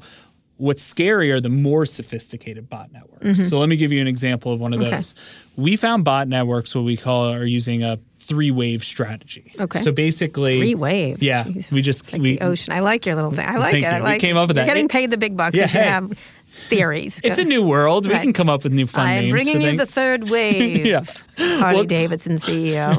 what's 0.57 0.83
scary 0.83 1.31
are 1.33 1.41
the 1.41 1.49
more 1.49 1.85
sophisticated 1.87 2.69
bot 2.71 2.93
networks. 2.93 3.49
So 3.49 3.59
let 3.59 3.69
me 3.69 3.77
give 3.77 3.91
you 3.93 4.01
an 4.01 4.07
example 4.07 4.53
of 4.53 4.61
one 4.61 4.73
of 4.73 4.79
Mm-hmm. 4.81 4.87
Okay. 4.89 4.97
those. 4.97 5.15
We 5.57 5.77
found 5.77 6.05
bot 6.05 6.29
networks 6.29 6.75
what 6.75 6.85
we 6.85 6.97
call 6.97 7.33
are 7.33 7.45
using 7.45 7.83
a 7.83 7.99
three 8.21 8.51
wave 8.51 8.83
strategy. 8.83 9.53
Okay. 9.61 9.81
So 9.83 9.93
basically 9.93 10.59
Three 10.59 10.75
waves. 10.75 11.23
Yeah. 11.23 11.45
Jeez. 11.45 11.71
We 11.71 11.83
just 11.83 12.13
like 12.13 12.23
we 12.23 12.37
the 12.39 12.45
ocean. 12.45 12.73
I 12.73 12.81
like 12.81 13.05
your 13.05 13.15
little 13.17 13.33
thing. 13.33 13.47
I 13.47 13.57
like 13.57 13.75
it. 13.75 13.85
I 13.85 13.99
you. 13.99 14.03
We 14.05 14.09
like 14.11 14.21
came 14.21 14.37
up 14.37 14.49
with 14.49 14.57
You're 14.57 14.65
that. 14.67 14.71
getting 14.73 14.89
paid 14.89 15.11
the 15.11 15.19
big 15.19 15.37
bucks. 15.37 15.57
Yeah, 15.57 15.63
you 15.65 15.69
should 15.69 15.81
hey. 15.83 15.89
have 15.89 16.19
theories. 16.55 17.21
it's 17.25 17.39
a 17.39 17.45
new 17.45 17.63
world. 17.67 18.07
We 18.07 18.15
can 18.19 18.33
come 18.33 18.49
up 18.49 18.65
with 18.65 18.73
new 18.73 18.87
fun 18.87 19.07
I'm 19.07 19.21
names. 19.25 19.33
bringing 19.33 19.61
for 19.61 19.69
you 19.71 19.77
the 19.77 19.87
third 19.87 20.29
wave. 20.31 20.87
Yeah. 20.87 21.03
Harley 21.37 21.77
Well- 21.79 21.85
Davidson 21.85 22.37
CEO. 22.37 22.95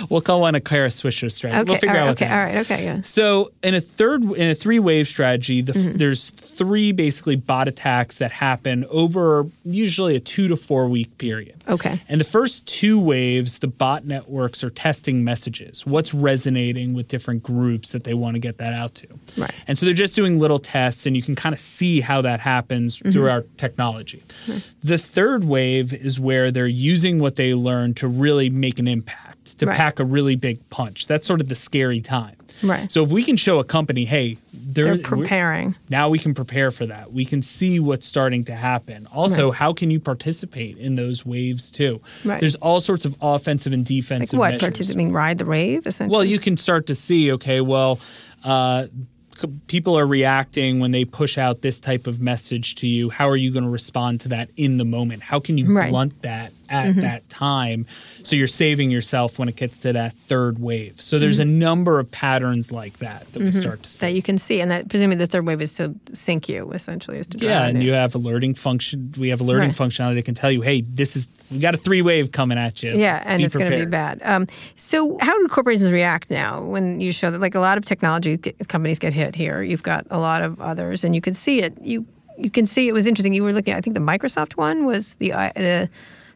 We'll 0.10 0.20
call 0.20 0.40
one 0.42 0.54
a 0.54 0.60
Kara 0.60 0.88
Swisher 0.88 1.30
strategy. 1.32 1.60
Okay. 1.62 1.70
we'll 1.72 1.80
figure 1.80 1.96
all 1.96 2.02
out 2.02 2.08
what 2.08 2.22
okay. 2.22 2.32
All 2.40 2.46
is. 2.48 2.54
Okay. 2.70 2.84
Yeah. 2.84 3.02
So 3.02 3.50
in 3.62 3.74
a 3.74 3.80
third 3.80 4.22
in 4.24 4.50
a 4.50 4.54
three 4.54 4.78
wave 4.78 5.06
strategy, 5.06 5.60
the, 5.62 5.72
Mm-hmm. 5.72 5.98
there's 5.98 6.30
three 6.30 6.92
basically 6.92 7.36
bot 7.36 7.68
attacks 7.68 8.18
that 8.18 8.30
happen 8.30 8.84
over 8.88 9.46
usually 9.64 10.16
a 10.16 10.20
two 10.20 10.48
to 10.48 10.56
four 10.56 10.88
week 10.88 11.18
period. 11.18 11.54
Okay. 11.68 12.00
And 12.08 12.18
the 12.20 12.24
first 12.24 12.64
two 12.66 12.98
waves, 13.00 13.58
the 13.58 13.66
bot 13.68 14.04
networks 14.06 14.62
are 14.64 14.70
testing 14.70 15.22
messages. 15.24 15.84
What's 15.84 16.14
resonating 16.14 16.94
with 16.94 17.08
different 17.08 17.42
groups 17.42 17.92
that 17.92 18.04
they 18.04 18.14
want 18.14 18.34
to 18.34 18.38
get 18.40 18.58
that 18.58 18.72
out 18.72 18.94
to. 18.96 19.08
Right. 19.36 19.50
And 19.66 19.76
so 19.76 19.84
they're 19.86 19.94
just 19.94 20.14
doing 20.16 20.38
little 20.38 20.58
tests, 20.60 21.04
and 21.06 21.16
you 21.16 21.22
can 21.22 21.34
kind 21.34 21.52
of 21.54 21.58
see 21.58 22.00
how 22.00 22.22
that 22.22 22.40
happens 22.40 22.85
Mm-hmm. 22.94 23.10
through 23.10 23.28
our 23.28 23.42
technology. 23.56 24.22
The 24.84 24.98
third 24.98 25.44
wave 25.44 25.92
is 25.92 26.20
where 26.20 26.50
they're 26.52 26.66
using 26.66 27.18
what 27.18 27.36
they 27.36 27.54
learn 27.54 27.94
to 27.94 28.06
really 28.06 28.48
make 28.50 28.78
an 28.78 28.86
impact, 28.86 29.58
to 29.58 29.66
Right. 29.66 29.76
pack 29.76 29.98
a 29.98 30.04
really 30.04 30.36
big 30.36 30.58
punch. 30.70 31.06
That's 31.08 31.26
sort 31.26 31.40
of 31.40 31.48
the 31.48 31.54
scary 31.54 32.00
time. 32.00 32.36
Right. 32.62 32.90
So 32.90 33.04
if 33.04 33.10
we 33.10 33.22
can 33.22 33.36
show 33.36 33.58
a 33.58 33.64
company, 33.64 34.04
hey, 34.06 34.38
They're 34.54 34.96
preparing. 34.96 35.74
now 35.90 36.08
we 36.08 36.18
can 36.18 36.32
prepare 36.32 36.70
for 36.70 36.86
that. 36.86 37.12
We 37.12 37.24
can 37.26 37.42
see 37.42 37.78
what's 37.80 38.06
starting 38.06 38.44
to 38.46 38.54
happen. 38.54 39.06
Also, 39.12 39.48
Right. 39.50 39.56
how 39.58 39.72
can 39.74 39.90
you 39.90 40.00
participate 40.00 40.78
in 40.78 40.96
those 40.96 41.26
waves 41.26 41.70
too? 41.70 42.00
Right. 42.24 42.40
There's 42.40 42.54
all 42.56 42.80
sorts 42.80 43.04
of 43.04 43.14
offensive 43.20 43.72
and 43.74 43.82
Like 43.82 43.88
defensive 43.88 44.38
what? 44.38 44.46
measures. 44.52 44.60
Participating, 44.60 45.12
ride 45.12 45.36
the 45.38 45.44
wave, 45.44 45.86
essentially. 45.86 46.16
Well, 46.16 46.24
you 46.24 46.38
can 46.38 46.56
start 46.56 46.86
to 46.86 46.94
see, 46.94 47.30
okay, 47.32 47.60
well, 47.60 47.98
uh, 48.42 48.86
people 49.66 49.98
are 49.98 50.06
reacting 50.06 50.80
when 50.80 50.92
they 50.92 51.04
push 51.04 51.38
out 51.38 51.62
this 51.62 51.80
type 51.80 52.06
of 52.06 52.20
message 52.20 52.74
to 52.76 52.86
you. 52.86 53.10
How 53.10 53.28
are 53.28 53.36
you 53.36 53.52
going 53.52 53.64
to 53.64 53.70
respond 53.70 54.20
to 54.22 54.28
that 54.28 54.50
in 54.56 54.78
the 54.78 54.84
moment? 54.84 55.22
How 55.22 55.40
can 55.40 55.58
you 55.58 55.72
Right. 55.72 55.90
Blunt 55.90 56.22
that 56.22 56.52
at 56.68 56.94
that 56.96 57.28
time 57.28 57.86
so 58.22 58.34
you're 58.36 58.46
saving 58.46 58.90
yourself 58.90 59.38
when 59.38 59.48
it 59.48 59.56
gets 59.56 59.78
to 59.78 59.92
that 59.92 60.14
third 60.28 60.58
wave? 60.58 61.00
So 61.00 61.18
there's 61.18 61.38
a 61.38 61.44
number 61.44 61.98
of 61.98 62.10
patterns 62.10 62.72
like 62.72 62.98
that 62.98 63.32
that 63.32 63.42
we 63.42 63.52
start 63.52 63.82
to 63.84 63.88
see. 63.90 63.96
Mm-hmm. 63.96 64.06
that 64.06 64.16
you 64.16 64.22
can 64.22 64.38
see, 64.38 64.60
and 64.60 64.70
that 64.70 64.88
presumably 64.88 65.16
the 65.16 65.26
third 65.26 65.46
wave 65.46 65.60
is 65.62 65.72
to 65.74 65.94
sink 66.12 66.48
you, 66.48 66.70
essentially, 66.72 67.18
is 67.18 67.26
to 67.28 67.38
Yeah, 67.38 67.66
and 67.66 67.82
you. 67.82 67.88
you 67.88 67.92
have 67.94 68.14
alerting 68.14 68.54
function. 68.54 69.12
We 69.18 69.28
have 69.30 69.40
alerting 69.40 69.68
Right. 69.70 69.76
functionality 69.76 70.14
that 70.16 70.24
can 70.24 70.34
tell 70.34 70.50
you, 70.50 70.60
hey, 70.62 70.80
this 70.82 71.16
is 71.16 71.28
we 71.50 71.60
got 71.60 71.74
a 71.74 71.76
three 71.76 72.02
wave 72.02 72.32
coming 72.32 72.58
at 72.58 72.82
you. 72.82 72.96
Yeah, 72.98 73.22
and 73.24 73.38
Be 73.38 73.44
it's 73.44 73.54
going 73.54 73.70
to 73.70 73.76
be 73.76 73.84
bad. 73.86 74.20
Um, 74.24 74.48
so, 74.74 75.16
how 75.20 75.32
do 75.40 75.46
corporations 75.46 75.90
react 75.92 76.28
now 76.28 76.60
when 76.62 76.98
you 77.00 77.12
show 77.12 77.30
that? 77.30 77.40
Like 77.40 77.54
a 77.54 77.60
lot 77.60 77.78
of 77.78 77.84
technology 77.84 78.36
companies 78.66 78.98
get 78.98 79.12
hit 79.12 79.36
here. 79.36 79.62
You've 79.62 79.84
got 79.84 80.06
a 80.10 80.18
lot 80.18 80.42
of 80.42 80.60
others, 80.60 81.04
and 81.04 81.14
you 81.14 81.20
can 81.20 81.34
see 81.34 81.62
it. 81.62 81.72
You 81.80 82.04
you 82.38 82.50
can 82.50 82.66
see 82.66 82.88
it 82.88 82.92
was 82.92 83.06
interesting. 83.06 83.32
You 83.32 83.44
were 83.44 83.52
looking. 83.52 83.72
at, 83.74 83.78
I 83.78 83.80
think 83.80 83.94
the 83.94 84.00
Microsoft 84.00 84.56
one 84.56 84.84
was 84.86 85.14
the 85.16 85.32
I- 85.34 85.88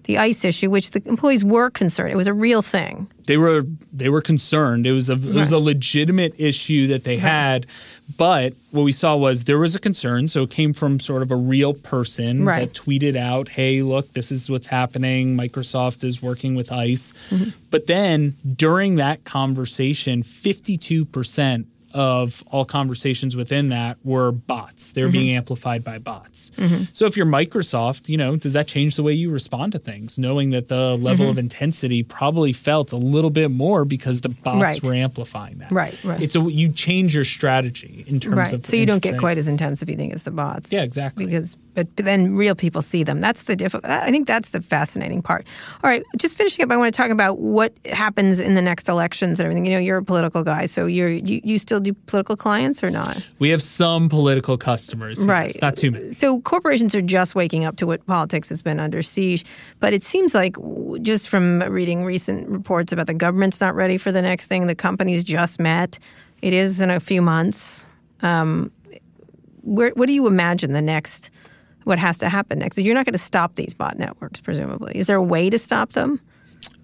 the 0.05 0.19
ICE 0.19 0.45
issue, 0.45 0.71
which 0.71 0.91
the 0.91 1.03
employees 1.07 1.45
were 1.45 1.71
concerned. 1.71 2.13
It 2.13 2.17
was 2.17 2.27
a 2.27 2.33
real 2.33 2.63
thing. 2.63 3.07
They 3.27 3.37
were 3.37 3.65
they 3.93 4.09
were 4.09 4.23
concerned. 4.23 4.87
It 4.87 4.93
was 4.93 5.09
a 5.09 5.15
it 5.15 5.35
was 5.35 5.53
a 5.53 5.59
legitimate 5.59 6.35
issue 6.39 6.87
that 6.89 7.05
they 7.05 7.17
had, 7.19 7.67
but 8.17 8.55
what 8.73 8.83
we 8.83 8.93
saw 8.93 9.15
was 9.17 9.45
there 9.45 9.59
was 9.59 9.75
a 9.75 9.79
concern. 9.79 10.27
So 10.29 10.43
it 10.45 10.51
came 10.51 10.73
from 10.73 10.99
sort 10.99 11.23
of 11.23 11.31
a 11.31 11.37
real 11.37 11.75
person 11.75 12.45
Right. 12.45 12.73
that 12.73 12.75
tweeted 12.81 13.17
out, 13.17 13.49
"Hey, 13.51 13.83
look, 13.83 14.13
this 14.15 14.33
is 14.33 14.51
what's 14.51 14.67
happening. 14.67 15.37
Microsoft 15.37 16.03
is 16.03 16.21
working 16.21 16.55
with 16.57 16.73
ICE." 16.73 17.13
Mm-hmm. 17.31 17.51
But 17.71 17.87
then 17.87 18.35
during 18.57 18.97
that 18.97 19.25
conversation, 19.25 20.23
fifty 20.25 20.77
two 20.77 21.05
percent 21.05 21.67
of 21.95 22.43
all 22.51 22.65
conversations 22.65 23.37
within 23.37 23.69
that 23.71 23.97
were 24.05 24.33
bots. 24.33 24.93
They 24.93 25.03
were 25.03 25.09
being 25.09 25.21
Mm-hmm. 25.29 25.37
amplified 25.37 25.85
by 25.85 25.99
bots. 25.99 26.51
So 26.93 27.07
if 27.07 27.17
you're 27.17 27.27
Microsoft, 27.27 28.09
you 28.09 28.17
know, 28.17 28.37
does 28.37 28.53
that 28.55 28.67
change 28.67 28.97
the 28.97 29.03
way 29.03 29.13
you 29.13 29.31
respond 29.31 29.73
to 29.73 29.79
things, 29.79 30.19
knowing 30.19 30.51
that 30.51 30.69
the 30.69 30.97
level 30.97 31.27
Mm-hmm. 31.27 31.31
of 31.31 31.39
intensity 31.39 32.03
probably 32.03 32.53
felt 32.53 32.93
a 32.93 32.97
little 32.97 33.31
bit 33.31 33.51
more 33.51 33.85
because 33.85 34.21
the 34.23 34.29
bots 34.29 34.63
Right. 34.63 34.83
were 34.83 34.95
amplifying 34.95 35.59
that. 35.59 35.71
Right, 35.73 36.03
right. 36.05 36.21
It's 36.23 36.37
a 36.37 36.41
you 36.41 36.71
change 36.71 37.15
your 37.15 37.25
strategy 37.25 38.05
in 38.07 38.21
terms 38.21 38.37
right. 38.37 38.53
of 38.53 38.67
So 38.67 38.77
you 38.77 38.87
don't 38.87 39.03
get 39.03 39.19
quite 39.19 39.39
as 39.39 39.49
intense 39.49 39.83
if 39.83 39.89
you 39.89 39.97
think 39.97 40.13
it's 40.13 40.23
the 40.23 40.31
bots. 40.31 40.73
Yeah, 40.73 40.83
exactly. 40.83 41.27
Because 41.27 41.57
but, 41.75 41.95
but 41.97 42.05
then 42.05 42.35
real 42.37 42.55
people 42.55 42.83
see 42.83 43.05
them. 43.05 43.21
That's 43.21 43.45
the 43.45 43.55
difficult. 43.57 43.91
I 43.91 44.11
think 44.11 44.27
that's 44.27 44.51
the 44.51 44.61
fascinating 44.61 45.23
part. 45.23 45.47
All 45.85 45.91
right, 45.91 46.03
just 46.17 46.37
finishing 46.37 46.65
up, 46.65 46.71
I 46.71 46.77
want 46.77 46.93
to 46.93 46.97
talk 46.97 47.11
about 47.11 47.39
what 47.39 47.73
happens 47.87 48.41
in 48.41 48.55
the 48.55 48.63
next 48.63 48.89
elections 48.89 49.39
and 49.41 49.47
everything. 49.47 49.67
You 49.67 49.73
know, 49.73 49.79
you're 49.79 49.99
a 49.99 50.05
political 50.05 50.43
guy, 50.43 50.67
so 50.67 50.87
you're 50.87 51.11
you, 51.11 51.41
you 51.45 51.59
still 51.59 51.80
do 51.81 51.93
political 51.93 52.37
clients 52.37 52.83
or 52.83 52.91
not? 52.91 53.27
We 53.39 53.49
have 53.51 53.63
some 53.63 54.09
political 54.09 54.57
customers, 54.57 55.19
yes, 55.19 55.27
Right. 55.27 55.57
Not 55.63 55.77
too 55.77 55.91
many. 55.91 56.11
So 56.13 56.41
corporations 56.41 56.95
are 56.95 57.03
just 57.03 57.35
waking 57.35 57.65
up 57.65 57.77
to 57.77 57.87
what 57.87 58.05
politics 58.07 58.49
has 58.51 58.63
been 58.63 58.81
under 58.81 59.03
siege. 59.03 59.45
But 59.81 59.93
it 59.93 60.03
seems 60.03 60.35
like, 60.35 60.57
just 61.03 61.29
from 61.29 61.63
reading 61.63 62.05
recent 62.05 62.49
reports 62.49 62.93
about 62.93 63.07
the 63.07 63.15
government's 63.15 63.61
not 63.61 63.75
ready 63.75 63.97
for 63.97 64.13
the 64.13 64.23
next 64.23 64.47
thing, 64.47 64.67
the 64.67 64.75
companies 64.75 65.25
just 65.25 65.59
met. 65.61 65.99
It 66.43 66.53
is 66.53 66.81
in 66.81 66.91
a 66.91 67.01
few 67.01 67.23
months. 67.23 67.89
Um, 68.23 68.71
where, 69.63 69.91
what 69.91 70.07
do 70.07 70.13
you 70.13 70.27
imagine 70.27 70.73
the 70.73 70.83
next? 70.83 71.31
What 71.85 71.99
has 71.99 72.19
to 72.19 72.29
happen 72.29 72.59
next? 72.59 72.79
You're 72.79 72.95
not 72.95 73.07
going 73.07 73.13
to 73.13 73.19
stop 73.19 73.55
these 73.55 73.73
bot 73.73 73.99
networks, 73.99 74.41
presumably. 74.41 74.97
Is 74.97 75.07
there 75.07 75.17
a 75.17 75.23
way 75.23 75.49
to 75.51 75.59
stop 75.59 75.93
them? 75.93 76.21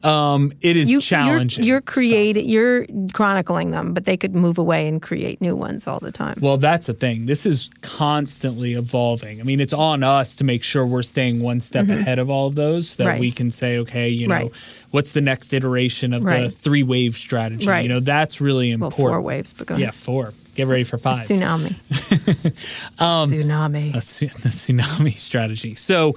Um, 0.07 0.53
it 0.61 0.77
is 0.77 0.89
You, 0.89 1.01
challenging. 1.01 1.65
You're, 1.65 1.75
you're 1.77 1.81
creating. 1.81 2.49
You're 2.49 2.87
chronicling 3.13 3.73
them, 3.73 3.93
but 3.93 4.05
they 4.05 4.17
could 4.17 4.35
move 4.35 4.57
away 4.59 4.87
and 4.87 5.03
create 5.03 5.41
new 5.41 5.57
ones 5.57 5.87
all 5.87 5.99
the 5.99 6.13
time. 6.13 6.39
Well, 6.41 6.57
that's 6.59 6.87
the 6.87 6.95
thing. 6.95 7.27
This 7.27 7.45
is 7.45 7.69
constantly 7.83 8.75
evolving. 8.75 9.41
I 9.41 9.43
mean, 9.43 9.61
it's 9.61 9.73
on 9.73 10.03
us 10.03 10.37
to 10.37 10.45
make 10.45 10.63
sure 10.63 10.87
we're 10.87 11.03
staying 11.03 11.43
one 11.43 11.61
step 11.61 11.89
ahead 11.89 12.19
of 12.19 12.31
all 12.31 12.47
of 12.47 12.55
those, 12.55 12.91
so 12.91 12.97
that 12.99 13.03
Mm-hmm. 13.07 13.11
Right. 13.13 13.21
we 13.21 13.31
can 13.31 13.51
say, 13.51 13.79
okay, 13.79 14.09
you 14.09 14.27
know, 14.29 14.35
Right. 14.35 14.53
what's 14.91 15.13
the 15.13 15.21
next 15.21 15.53
iteration 15.53 16.13
of 16.13 16.23
the 16.25 16.51
three 16.51 16.83
wave 16.83 17.17
strategy? 17.17 17.67
Right. 17.67 17.83
You 17.83 17.89
know, 17.89 18.01
that's 18.01 18.41
really 18.41 18.69
well, 18.77 18.89
important. 18.89 18.97
four 19.15 19.21
waves, 19.21 19.53
but 19.53 19.79
Yeah, 19.79 19.91
four. 19.91 20.33
Get 20.55 20.67
ready 20.69 20.85
for 20.85 20.99
five. 20.99 21.27
Tsunami. 21.27 21.75
Um, 22.99 23.31
Tsunami. 23.31 23.91
a 23.91 23.93
the 23.93 24.49
tsunami 24.49 25.13
strategy. 25.13 25.75
So, 25.75 26.15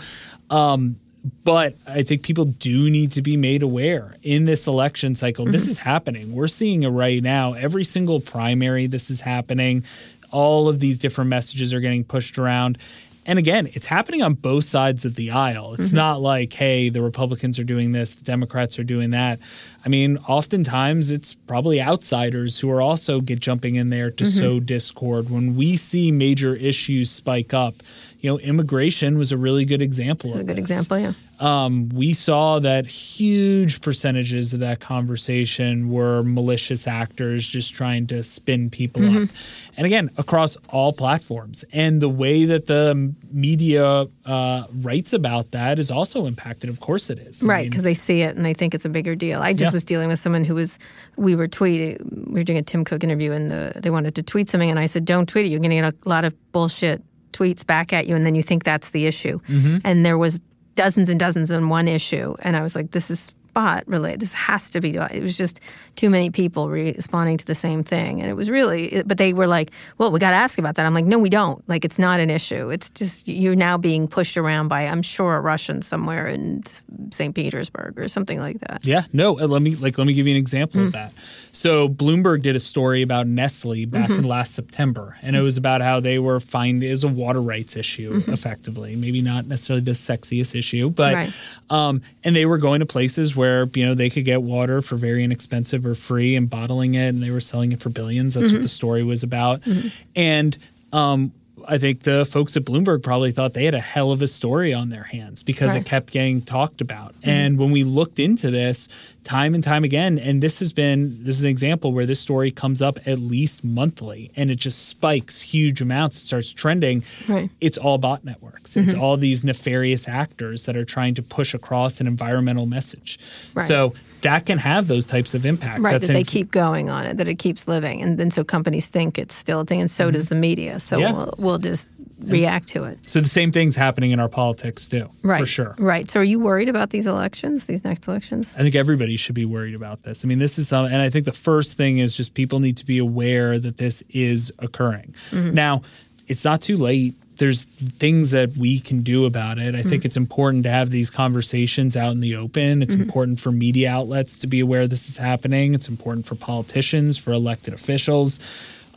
um, 0.49 0.95
but 1.43 1.75
I 1.85 2.03
think 2.03 2.23
people 2.23 2.45
do 2.45 2.89
need 2.89 3.11
to 3.13 3.21
be 3.21 3.35
made 3.37 3.61
aware 3.61 4.15
in 4.23 4.45
this 4.45 4.67
election 4.67 5.15
cycle. 5.15 5.45
This 5.45 5.63
Mm-hmm. 5.63 5.71
is 5.71 5.77
happening. 5.79 6.33
We're 6.33 6.47
seeing 6.47 6.83
it 6.83 6.89
right 6.89 7.21
now. 7.21 7.53
Every 7.53 7.83
single 7.83 8.19
primary, 8.21 8.87
this 8.87 9.09
is 9.09 9.19
happening. 9.21 9.83
All 10.31 10.69
of 10.69 10.79
these 10.79 10.97
different 10.97 11.29
messages 11.29 11.73
are 11.73 11.79
getting 11.81 12.03
pushed 12.03 12.37
around. 12.37 12.77
And 13.25 13.37
again, 13.37 13.69
it's 13.73 13.85
happening 13.85 14.23
on 14.23 14.33
both 14.33 14.63
sides 14.63 15.05
of 15.05 15.13
the 15.15 15.29
aisle. 15.31 15.75
It's 15.77 15.91
not 15.91 16.19
like, 16.19 16.51
hey, 16.53 16.89
the 16.89 17.01
Republicans 17.03 17.59
are 17.59 17.63
doing 17.63 17.91
this, 17.91 18.15
the 18.15 18.23
Democrats 18.23 18.79
are 18.79 18.83
doing 18.83 19.11
that. 19.11 19.39
I 19.85 19.89
mean, 19.89 20.17
oftentimes 20.27 21.11
it's 21.11 21.35
probably 21.35 21.79
outsiders 21.79 22.57
who 22.57 22.71
are 22.71 22.81
also 22.81 23.21
get 23.21 23.39
jumping 23.39 23.75
in 23.75 23.89
there 23.91 24.09
to 24.11 24.25
sow 24.25 24.59
discord. 24.59 25.29
When 25.29 25.55
we 25.55 25.75
see 25.75 26.11
major 26.11 26.55
issues 26.55 27.11
spike 27.11 27.53
up, 27.53 27.75
you 28.21 28.29
know, 28.29 28.37
immigration 28.39 29.17
was 29.17 29.31
a 29.31 29.37
really 29.37 29.63
good 29.65 29.81
example 29.81 30.31
That's 30.31 30.41
of 30.41 30.49
a 30.49 30.53
good 30.53 30.57
this 30.63 30.69
example, 30.71 30.99
yeah. 30.99 31.13
um, 31.39 31.87
we 31.89 32.11
saw 32.13 32.59
that 32.59 32.85
huge 32.85 33.81
percentages 33.81 34.53
of 34.53 34.59
that 34.59 34.79
conversation 34.79 35.89
were 35.89 36.23
malicious 36.23 36.87
actors 36.87 37.47
just 37.47 37.73
trying 37.73 38.07
to 38.07 38.23
spin 38.23 38.69
people 38.69 39.01
Mm-hmm. 39.01 39.23
up. 39.23 39.29
And 39.77 39.85
again, 39.85 40.09
across 40.17 40.57
all 40.69 40.91
platforms. 40.91 41.63
And 41.71 42.01
the 42.01 42.09
way 42.09 42.43
that 42.45 42.65
the 42.65 43.13
media 43.31 44.07
uh, 44.25 44.63
writes 44.81 45.13
about 45.13 45.51
that 45.51 45.79
is 45.79 45.89
also 45.89 46.25
impacted. 46.25 46.69
Of 46.69 46.81
course, 46.81 47.09
it 47.09 47.17
is. 47.19 47.43
I 47.43 47.47
Right, 47.47 47.61
mean, 47.61 47.69
because 47.69 47.83
they 47.83 47.93
see 47.93 48.21
it 48.21 48.35
and 48.35 48.43
they 48.43 48.53
think 48.53 48.75
it's 48.75 48.83
a 48.83 48.89
bigger 48.89 49.15
deal. 49.15 49.41
I 49.41 49.53
just 49.53 49.71
Yeah. 49.71 49.73
was 49.73 49.85
dealing 49.85 50.09
with 50.09 50.19
someone 50.19 50.43
who 50.43 50.55
was, 50.55 50.77
we 51.15 51.35
were 51.35 51.47
tweeting, 51.47 52.27
we 52.27 52.39
were 52.41 52.43
doing 52.43 52.59
a 52.59 52.63
Tim 52.63 52.83
Cook 52.83 53.03
interview 53.05 53.31
and 53.31 53.49
the, 53.49 53.71
they 53.77 53.89
wanted 53.89 54.15
to 54.15 54.23
tweet 54.23 54.49
something. 54.49 54.69
And 54.69 54.77
I 54.79 54.85
said, 54.87 55.05
don't 55.05 55.27
tweet 55.29 55.45
it. 55.45 55.49
You're 55.49 55.59
going 55.61 55.69
to 55.69 55.77
get 55.77 55.95
a 56.05 56.09
lot 56.09 56.25
of 56.25 56.35
bullshit 56.51 57.01
tweets 57.31 57.65
back 57.65 57.93
at 57.93 58.07
you. 58.07 58.15
And 58.15 58.25
then 58.25 58.35
you 58.35 58.43
think 58.43 58.63
that's 58.63 58.91
the 58.91 59.05
issue. 59.05 59.39
Mm-hmm. 59.47 59.77
And 59.83 60.05
there 60.05 60.17
was 60.17 60.39
dozens 60.75 61.09
and 61.09 61.19
dozens 61.19 61.51
on 61.51 61.69
one 61.69 61.87
issue. 61.87 62.35
And 62.39 62.55
I 62.55 62.61
was 62.61 62.75
like, 62.75 62.91
this 62.91 63.09
is 63.09 63.31
bot 63.53 63.87
related. 63.87 64.19
This 64.19 64.33
has 64.33 64.69
to 64.71 64.81
be. 64.81 64.95
It 64.95 65.21
was 65.21 65.35
just 65.35 65.59
too 65.95 66.09
many 66.09 66.29
people 66.29 66.69
responding 66.69 67.37
to 67.37 67.45
the 67.45 67.55
same 67.55 67.83
thing, 67.83 68.21
and 68.21 68.29
it 68.29 68.33
was 68.33 68.49
really. 68.49 69.03
But 69.05 69.17
they 69.17 69.33
were 69.33 69.47
like, 69.47 69.71
"Well, 69.97 70.11
we 70.11 70.19
got 70.19 70.31
to 70.31 70.37
ask 70.37 70.57
about 70.57 70.75
that." 70.75 70.85
I'm 70.85 70.93
like, 70.93 71.05
"No, 71.05 71.17
we 71.17 71.29
don't. 71.29 71.67
Like, 71.67 71.85
it's 71.85 71.99
not 71.99 72.19
an 72.19 72.29
issue. 72.29 72.69
It's 72.69 72.89
just 72.91 73.27
you're 73.27 73.55
now 73.55 73.77
being 73.77 74.07
pushed 74.07 74.37
around 74.37 74.67
by, 74.67 74.83
I'm 74.83 75.01
sure, 75.01 75.35
a 75.35 75.41
Russian 75.41 75.81
somewhere 75.81 76.27
in 76.27 76.63
St. 77.11 77.35
Petersburg 77.35 77.99
or 77.99 78.07
something 78.07 78.39
like 78.39 78.59
that." 78.61 78.85
Yeah. 78.85 79.03
No. 79.13 79.39
Uh, 79.39 79.47
let 79.47 79.61
me 79.61 79.75
like 79.75 79.97
let 79.97 80.07
me 80.07 80.13
give 80.13 80.27
you 80.27 80.33
an 80.33 80.39
example 80.39 80.81
mm. 80.81 80.87
of 80.87 80.91
that. 80.93 81.13
So 81.59 81.89
Bloomberg 81.89 82.41
did 82.41 82.55
a 82.55 82.59
story 82.61 83.01
about 83.01 83.27
Nestle 83.27 83.83
back 83.83 84.09
mm-hmm. 84.09 84.19
in 84.19 84.23
last 84.23 84.53
September, 84.53 85.17
and 85.21 85.35
it 85.35 85.41
was 85.41 85.57
about 85.57 85.81
how 85.81 85.99
they 85.99 86.17
were 86.17 86.39
fined 86.39 86.81
as 86.85 87.03
a 87.03 87.09
water 87.09 87.41
rights 87.41 87.75
issue, 87.75 88.21
mm-hmm. 88.21 88.31
effectively. 88.31 88.95
Maybe 88.95 89.21
not 89.21 89.45
necessarily 89.45 89.83
the 89.83 89.91
sexiest 89.91 90.57
issue, 90.57 90.89
but 90.89 91.13
right. 91.13 91.33
um, 91.69 92.01
and 92.23 92.33
they 92.33 92.45
were 92.45 92.59
going 92.59 92.79
to 92.79 92.85
places 92.85 93.35
where 93.35 93.65
you 93.73 93.85
know 93.85 93.93
they 93.93 94.09
could 94.09 94.23
get 94.23 94.41
water 94.41 94.81
for 94.81 94.95
very 94.95 95.21
inexpensive 95.21 95.85
or 95.85 95.95
free 95.95 96.37
and 96.37 96.49
bottling 96.49 96.93
it, 96.93 97.09
and 97.09 97.21
they 97.21 97.29
were 97.29 97.41
selling 97.41 97.73
it 97.73 97.81
for 97.81 97.89
billions. 97.89 98.35
That's 98.35 98.45
mm-hmm. 98.45 98.55
what 98.55 98.61
the 98.61 98.69
story 98.69 99.03
was 99.03 99.23
about, 99.23 99.59
mm-hmm. 99.63 99.89
and 100.15 100.57
um, 100.93 101.33
I 101.67 101.77
think 101.77 102.03
the 102.03 102.25
folks 102.25 102.55
at 102.57 102.63
Bloomberg 102.63 103.03
probably 103.03 103.31
thought 103.31 103.53
they 103.53 103.65
had 103.65 103.75
a 103.75 103.81
hell 103.81 104.11
of 104.11 104.21
a 104.21 104.27
story 104.27 104.73
on 104.73 104.89
their 104.89 105.03
hands 105.03 105.43
because 105.43 105.73
right. 105.73 105.81
it 105.81 105.85
kept 105.85 106.11
getting 106.11 106.41
talked 106.41 106.81
about. 106.81 107.13
Mm-hmm. 107.15 107.29
And 107.29 107.57
when 107.59 107.71
we 107.71 107.83
looked 107.83 108.19
into 108.19 108.49
this 108.49 108.89
time 109.29 109.53
and 109.53 109.63
time 109.63 109.83
again, 109.83 110.17
and 110.17 110.41
this 110.41 110.57
has 110.57 110.73
been 110.73 111.23
this 111.23 111.37
is 111.37 111.43
an 111.43 111.51
example 111.51 111.93
where 111.93 112.07
this 112.07 112.19
story 112.19 112.49
comes 112.49 112.81
up 112.81 112.97
at 113.05 113.19
least 113.19 113.63
monthly 113.63 114.31
and 114.35 114.49
it 114.49 114.55
just 114.55 114.87
spikes 114.87 115.39
huge 115.39 115.81
amounts, 115.81 116.17
it 116.17 116.21
starts 116.21 116.51
trending. 116.51 117.03
Right. 117.27 117.51
It's 117.61 117.77
all 117.77 117.99
bot 117.99 118.25
networks. 118.25 118.71
Mm-hmm. 118.71 118.89
It's 118.89 118.97
all 118.97 119.17
these 119.17 119.43
nefarious 119.43 120.07
actors 120.07 120.65
that 120.65 120.75
are 120.75 120.83
trying 120.83 121.13
to 121.13 121.21
push 121.21 121.53
across 121.53 122.01
an 122.01 122.07
environmental 122.07 122.65
message. 122.65 123.19
Right. 123.53 123.67
So 123.67 123.93
that 124.21 124.47
can 124.47 124.57
have 124.57 124.87
those 124.87 125.05
types 125.05 125.35
of 125.35 125.45
impacts. 125.45 125.81
Right, 125.81 125.91
That's 125.91 126.07
that 126.07 126.13
they 126.13 126.23
keep 126.23 126.49
going 126.49 126.89
on 126.89 127.05
it, 127.05 127.17
that 127.17 127.27
it 127.27 127.35
keeps 127.35 127.67
living. 127.67 128.01
And 128.01 128.17
then 128.17 128.31
so 128.31 128.43
companies 128.43 128.87
think 128.87 129.19
it's 129.19 129.35
still 129.35 129.61
a 129.61 129.65
thing, 129.65 129.79
and 129.79 129.91
so 129.91 130.05
mm-hmm. 130.05 130.13
does 130.13 130.29
the 130.29 130.35
media. 130.35 130.79
So 130.79 130.97
yeah. 130.97 131.11
we'll, 131.11 131.35
we'll 131.37 131.57
just 131.59 131.91
react 132.23 132.67
to 132.69 132.83
it. 132.85 132.99
So 133.03 133.19
the 133.19 133.29
same 133.29 133.51
thing's 133.51 133.75
happening 133.75 134.11
in 134.11 134.19
our 134.19 134.29
politics 134.29 134.87
too, 134.87 135.09
right, 135.23 135.39
for 135.39 135.45
sure. 135.45 135.75
Right. 135.77 136.09
So 136.09 136.19
are 136.19 136.23
you 136.23 136.39
worried 136.39 136.69
about 136.69 136.89
these 136.89 137.05
elections, 137.05 137.65
these 137.65 137.83
next 137.83 138.07
elections? 138.07 138.53
I 138.57 138.61
think 138.61 138.75
everybody 138.75 139.15
should 139.17 139.35
be 139.35 139.45
worried 139.45 139.75
about 139.75 140.03
this. 140.03 140.23
I 140.23 140.27
mean, 140.27 140.39
this 140.39 140.59
is 140.59 140.67
some, 140.67 140.85
and 140.85 141.01
I 141.01 141.09
think 141.09 141.25
the 141.25 141.31
first 141.31 141.75
thing 141.75 141.99
is 141.99 142.15
just 142.15 142.33
people 142.33 142.59
need 142.59 142.77
to 142.77 142.85
be 142.85 142.97
aware 142.97 143.59
that 143.59 143.77
this 143.77 144.03
is 144.09 144.53
occurring. 144.59 145.15
Mm-hmm. 145.31 145.53
Now, 145.53 145.81
it's 146.27 146.45
not 146.45 146.61
too 146.61 146.77
late 146.77 147.15
there's 147.39 147.63
things 147.63 148.31
that 148.31 148.55
we 148.57 148.79
can 148.79 149.01
do 149.01 149.25
about 149.25 149.57
it. 149.57 149.73
I 149.73 149.79
mm-hmm. 149.79 149.89
think 149.89 150.05
it's 150.05 150.17
important 150.17 150.63
to 150.63 150.69
have 150.69 150.91
these 150.91 151.09
conversations 151.09 151.97
out 151.97 152.11
in 152.11 152.19
the 152.19 152.35
open. 152.35 152.81
It's 152.81 152.93
mm-hmm. 152.93 153.03
important 153.03 153.39
for 153.39 153.51
media 153.51 153.89
outlets 153.89 154.37
to 154.39 154.47
be 154.47 154.59
aware 154.59 154.87
this 154.87 155.09
is 155.09 155.17
happening. 155.17 155.73
It's 155.73 155.87
important 155.87 156.25
for 156.25 156.35
politicians, 156.35 157.17
for 157.17 157.31
elected 157.31 157.73
officials. 157.73 158.39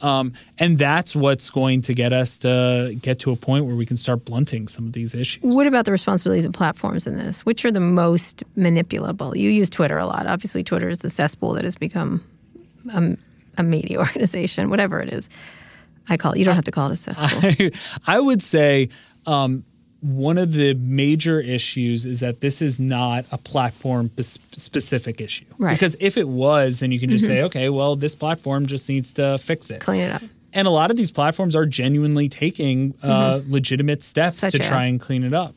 Um, 0.03 0.33
and 0.59 0.79
that's 0.79 1.15
what's 1.15 1.49
going 1.49 1.83
to 1.83 1.95
get 1.95 2.13
us 2.13 2.39
to 2.39 2.97
get 3.01 3.21
to 3.21 3.31
a 3.31 3.37
point 3.37 3.67
where 3.67 3.77
we 3.77 3.87
can 3.87 3.97
start 3.97 4.25
blunting 4.25 4.69
some 4.69 4.87
of 4.87 4.93
these 4.93 5.15
issues. 5.15 5.43
What 5.43 5.67
about 5.67 5.85
the 5.85 5.93
responsibility 5.93 6.45
of 6.45 6.53
platforms 6.53 7.07
in 7.07 7.17
this? 7.17 7.47
Which 7.47 7.65
are 7.65 7.71
the 7.71 7.81
most 7.81 8.43
manipulable? 8.57 9.37
You 9.37 9.51
use 9.51 9.71
Twitter 9.71 9.99
a 9.99 10.07
lot. 10.07 10.27
Obviously, 10.27 10.65
Twitter 10.65 10.89
is 10.89 10.99
the 10.99 11.11
cesspool 11.11 11.55
that 11.55 11.65
has 11.65 11.77
become 11.77 12.23
a, 12.93 13.17
a 13.59 13.63
media 13.63 13.99
organization, 14.01 14.71
whatever 14.71 15.01
it 15.01 15.13
is. 15.13 15.31
I 16.09 16.17
call 16.17 16.33
it. 16.33 16.39
You 16.39 16.45
don't 16.45 16.57
have 16.57 16.65
to 16.65 16.73
call 16.73 16.91
it 16.91 16.95
a 16.95 16.97
cesspool. 16.97 17.29
I, 17.43 17.71
I 18.17 18.19
would 18.19 18.43
say 18.43 18.89
um, 19.27 19.65
one 20.03 20.37
of 20.37 20.53
the 20.53 20.75
major 20.75 21.41
issues 21.41 22.07
is 22.07 22.21
that 22.21 22.41
this 22.41 22.61
is 22.61 22.81
not 22.81 23.25
a 23.31 23.39
platform 23.39 24.11
specific 24.19 25.21
issue. 25.21 25.45
Right. 25.59 25.75
Because 25.75 25.97
if 26.01 26.17
it 26.17 26.29
was, 26.29 26.81
then 26.81 26.91
you 26.91 26.99
can 26.99 27.09
just 27.09 27.25
mm-hmm. 27.25 27.35
say, 27.35 27.43
okay, 27.45 27.69
well, 27.69 27.95
this 27.95 28.17
platform 28.17 28.67
just 28.67 28.89
needs 28.89 29.15
to 29.15 29.39
fix 29.39 29.71
it, 29.71 29.81
clean 29.81 30.03
it 30.03 30.13
up. 30.13 30.23
And 30.53 30.67
a 30.67 30.71
lot 30.71 30.91
of 30.91 30.97
these 30.97 31.11
platforms 31.11 31.57
are 31.57 31.65
genuinely 31.65 32.29
taking 32.29 32.95
uh, 33.03 33.39
mm-hmm. 33.39 33.53
legitimate 33.53 34.03
steps 34.03 34.39
Such 34.39 34.53
to 34.53 34.59
try 34.59 34.87
and 34.87 35.01
clean 35.01 35.25
it 35.25 35.33
up. 35.33 35.55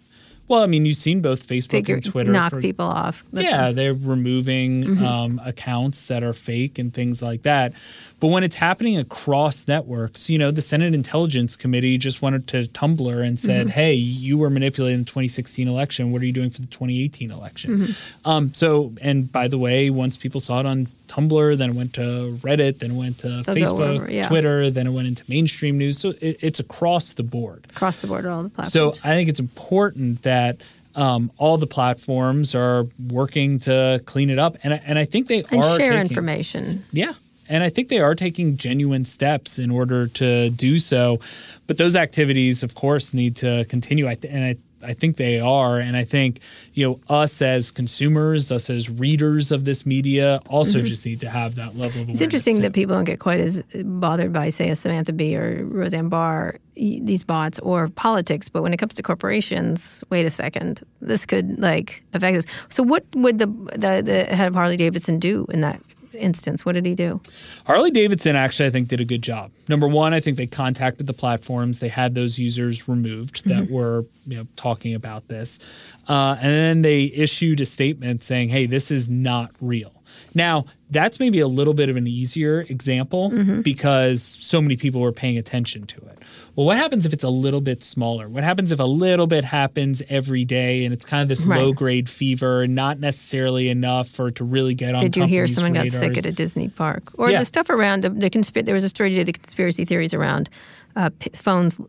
Well, 0.48 0.62
I 0.62 0.68
mean, 0.68 0.86
you've 0.86 0.98
seen 0.98 1.22
both 1.22 1.48
Facebook 1.48 1.72
Figure, 1.72 1.96
and 1.96 2.06
Twitter 2.06 2.32
knock 2.32 2.52
for, 2.52 2.62
people 2.62 2.86
off. 2.86 3.24
yeah, 3.32 3.72
they're 3.72 3.96
removing 3.96 4.84
mm-hmm. 4.84 5.04
um, 5.04 5.41
accounts 5.43 6.06
that 6.08 6.24
are 6.24 6.34
fake 6.34 6.78
and 6.78 6.93
things 6.93 7.24
like 7.24 7.41
that. 7.43 7.74
But 8.20 8.28
when 8.28 8.43
it's 8.43 8.56
happening 8.56 8.98
across 8.98 9.68
networks, 9.68 10.30
you 10.30 10.38
know, 10.38 10.52
the 10.52 10.62
Senate 10.62 10.93
Intelligence 10.93 11.56
Committee 11.56 11.98
just 11.98 12.22
went 12.22 12.48
to 12.48 12.68
Tumblr 12.68 13.26
and 13.26 13.39
said, 13.39 13.68
mm-hmm. 13.68 13.74
"Hey, 13.74 13.93
you 13.96 14.38
were 14.38 14.52
manipulating 14.52 15.00
the 15.00 15.06
2016 15.06 15.68
election. 15.68 16.12
What 16.12 16.22
are 16.22 16.26
you 16.26 16.32
doing 16.32 16.52
for 16.52 16.62
the 16.62 16.68
2018 16.68 17.32
election?" 17.32 17.80
Mm-hmm. 17.80 18.30
Um, 18.30 18.54
so, 18.54 18.93
and 19.02 19.32
by 19.32 19.48
the 19.48 19.58
way, 19.58 19.89
once 19.89 20.16
people 20.16 20.39
saw 20.39 20.60
it 20.60 20.68
on 20.68 20.88
Tumblr, 21.08 21.58
then 21.58 21.72
it 21.72 21.76
went 21.76 21.93
to 21.93 22.38
Reddit, 22.41 22.80
then 22.80 22.91
it 22.91 22.95
went 22.95 23.20
to 23.20 23.43
They'll 23.43 23.56
Facebook, 23.56 23.99
over, 24.01 24.12
yeah. 24.12 24.28
Twitter, 24.28 24.70
then 24.70 24.88
it 24.88 24.91
went 24.91 25.08
into 25.08 25.24
mainstream 25.28 25.78
news. 25.78 25.97
So 25.97 26.14
it, 26.22 26.38
it's 26.41 26.60
across 26.60 27.14
the 27.14 27.24
board. 27.24 27.66
Across 27.70 27.99
the 27.99 28.08
board, 28.08 28.26
all 28.26 28.43
the 28.43 28.49
platforms. 28.49 28.74
So 29.01 29.08
I 29.08 29.14
think 29.14 29.30
it's 29.30 29.39
important 29.39 30.24
that 30.24 30.58
um, 30.95 31.32
all 31.38 31.58
the 31.58 31.68
platforms 31.68 32.56
are 32.56 32.86
working 33.10 33.60
to 33.60 34.01
clean 34.06 34.30
it 34.30 34.39
up, 34.39 34.58
and 34.64 34.74
and 34.86 34.97
I 34.97 35.06
think 35.06 35.28
they 35.28 35.43
and 35.43 35.64
are 35.64 35.78
share 35.78 35.91
taking, 35.91 35.99
information. 35.99 36.86
Yeah, 36.91 37.14
and 37.49 37.64
I 37.64 37.70
think 37.70 37.89
they 37.89 37.99
are 37.99 38.16
taking 38.16 38.58
genuine 38.58 39.06
steps 39.06 39.60
in 39.60 39.72
order 39.72 40.08
to 40.08 40.49
do 40.49 40.80
so. 40.80 41.20
But 41.68 41.78
those 41.78 41.95
activities, 41.95 42.64
of 42.64 42.76
course, 42.76 43.14
need 43.14 43.36
to 43.38 43.66
continue. 43.66 44.08
I 44.08 44.16
th- 44.16 44.34
and 44.34 44.43
I 44.43 44.56
I 44.86 44.93
think 44.93 45.17
they 45.17 45.39
are. 45.39 45.79
And 45.79 45.97
I 45.97 46.03
think, 46.03 46.39
you 46.73 46.88
know, 46.88 46.99
us 47.09 47.41
as 47.41 47.71
consumers, 47.71 48.51
us 48.51 48.69
as 48.69 48.89
readers 48.89 49.51
of 49.51 49.65
this 49.65 49.86
media 49.86 50.41
also 50.47 50.79
mm-hmm. 50.79 50.88
just 50.88 51.05
need 51.05 51.19
to 51.21 51.29
have 51.29 51.55
that 51.55 51.77
level 51.77 52.01
of 52.01 52.09
It's 52.09 52.21
interesting 52.21 52.57
too. 52.57 52.61
that 52.63 52.73
people 52.73 52.95
don't 52.95 53.05
get 53.05 53.19
quite 53.19 53.39
as 53.39 53.63
bothered 53.83 54.31
by, 54.31 54.49
say, 54.49 54.69
a 54.69 54.75
Samantha 54.75 55.13
Bee 55.13 55.36
or 55.36 55.65
Roseanne 55.65 56.09
Barr, 56.09 56.59
these 56.75 57.23
bots 57.23 57.59
or 57.59 57.89
politics. 57.89 58.49
But 58.49 58.61
when 58.61 58.73
it 58.73 58.77
comes 58.77 58.93
to 58.95 59.03
corporations, 59.03 60.03
wait 60.09 60.25
a 60.25 60.29
second, 60.29 60.86
this 61.01 61.25
could 61.25 61.59
like 61.59 62.03
affect 62.13 62.38
us. 62.38 62.45
So 62.69 62.83
what 62.83 63.03
would 63.15 63.39
the, 63.39 63.47
the, 63.75 64.01
the 64.03 64.36
head 64.36 64.47
of 64.47 64.55
Harley 64.55 64.77
Davidson 64.77 65.19
do 65.19 65.45
in 65.49 65.61
that 65.61 65.81
instance? 66.16 66.66
What 66.66 66.74
did 66.74 66.86
he 66.86 66.95
do? 66.95 67.22
Harley 67.66 67.91
Davidson 67.91 68.36
actually, 68.36 68.68
I 68.68 68.70
think, 68.70 68.88
did 68.88 68.99
a 68.99 69.05
good 69.05 69.22
job. 69.22 69.51
Number 69.68 69.88
one, 69.88 70.13
I 70.13 70.20
think 70.20 70.38
they 70.38 70.47
contacted 70.47 71.07
the 71.07 71.13
platforms. 71.13 71.80
They 71.80 71.88
had 71.88 72.16
those 72.16 72.39
users 72.39 72.88
removed 72.88 73.45
that 73.47 73.63
mm-hmm. 73.63 73.74
were 73.74 74.05
you 74.26 74.38
know 74.38 74.47
talking 74.55 74.95
about 74.95 75.28
this, 75.28 75.59
uh, 76.07 76.38
and 76.39 76.53
then 76.53 76.82
they 76.82 77.03
issued 77.03 77.61
a 77.61 77.66
statement 77.66 78.24
saying, 78.24 78.49
"Hey, 78.49 78.66
this 78.66 78.91
is 78.91 79.09
not 79.09 79.51
real." 79.61 79.91
Now, 80.34 80.66
that's 80.89 81.20
maybe 81.20 81.39
a 81.39 81.47
little 81.47 81.74
bit 81.74 81.89
of 81.89 81.95
an 81.95 82.08
easier 82.08 82.62
example 82.62 83.32
mm-hmm. 83.32 83.62
because 83.62 84.22
so 84.22 84.62
many 84.62 84.78
people 84.78 85.01
were 85.01 85.12
paying 85.12 85.38
attention 85.38 85.88
to 85.88 85.97
it. 85.97 86.20
Well, 86.56 86.66
what 86.66 86.78
happens 86.78 87.06
if 87.06 87.12
it's 87.12 87.24
a 87.24 87.30
little 87.30 87.60
bit 87.60 87.84
smaller? 87.84 88.30
What 88.30 88.43
happens 88.43 88.72
if 88.72 88.80
a 88.80 88.84
little 88.84 89.28
bit 89.28 89.43
happens 89.43 90.01
every 90.08 90.45
day 90.45 90.86
and 90.86 90.93
it's 90.93 91.03
kind 91.03 91.22
of 91.22 91.28
this 91.28 91.41
right. 91.41 91.60
low 91.60 91.74
grade 91.74 92.10
fever, 92.10 92.66
not 92.66 92.99
necessarily 92.99 93.70
enough 93.70 94.08
for 94.08 94.30
it 94.30 94.36
to 94.36 94.45
really 94.45 94.74
get 94.74 94.95
on? 94.95 95.01
Did 95.01 95.18
you 95.18 95.26
hear 95.26 95.47
someone 95.47 95.74
radars. 95.74 95.93
got 95.93 95.99
sick 95.99 96.18
at 96.18 96.26
a 96.26 96.32
Disney 96.32 96.70
park 96.70 97.12
or 97.20 97.30
yeah. 97.30 97.39
the 97.39 97.45
stuff 97.45 97.70
around 97.70 98.03
the, 98.03 98.10
the 98.10 98.30
conspiracy? 98.30 98.66
There 98.66 98.74
was 98.74 98.86
a 98.86 98.89
story 98.89 99.10
today. 99.10 99.24
The 99.24 99.34
conspiracy 99.34 99.84
theories 99.84 100.14
around 100.14 100.49
uh, 100.95 101.10
p- 101.20 101.32
phones 101.34 101.80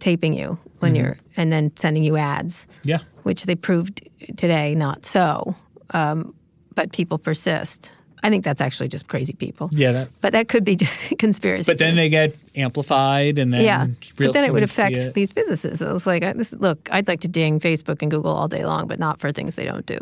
taping 0.00 0.32
you 0.32 0.58
when 0.80 0.94
mm-hmm. 0.94 1.04
you're 1.04 1.18
and 1.36 1.52
then 1.52 1.72
sending 1.76 2.02
you 2.02 2.16
ads. 2.16 2.66
Yeah, 2.82 2.98
which 3.22 3.44
they 3.44 3.54
proved 3.54 4.08
today 4.36 4.74
not 4.74 5.06
so, 5.06 5.54
um, 5.90 6.34
but 6.76 6.92
people 6.92 7.18
persist. 7.18 7.92
I 8.22 8.30
think 8.30 8.44
that's 8.44 8.60
actually 8.60 8.88
just 8.88 9.08
crazy 9.08 9.32
people. 9.32 9.68
Yeah, 9.72 9.92
that, 9.92 10.08
but 10.20 10.32
that 10.32 10.48
could 10.48 10.64
be 10.64 10.76
just 10.84 11.18
conspiracy. 11.18 11.70
But 11.70 11.78
then 11.78 11.96
they 11.96 12.08
get 12.08 12.36
amplified, 12.54 13.38
and 13.38 13.52
then 13.52 13.64
yeah, 13.64 13.88
but 14.16 14.32
then 14.32 14.44
it 14.44 14.52
would 14.52 14.62
affect 14.62 14.96
it. 14.96 15.14
these 15.14 15.32
businesses. 15.32 15.80
So 15.80 15.92
was 15.92 16.06
like, 16.06 16.22
this 16.36 16.52
look, 16.52 16.88
I'd 16.92 17.08
like 17.08 17.20
to 17.20 17.28
ding 17.28 17.58
Facebook 17.58 18.02
and 18.02 18.10
Google 18.10 18.32
all 18.32 18.46
day 18.46 18.64
long, 18.64 18.86
but 18.86 19.00
not 19.00 19.20
for 19.20 19.32
things 19.32 19.56
they 19.56 19.64
don't 19.64 19.86
do. 19.86 19.98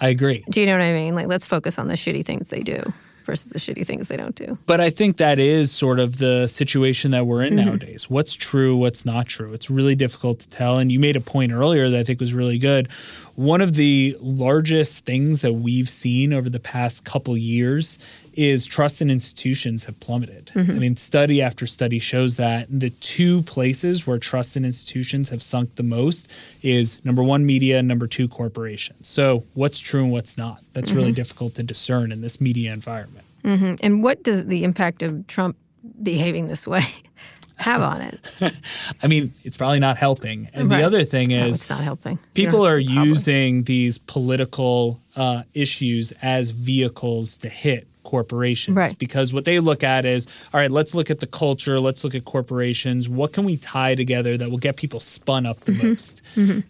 I 0.00 0.10
agree. 0.10 0.44
Do 0.50 0.60
you 0.60 0.66
know 0.66 0.74
what 0.74 0.82
I 0.82 0.92
mean? 0.92 1.14
Like, 1.14 1.26
let's 1.26 1.46
focus 1.46 1.78
on 1.78 1.88
the 1.88 1.94
shitty 1.94 2.24
things 2.24 2.48
they 2.48 2.60
do 2.60 2.92
versus 3.28 3.52
the 3.52 3.58
shitty 3.58 3.86
things 3.86 4.08
they 4.08 4.16
don't 4.16 4.34
do. 4.34 4.56
But 4.64 4.80
I 4.80 4.88
think 4.88 5.18
that 5.18 5.38
is 5.38 5.70
sort 5.70 6.00
of 6.00 6.16
the 6.16 6.46
situation 6.46 7.10
that 7.10 7.26
we're 7.26 7.42
in 7.42 7.54
mm-hmm. 7.54 7.68
nowadays. 7.68 8.08
What's 8.08 8.32
true, 8.32 8.74
what's 8.74 9.04
not 9.04 9.26
true? 9.26 9.52
It's 9.52 9.68
really 9.68 9.94
difficult 9.94 10.40
to 10.40 10.48
tell. 10.48 10.78
And 10.78 10.90
you 10.90 10.98
made 10.98 11.14
a 11.14 11.20
point 11.20 11.52
earlier 11.52 11.90
that 11.90 12.00
I 12.00 12.04
think 12.04 12.20
was 12.20 12.32
really 12.32 12.58
good. 12.58 12.90
One 13.34 13.60
of 13.60 13.74
the 13.74 14.16
largest 14.20 15.04
things 15.04 15.42
that 15.42 15.52
we've 15.52 15.90
seen 15.90 16.32
over 16.32 16.48
the 16.48 16.58
past 16.58 17.04
couple 17.04 17.36
years 17.36 17.98
is 18.38 18.64
trust 18.64 19.02
in 19.02 19.10
institutions 19.10 19.84
have 19.84 19.98
plummeted. 19.98 20.52
Mm-hmm. 20.54 20.70
I 20.70 20.74
mean, 20.74 20.96
study 20.96 21.42
after 21.42 21.66
study 21.66 21.98
shows 21.98 22.36
that 22.36 22.68
the 22.70 22.90
two 22.90 23.42
places 23.42 24.06
where 24.06 24.16
trust 24.16 24.56
in 24.56 24.64
institutions 24.64 25.28
have 25.30 25.42
sunk 25.42 25.74
the 25.74 25.82
most 25.82 26.30
is 26.62 27.04
number 27.04 27.24
one, 27.24 27.44
media, 27.44 27.80
and 27.80 27.88
number 27.88 28.06
two, 28.06 28.28
corporations. 28.28 29.08
So, 29.08 29.42
what's 29.54 29.80
true 29.80 30.04
and 30.04 30.12
what's 30.12 30.38
not? 30.38 30.62
That's 30.72 30.90
mm-hmm. 30.90 30.98
really 30.98 31.12
difficult 31.12 31.56
to 31.56 31.64
discern 31.64 32.12
in 32.12 32.20
this 32.20 32.40
media 32.40 32.72
environment. 32.72 33.26
Mm-hmm. 33.42 33.74
And 33.80 34.04
what 34.04 34.22
does 34.22 34.46
the 34.46 34.62
impact 34.62 35.02
of 35.02 35.26
Trump 35.26 35.56
behaving 36.00 36.46
this 36.46 36.64
way? 36.64 36.84
have 37.56 37.82
on 37.82 38.00
it. 38.00 38.20
I 39.02 39.08
mean, 39.08 39.34
it's 39.42 39.56
probably 39.56 39.80
not 39.80 39.96
helping. 39.96 40.48
And 40.54 40.70
Right. 40.70 40.78
the 40.78 40.84
other 40.84 41.04
thing 41.04 41.30
No, 41.30 41.46
is, 41.46 41.56
it's 41.56 41.68
not 41.68 41.80
helping. 41.80 42.20
People 42.34 42.64
are 42.64 42.80
public. 42.80 43.04
using 43.04 43.64
these 43.64 43.98
political 43.98 45.00
uh, 45.16 45.42
issues 45.54 46.12
as 46.22 46.50
vehicles 46.50 47.36
to 47.38 47.48
hit 47.48 47.88
corporations 48.04 48.76
Right. 48.76 48.98
because 48.98 49.32
what 49.32 49.44
they 49.44 49.60
look 49.60 49.82
at 49.84 50.04
is 50.06 50.26
all 50.52 50.60
right 50.60 50.70
let's 50.70 50.94
look 50.94 51.10
at 51.10 51.20
the 51.20 51.26
culture 51.26 51.78
let's 51.80 52.04
look 52.04 52.14
at 52.14 52.24
corporations 52.24 53.08
what 53.08 53.32
can 53.32 53.44
we 53.44 53.56
tie 53.56 53.94
together 53.94 54.36
that 54.36 54.50
will 54.50 54.58
get 54.58 54.76
people 54.76 55.00
spun 55.00 55.46
up 55.46 55.60
the 55.60 55.72
most 55.72 56.22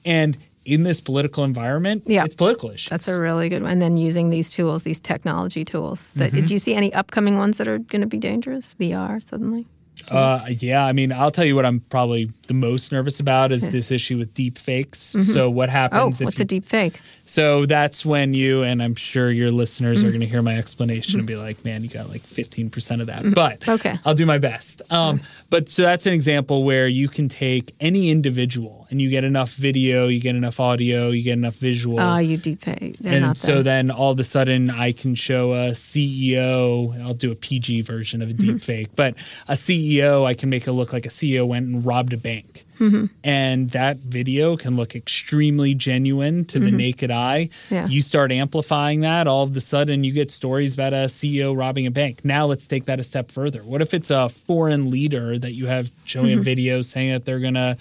and 0.05 0.37
in 0.65 0.83
this 0.83 1.01
political 1.01 1.45
environment 1.45 2.03
Mm-hmm. 2.03 2.13
Yeah. 2.13 2.25
it's 2.25 2.35
political 2.35 2.71
issues 2.71 2.91
That's 2.91 3.09
a 3.09 3.21
really 3.21 3.49
good 3.49 3.63
one. 3.63 3.71
And 3.73 3.81
then 3.83 3.97
using 3.97 4.29
these 4.31 4.51
tools, 4.51 4.83
these 4.83 5.01
technology 5.01 5.65
tools. 5.65 6.13
That, 6.17 6.29
Mm-hmm. 6.29 6.37
Did 6.41 6.51
you 6.51 6.59
see 6.59 6.75
any 6.75 6.93
upcoming 6.93 7.37
ones 7.39 7.57
that 7.59 7.69
are 7.69 7.79
going 7.79 8.03
to 8.03 8.07
be 8.07 8.19
dangerous? 8.19 8.75
VR 8.79 9.23
suddenly? 9.23 9.67
Uh, 10.11 10.47
yeah, 10.59 10.85
I 10.85 10.93
mean, 10.93 11.13
I'll 11.13 11.31
tell 11.31 11.45
you 11.45 11.55
what 11.57 11.67
I'm 11.67 11.81
probably 11.81 12.31
the 12.47 12.55
most 12.55 12.93
nervous 12.93 13.21
about 13.21 13.53
is 13.53 13.69
this 13.69 13.91
issue 13.91 14.19
with 14.19 14.33
deep 14.35 14.59
fakes. 14.59 15.17
So 15.21 15.51
what 15.51 15.69
Oh, 15.69 15.73
happens 15.73 16.21
if 16.21 16.27
what's 16.27 16.39
you 16.39 16.43
a 16.43 16.47
deep 16.47 16.65
fake? 16.65 17.01
So 17.25 17.67
that's 17.67 18.07
when 18.07 18.33
you, 18.33 18.63
and 18.63 18.83
I'm 18.83 18.95
sure 18.95 19.31
your 19.31 19.51
listeners 19.51 19.99
Mm-hmm. 19.99 20.07
are 20.09 20.11
going 20.11 20.21
to 20.23 20.27
hear 20.27 20.43
my 20.43 20.57
explanation 20.57 21.19
and 21.21 21.27
be 21.27 21.37
like, 21.37 21.63
man, 21.65 21.83
you 21.83 21.91
got 21.91 22.09
like 22.09 22.23
15% 22.23 23.01
of 23.01 23.07
that. 23.09 23.35
But 23.35 23.61
Mm-hmm. 23.61 23.71
Okay. 23.73 23.99
I'll 24.05 24.15
do 24.15 24.25
my 24.27 24.39
best. 24.39 24.81
Um, 24.91 25.21
but 25.51 25.69
so 25.69 25.83
that's 25.83 26.07
an 26.07 26.13
example 26.15 26.65
where 26.65 26.87
you 26.89 27.09
can 27.09 27.29
take 27.29 27.75
any 27.81 28.11
individual 28.11 28.87
and 28.91 29.01
you 29.03 29.11
get 29.11 29.25
enough 29.25 29.53
video, 29.53 30.09
you 30.09 30.21
get 30.21 30.35
enough 30.37 30.59
audio, 30.61 31.11
you 31.11 31.23
get 31.23 31.35
enough 31.35 31.55
visual. 31.57 32.01
Oh, 32.01 32.17
you 32.19 32.37
deep 32.39 32.63
fake. 32.63 32.97
They're 32.99 33.13
and 33.13 33.37
so 33.37 33.55
there. 33.57 33.63
then 33.65 33.91
all 33.91 34.13
of 34.13 34.19
a 34.19 34.25
sudden 34.25 34.71
I 34.71 34.93
can 34.93 35.15
show 35.15 35.53
a 35.53 35.75
CEO, 35.75 37.01
I'll 37.03 37.15
do 37.15 37.31
a 37.31 37.35
PG 37.35 37.83
version 37.83 38.23
of 38.23 38.31
a 38.31 38.33
Mm-hmm. 38.33 38.53
deep 38.55 38.63
fake, 38.63 38.89
but 38.95 39.15
a 39.49 39.53
CEO, 39.55 39.98
I 40.03 40.35
can 40.35 40.51
make 40.51 40.67
it 40.67 40.73
look 40.73 40.93
like 40.93 41.07
a 41.07 41.11
CEO 41.11 41.47
went 41.47 41.67
and 41.67 41.85
robbed 41.85 42.13
a 42.13 42.17
bank. 42.17 42.65
Mm-hmm. 42.79 43.07
And 43.25 43.71
that 43.71 43.97
video 43.97 44.57
can 44.57 44.77
look 44.77 44.95
extremely 44.95 45.75
genuine 45.75 46.45
to 46.45 46.61
the 46.61 46.71
naked 46.71 47.11
eye. 47.11 47.49
Mm-hmm. 47.65 47.75
Yeah. 47.75 47.87
You 47.89 48.01
start 48.01 48.31
amplifying 48.31 49.01
that, 49.01 49.27
all 49.27 49.43
of 49.43 49.57
a 49.57 49.61
sudden 49.61 50.05
you 50.05 50.13
get 50.13 50.31
stories 50.31 50.75
about 50.75 50.93
a 50.93 51.07
CEO 51.07 51.59
robbing 51.59 51.87
a 51.87 51.91
bank. 51.91 52.25
Now 52.25 52.47
let's 52.47 52.69
take 52.69 52.85
that 52.85 53.01
a 53.01 53.03
step 53.03 53.33
further. 53.33 53.65
What 53.65 53.83
if 53.83 53.95
it's 53.95 54.11
a 54.11 54.29
foreign 54.29 54.93
leader 54.93 55.37
that 55.39 55.55
you 55.55 55.67
have 55.67 55.91
showing 56.05 56.29
Mm-hmm. 56.29 56.41
a 56.41 56.43
video 56.43 56.81
saying 56.83 57.13
that 57.13 57.25
they're 57.25 57.41
going 57.41 57.55
to 57.55 57.77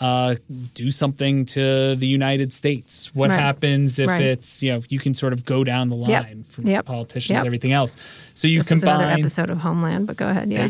uh, 0.00 0.34
do 0.74 0.90
something 0.90 1.44
to 1.46 1.94
the 1.96 2.06
United 2.06 2.52
States? 2.52 3.14
What 3.14 3.28
Right. 3.30 3.38
happens 3.38 3.98
if 3.98 4.08
Right. 4.08 4.22
it's, 4.22 4.62
you 4.62 4.72
know, 4.72 4.82
you 4.88 4.98
can 4.98 5.12
sort 5.14 5.32
of 5.34 5.44
go 5.44 5.62
down 5.62 5.90
the 5.90 5.96
line 5.96 6.10
Yep. 6.10 6.26
from 6.48 6.66
Yep. 6.66 6.84
politicians, 6.86 7.36
Yep. 7.38 7.44
everything 7.46 7.72
else. 7.72 7.96
So 8.34 8.48
you 8.48 8.60
this 8.60 8.70
was 8.70 8.82
another 8.82 9.04
episode 9.04 9.50
of 9.50 9.58
Homeland, 9.58 10.06
but 10.06 10.16
go 10.16 10.28
ahead. 10.28 10.50
Yeah. 10.50 10.68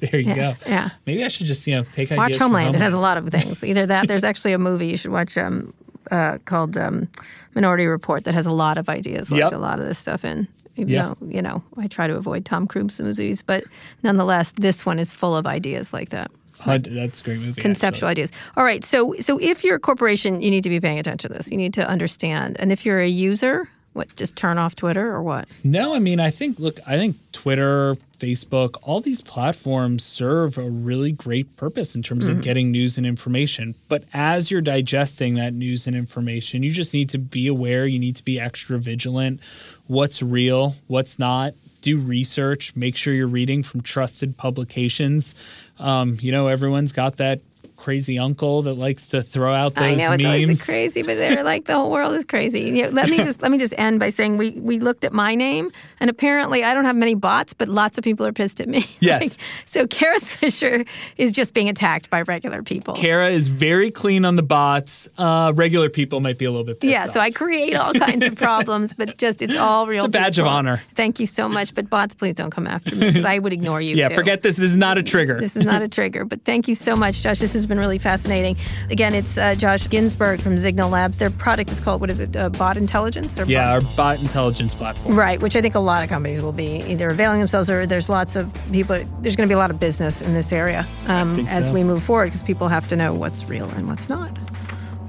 there 0.00 0.20
you 0.20 0.34
go. 0.34 0.54
yeah. 0.66 0.90
Maybe 1.06 1.24
I 1.24 1.28
should 1.28 1.46
just, 1.46 1.66
you 1.66 1.74
know, 1.74 1.82
take 1.92 2.10
Watch 2.10 2.18
ideas 2.20 2.38
from 2.38 2.52
Homeland. 2.52 2.76
It 2.76 2.82
has 2.82 2.94
a 2.94 2.98
lot 2.98 3.16
of 3.18 3.28
things. 3.30 3.64
Either 3.64 3.84
that, 3.86 4.06
there's 4.06 4.24
actually 4.24 4.52
a 4.52 4.58
movie 4.58 4.86
you 4.86 4.96
should 4.96 5.10
watch 5.10 5.36
um, 5.36 5.74
uh, 6.10 6.38
called 6.44 6.76
um, 6.76 7.08
Minority 7.54 7.86
Report 7.86 8.22
that 8.24 8.34
has 8.34 8.46
a 8.46 8.52
lot 8.52 8.78
of 8.78 8.88
ideas, 8.88 9.30
like 9.30 9.52
a 9.52 9.58
lot 9.58 9.80
of 9.80 9.86
this 9.86 9.98
stuff 9.98 10.24
in. 10.24 10.46
Even 10.76 10.88
Yeah. 10.94 11.14
though, 11.20 11.26
you 11.28 11.42
know, 11.42 11.62
I 11.76 11.86
try 11.86 12.06
to 12.06 12.16
avoid 12.16 12.44
Tom 12.46 12.66
Cruise 12.66 12.98
movies, 13.00 13.42
but 13.42 13.64
nonetheless, 14.02 14.52
this 14.52 14.86
one 14.86 14.98
is 14.98 15.10
full 15.12 15.36
of 15.36 15.46
ideas 15.46 15.92
like 15.92 16.08
that. 16.10 16.30
That's 16.66 17.20
a 17.20 17.24
great 17.24 17.40
movie. 17.40 17.60
conceptual 17.60 18.08
actually. 18.08 18.22
ideas. 18.22 18.32
All 18.56 18.64
right, 18.64 18.84
so 18.84 19.14
so 19.20 19.38
if 19.40 19.64
you're 19.64 19.76
a 19.76 19.80
corporation, 19.80 20.40
you 20.42 20.50
need 20.50 20.64
to 20.64 20.70
be 20.70 20.80
paying 20.80 20.98
attention 20.98 21.30
to 21.30 21.36
this. 21.36 21.50
You 21.50 21.56
need 21.56 21.74
to 21.74 21.88
understand. 21.88 22.56
And 22.58 22.72
if 22.72 22.84
you're 22.86 22.98
a 23.00 23.08
user, 23.08 23.68
what 23.92 24.14
just 24.16 24.36
turn 24.36 24.58
off 24.58 24.74
Twitter 24.74 25.06
or 25.12 25.22
what? 25.22 25.48
No, 25.64 25.94
I 25.94 25.98
mean, 25.98 26.18
I 26.20 26.30
think, 26.30 26.58
look, 26.58 26.80
I 26.86 26.96
think 26.96 27.16
Twitter, 27.32 27.94
Facebook, 28.18 28.76
all 28.82 29.00
these 29.02 29.20
platforms 29.20 30.02
serve 30.02 30.56
a 30.56 30.62
really 30.70 31.12
great 31.12 31.56
purpose 31.56 31.94
in 31.94 32.02
terms 32.02 32.26
Mm-hmm. 32.26 32.38
of 32.38 32.42
getting 32.42 32.70
news 32.70 32.96
and 32.96 33.06
information. 33.06 33.74
But 33.88 34.04
as 34.14 34.50
you're 34.50 34.62
digesting 34.62 35.34
that 35.34 35.52
news 35.52 35.86
and 35.86 35.94
information, 35.94 36.62
you 36.62 36.70
just 36.70 36.94
need 36.94 37.10
to 37.10 37.18
be 37.18 37.46
aware, 37.48 37.84
you 37.86 37.98
need 37.98 38.16
to 38.16 38.24
be 38.24 38.40
extra 38.40 38.78
vigilant. 38.78 39.40
What's 39.88 40.22
real, 40.22 40.74
what's 40.86 41.18
not. 41.18 41.52
Do 41.82 41.98
research, 41.98 42.74
make 42.76 42.94
sure 42.96 43.12
you're 43.12 43.26
reading 43.26 43.64
from 43.64 43.80
trusted 43.80 44.36
publications. 44.38 45.34
Um, 45.78 46.16
you 46.20 46.32
know, 46.32 46.48
everyone's 46.48 46.92
got 46.92 47.16
that 47.16 47.40
crazy 47.82 48.16
uncle 48.16 48.62
that 48.62 48.74
likes 48.74 49.08
to 49.08 49.20
throw 49.20 49.52
out 49.52 49.74
those 49.74 49.82
I 49.82 49.94
know 49.96 50.12
it's 50.12 50.24
always 50.24 50.46
memes. 50.46 50.64
crazy, 50.64 51.02
but 51.02 51.16
they're 51.16 51.42
like 51.52 51.64
the 51.64 51.74
whole 51.74 51.90
world 51.90 52.14
is 52.14 52.24
crazy. 52.24 52.60
You 52.60 52.84
know, 52.84 52.88
let 52.90 53.10
me 53.10 53.16
just 53.16 53.42
let 53.42 53.50
me 53.50 53.58
just 53.58 53.74
end 53.76 53.98
by 53.98 54.10
saying 54.10 54.36
we 54.36 54.50
we 54.50 54.78
looked 54.78 55.04
at 55.04 55.12
my 55.12 55.34
name, 55.34 55.72
and 55.98 56.08
apparently 56.08 56.62
I 56.62 56.74
don't 56.74 56.84
have 56.84 56.94
many 56.94 57.16
bots, 57.16 57.54
but 57.54 57.66
lots 57.66 57.98
of 57.98 58.04
people 58.04 58.24
are 58.24 58.32
pissed 58.32 58.60
at 58.60 58.68
me. 58.68 58.84
Yes. 59.02 59.22
Like, 59.22 59.32
so 59.64 59.86
Kara 59.88 60.20
Swisher 60.20 60.86
is 61.16 61.32
just 61.32 61.54
being 61.54 61.68
attacked 61.68 62.08
by 62.08 62.22
regular 62.22 62.62
people. 62.62 62.94
Kara 62.94 63.30
is 63.30 63.48
very 63.48 63.90
clean 63.90 64.24
on 64.24 64.36
the 64.36 64.44
bots. 64.44 65.08
Uh, 65.18 65.52
regular 65.56 65.88
people 65.88 66.20
might 66.20 66.38
be 66.38 66.44
a 66.44 66.50
little 66.52 66.64
bit 66.64 66.78
pissed 66.78 66.92
yeah, 66.92 67.06
so. 67.06 67.18
I 67.18 67.32
create 67.32 67.74
all 67.74 67.92
kinds 67.92 68.24
of 68.24 68.36
problems, 68.36 68.94
but 68.94 69.18
just 69.18 69.42
it's 69.42 69.56
all 69.56 69.88
real. 69.88 70.04
It's 70.04 70.06
a 70.06 70.20
badge 70.20 70.38
of 70.38 70.46
honor. 70.46 70.80
Thank 70.94 71.18
you 71.18 71.26
so 71.26 71.48
much, 71.48 71.74
but 71.74 71.90
bots, 71.90 72.14
please 72.14 72.36
don't 72.36 72.52
come 72.52 72.68
after 72.68 72.94
me 72.94 73.08
because 73.08 73.24
I 73.24 73.40
would 73.40 73.52
ignore 73.52 73.80
you. 73.80 73.96
Yeah, 73.96 74.08
too. 74.08 74.14
forget 74.14 74.42
this. 74.42 74.54
This 74.54 74.70
is 74.70 74.76
not 74.76 74.98
a 74.98 75.02
trigger. 75.02 75.40
This 75.40 75.56
is 75.56 75.64
not 75.64 75.82
a 75.82 75.88
trigger, 75.88 76.24
but 76.24 76.44
thank 76.44 76.68
you 76.68 76.76
so 76.76 76.94
much, 76.94 77.22
Josh. 77.22 77.40
This 77.40 77.54
has 77.54 77.66
been 77.72 77.78
really 77.80 77.98
fascinating. 77.98 78.56
Again, 78.90 79.14
it's 79.14 79.38
uh, 79.38 79.54
Josh 79.54 79.88
Ginsberg 79.88 80.40
from 80.40 80.56
Zignal 80.56 80.90
Labs. 80.90 81.16
Their 81.16 81.30
product 81.30 81.70
is 81.70 81.80
called, 81.80 82.02
what 82.02 82.10
is 82.10 82.20
it, 82.20 82.36
uh, 82.36 82.50
Bot 82.50 82.76
Intelligence? 82.76 83.38
Or 83.38 83.44
yeah, 83.44 83.64
Bot- 83.64 83.72
our 83.72 83.96
bot 83.96 84.20
intelligence 84.20 84.74
platform. 84.74 85.18
Right, 85.18 85.40
which 85.40 85.56
I 85.56 85.62
think 85.62 85.74
a 85.74 85.80
lot 85.80 86.02
of 86.02 86.10
companies 86.10 86.42
will 86.42 86.52
be 86.52 86.82
either 86.82 87.08
availing 87.08 87.38
themselves 87.38 87.70
or 87.70 87.86
there's 87.86 88.10
lots 88.10 88.36
of 88.36 88.52
people, 88.70 89.02
there's 89.20 89.36
going 89.36 89.48
to 89.48 89.52
be 89.52 89.54
a 89.54 89.58
lot 89.58 89.70
of 89.70 89.80
business 89.80 90.20
in 90.20 90.34
this 90.34 90.52
area 90.52 90.86
um, 91.06 91.46
as 91.48 91.66
so. 91.66 91.72
we 91.72 91.82
move 91.82 92.02
forward 92.02 92.26
because 92.26 92.42
people 92.42 92.68
have 92.68 92.88
to 92.88 92.96
know 92.96 93.14
what's 93.14 93.44
real 93.44 93.68
and 93.70 93.88
what's 93.88 94.08
not. 94.08 94.30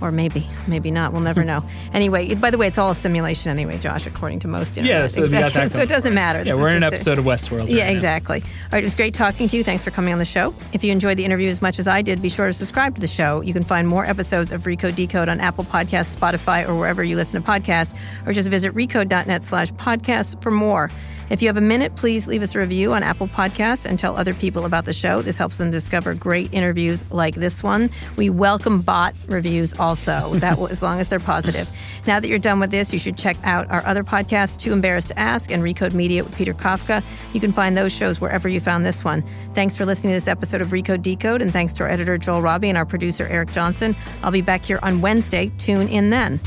Or 0.04 0.12
maybe, 0.12 0.46
maybe 0.68 0.92
not. 0.92 1.14
We'll 1.14 1.22
never 1.22 1.44
know. 1.46 1.64
Anyway, 1.94 2.34
by 2.36 2.50
the 2.50 2.58
way, 2.58 2.68
it's 2.68 2.78
all 2.80 2.90
a 2.92 2.96
simulation 2.96 3.52
anyway, 3.52 3.78
Josh, 3.78 4.08
according 4.08 4.40
to 4.40 4.48
most 4.48 4.70
internet 4.78 4.90
Yeah, 4.90 5.08
so 5.08 5.28
that. 5.28 5.70
So 5.72 5.80
it 5.80 5.88
doesn't 5.90 6.14
matter. 6.14 6.42
Yeah, 6.44 6.56
we're 6.56 6.70
in 6.70 6.78
an 6.78 6.82
just 6.82 6.94
a- 6.94 6.96
episode 7.12 7.18
of 7.20 7.26
Westworld. 7.26 7.70
yeah, 7.70 7.84
right 7.84 7.88
now. 7.90 7.94
exactly. 7.94 8.42
All 8.42 8.70
right, 8.74 8.80
it 8.80 8.84
was 8.84 8.96
great 8.96 9.14
talking 9.14 9.48
to 9.48 9.56
you. 9.56 9.64
Thanks 9.64 9.84
for 9.84 9.92
coming 9.92 10.12
on 10.12 10.18
the 10.20 10.26
show. 10.26 10.54
If 10.74 10.84
you 10.84 10.92
enjoyed 10.92 11.18
the 11.18 11.24
interview 11.24 11.50
as 11.50 11.62
much 11.62 11.78
as 11.80 11.88
I 11.88 12.02
did, 12.02 12.20
be 12.22 12.30
sure 12.30 12.48
to 12.48 12.54
subscribe 12.54 12.96
to 12.96 13.02
the 13.02 13.08
show. 13.08 13.42
You 13.42 13.54
can 13.54 13.64
find 13.64 13.88
more 13.88 14.06
episodes 14.06 14.52
of 14.52 14.64
Recode 14.64 14.96
Decode 14.96 15.30
on 15.30 15.40
Apple 15.40 15.64
Podcasts, 15.66 16.16
Spotify, 16.16 16.68
or 16.68 16.76
wherever 16.76 17.04
you 17.04 17.16
listen 17.16 17.42
to 17.42 17.48
podcasts, 17.48 17.96
or 18.26 18.34
just 18.34 18.50
visit 18.50 18.74
recode.net 18.74 19.44
slash 19.44 19.72
podcasts 19.74 20.42
for 20.42 20.52
more. 20.52 20.90
If 21.30 21.42
you 21.42 21.48
have 21.48 21.58
a 21.58 21.62
minute, 21.62 21.96
please 21.96 22.28
leave 22.28 22.42
us 22.42 22.54
a 22.56 22.60
review 22.60 22.94
on 22.94 23.02
Apple 23.02 23.28
Podcasts 23.28 23.86
and 23.86 23.98
tell 23.98 24.16
other 24.18 24.34
people 24.34 24.66
about 24.66 24.86
the 24.86 24.94
show. 24.94 25.22
This 25.22 25.38
helps 25.38 25.58
them 25.58 25.72
discover 25.72 26.14
great 26.14 26.54
interviews 26.54 27.04
like 27.12 27.36
this 27.36 27.64
one. 27.64 27.90
We 28.18 28.30
welcome 28.30 28.82
bot 28.82 29.16
reviews 29.28 29.74
also, 29.80 30.34
that 30.36 30.58
will, 30.58 30.68
as 30.68 30.84
long 30.84 31.00
as 31.00 31.08
they're 31.08 31.20
positive. 31.20 31.70
Now 32.06 32.20
that 32.20 32.28
you're 32.28 32.40
done 32.40 32.60
with 32.60 32.72
this, 32.72 32.92
you 32.92 33.00
should 33.00 33.18
check 33.18 33.38
out 33.44 33.70
our 33.72 33.86
other 33.86 34.04
podcasts, 34.04 34.58
Too 34.58 34.74
Embarrassed 34.74 35.10
to 35.10 35.20
Ask 35.20 35.52
and 35.52 35.64
Recode 35.64 35.94
Media 35.94 36.24
with 36.24 36.36
Peter 36.36 36.54
Kafka. 36.54 37.04
You 37.34 37.40
can 37.40 37.52
find 37.52 37.78
those 37.78 37.92
shows 37.92 38.20
wherever 38.20 38.50
you 38.50 38.60
found 38.60 38.86
this 38.86 39.04
one. 39.04 39.24
Thanks 39.54 39.76
for 39.76 39.86
listening 39.86 40.12
to 40.12 40.18
this 40.18 40.28
episode 40.28 40.62
of 40.62 40.70
Recode 40.70 41.02
Decode, 41.02 41.42
and 41.42 41.52
thanks 41.52 41.74
to 41.74 41.84
our 41.84 41.90
editor 41.90 42.18
Joel 42.18 42.42
Robbie 42.42 42.70
and 42.70 42.78
our 42.78 42.86
producer 42.86 43.28
Eric 43.28 43.52
Johnson. 43.52 43.96
I'll 44.24 44.32
be 44.32 44.42
back 44.42 44.66
here 44.66 44.80
on 44.84 45.02
Wednesday. 45.02 45.52
Tune 45.58 45.88
in 45.88 46.10
then. 46.10 46.40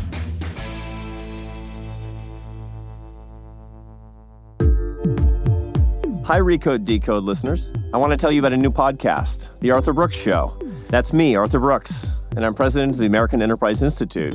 Hi, 6.27 6.41
Recode 6.41 6.85
Decode 6.85 7.23
listeners. 7.23 7.71
I 7.95 7.99
want 7.99 8.11
to 8.11 8.17
tell 8.17 8.33
you 8.33 8.41
about 8.41 8.53
a 8.53 8.57
new 8.57 8.73
podcast, 8.73 9.51
The 9.61 9.71
Arthur 9.71 9.93
Brooks 9.93 10.17
Show. 10.17 10.61
That's 10.89 11.13
me, 11.13 11.37
Arthur 11.37 11.61
Brooks, 11.61 12.19
and 12.35 12.45
I'm 12.45 12.53
president 12.53 12.95
of 12.95 12.99
the 12.99 13.07
American 13.07 13.41
Enterprise 13.41 13.81
Institute. 13.81 14.35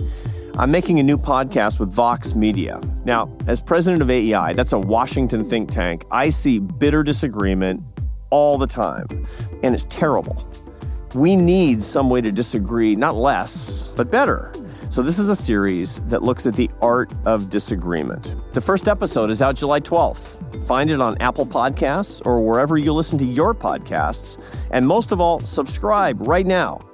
I'm 0.57 0.71
making 0.71 1.01
a 1.01 1.03
new 1.03 1.17
podcast 1.17 1.81
with 1.81 1.91
Vox 1.91 2.33
Media. 2.33 2.79
Now, 3.03 3.29
as 3.45 3.59
president 3.59 4.01
of 4.01 4.09
AEI, 4.09 4.53
that's 4.53 4.71
a 4.71 4.79
Washington 4.79 5.43
think 5.43 5.69
tank, 5.69 6.05
I 6.11 6.29
see 6.29 6.59
bitter 6.59 7.03
disagreement 7.03 7.83
all 8.29 8.57
the 8.57 8.67
time, 8.67 9.07
and 9.61 9.75
it's 9.75 9.85
terrible. 9.89 10.49
We 11.13 11.35
need 11.35 11.83
some 11.83 12.09
way 12.09 12.21
to 12.21 12.31
disagree, 12.31 12.95
not 12.95 13.17
less, 13.17 13.91
but 13.97 14.09
better. 14.09 14.53
So, 14.91 15.01
this 15.01 15.19
is 15.19 15.29
a 15.29 15.37
series 15.37 16.01
that 16.09 16.21
looks 16.21 16.45
at 16.45 16.53
the 16.53 16.69
art 16.81 17.13
of 17.23 17.49
disagreement. 17.49 18.35
The 18.51 18.59
first 18.59 18.89
episode 18.89 19.29
is 19.29 19.41
out 19.41 19.55
July 19.55 19.79
12th. 19.79 20.65
Find 20.67 20.91
it 20.91 20.99
on 20.99 21.17
Apple 21.21 21.45
Podcasts 21.45 22.21
or 22.25 22.41
wherever 22.41 22.77
you 22.77 22.91
listen 22.91 23.17
to 23.19 23.23
your 23.23 23.55
podcasts. 23.55 24.37
And 24.69 24.85
most 24.85 25.13
of 25.13 25.21
all, 25.21 25.39
subscribe 25.39 26.27
right 26.27 26.45
now 26.45 26.90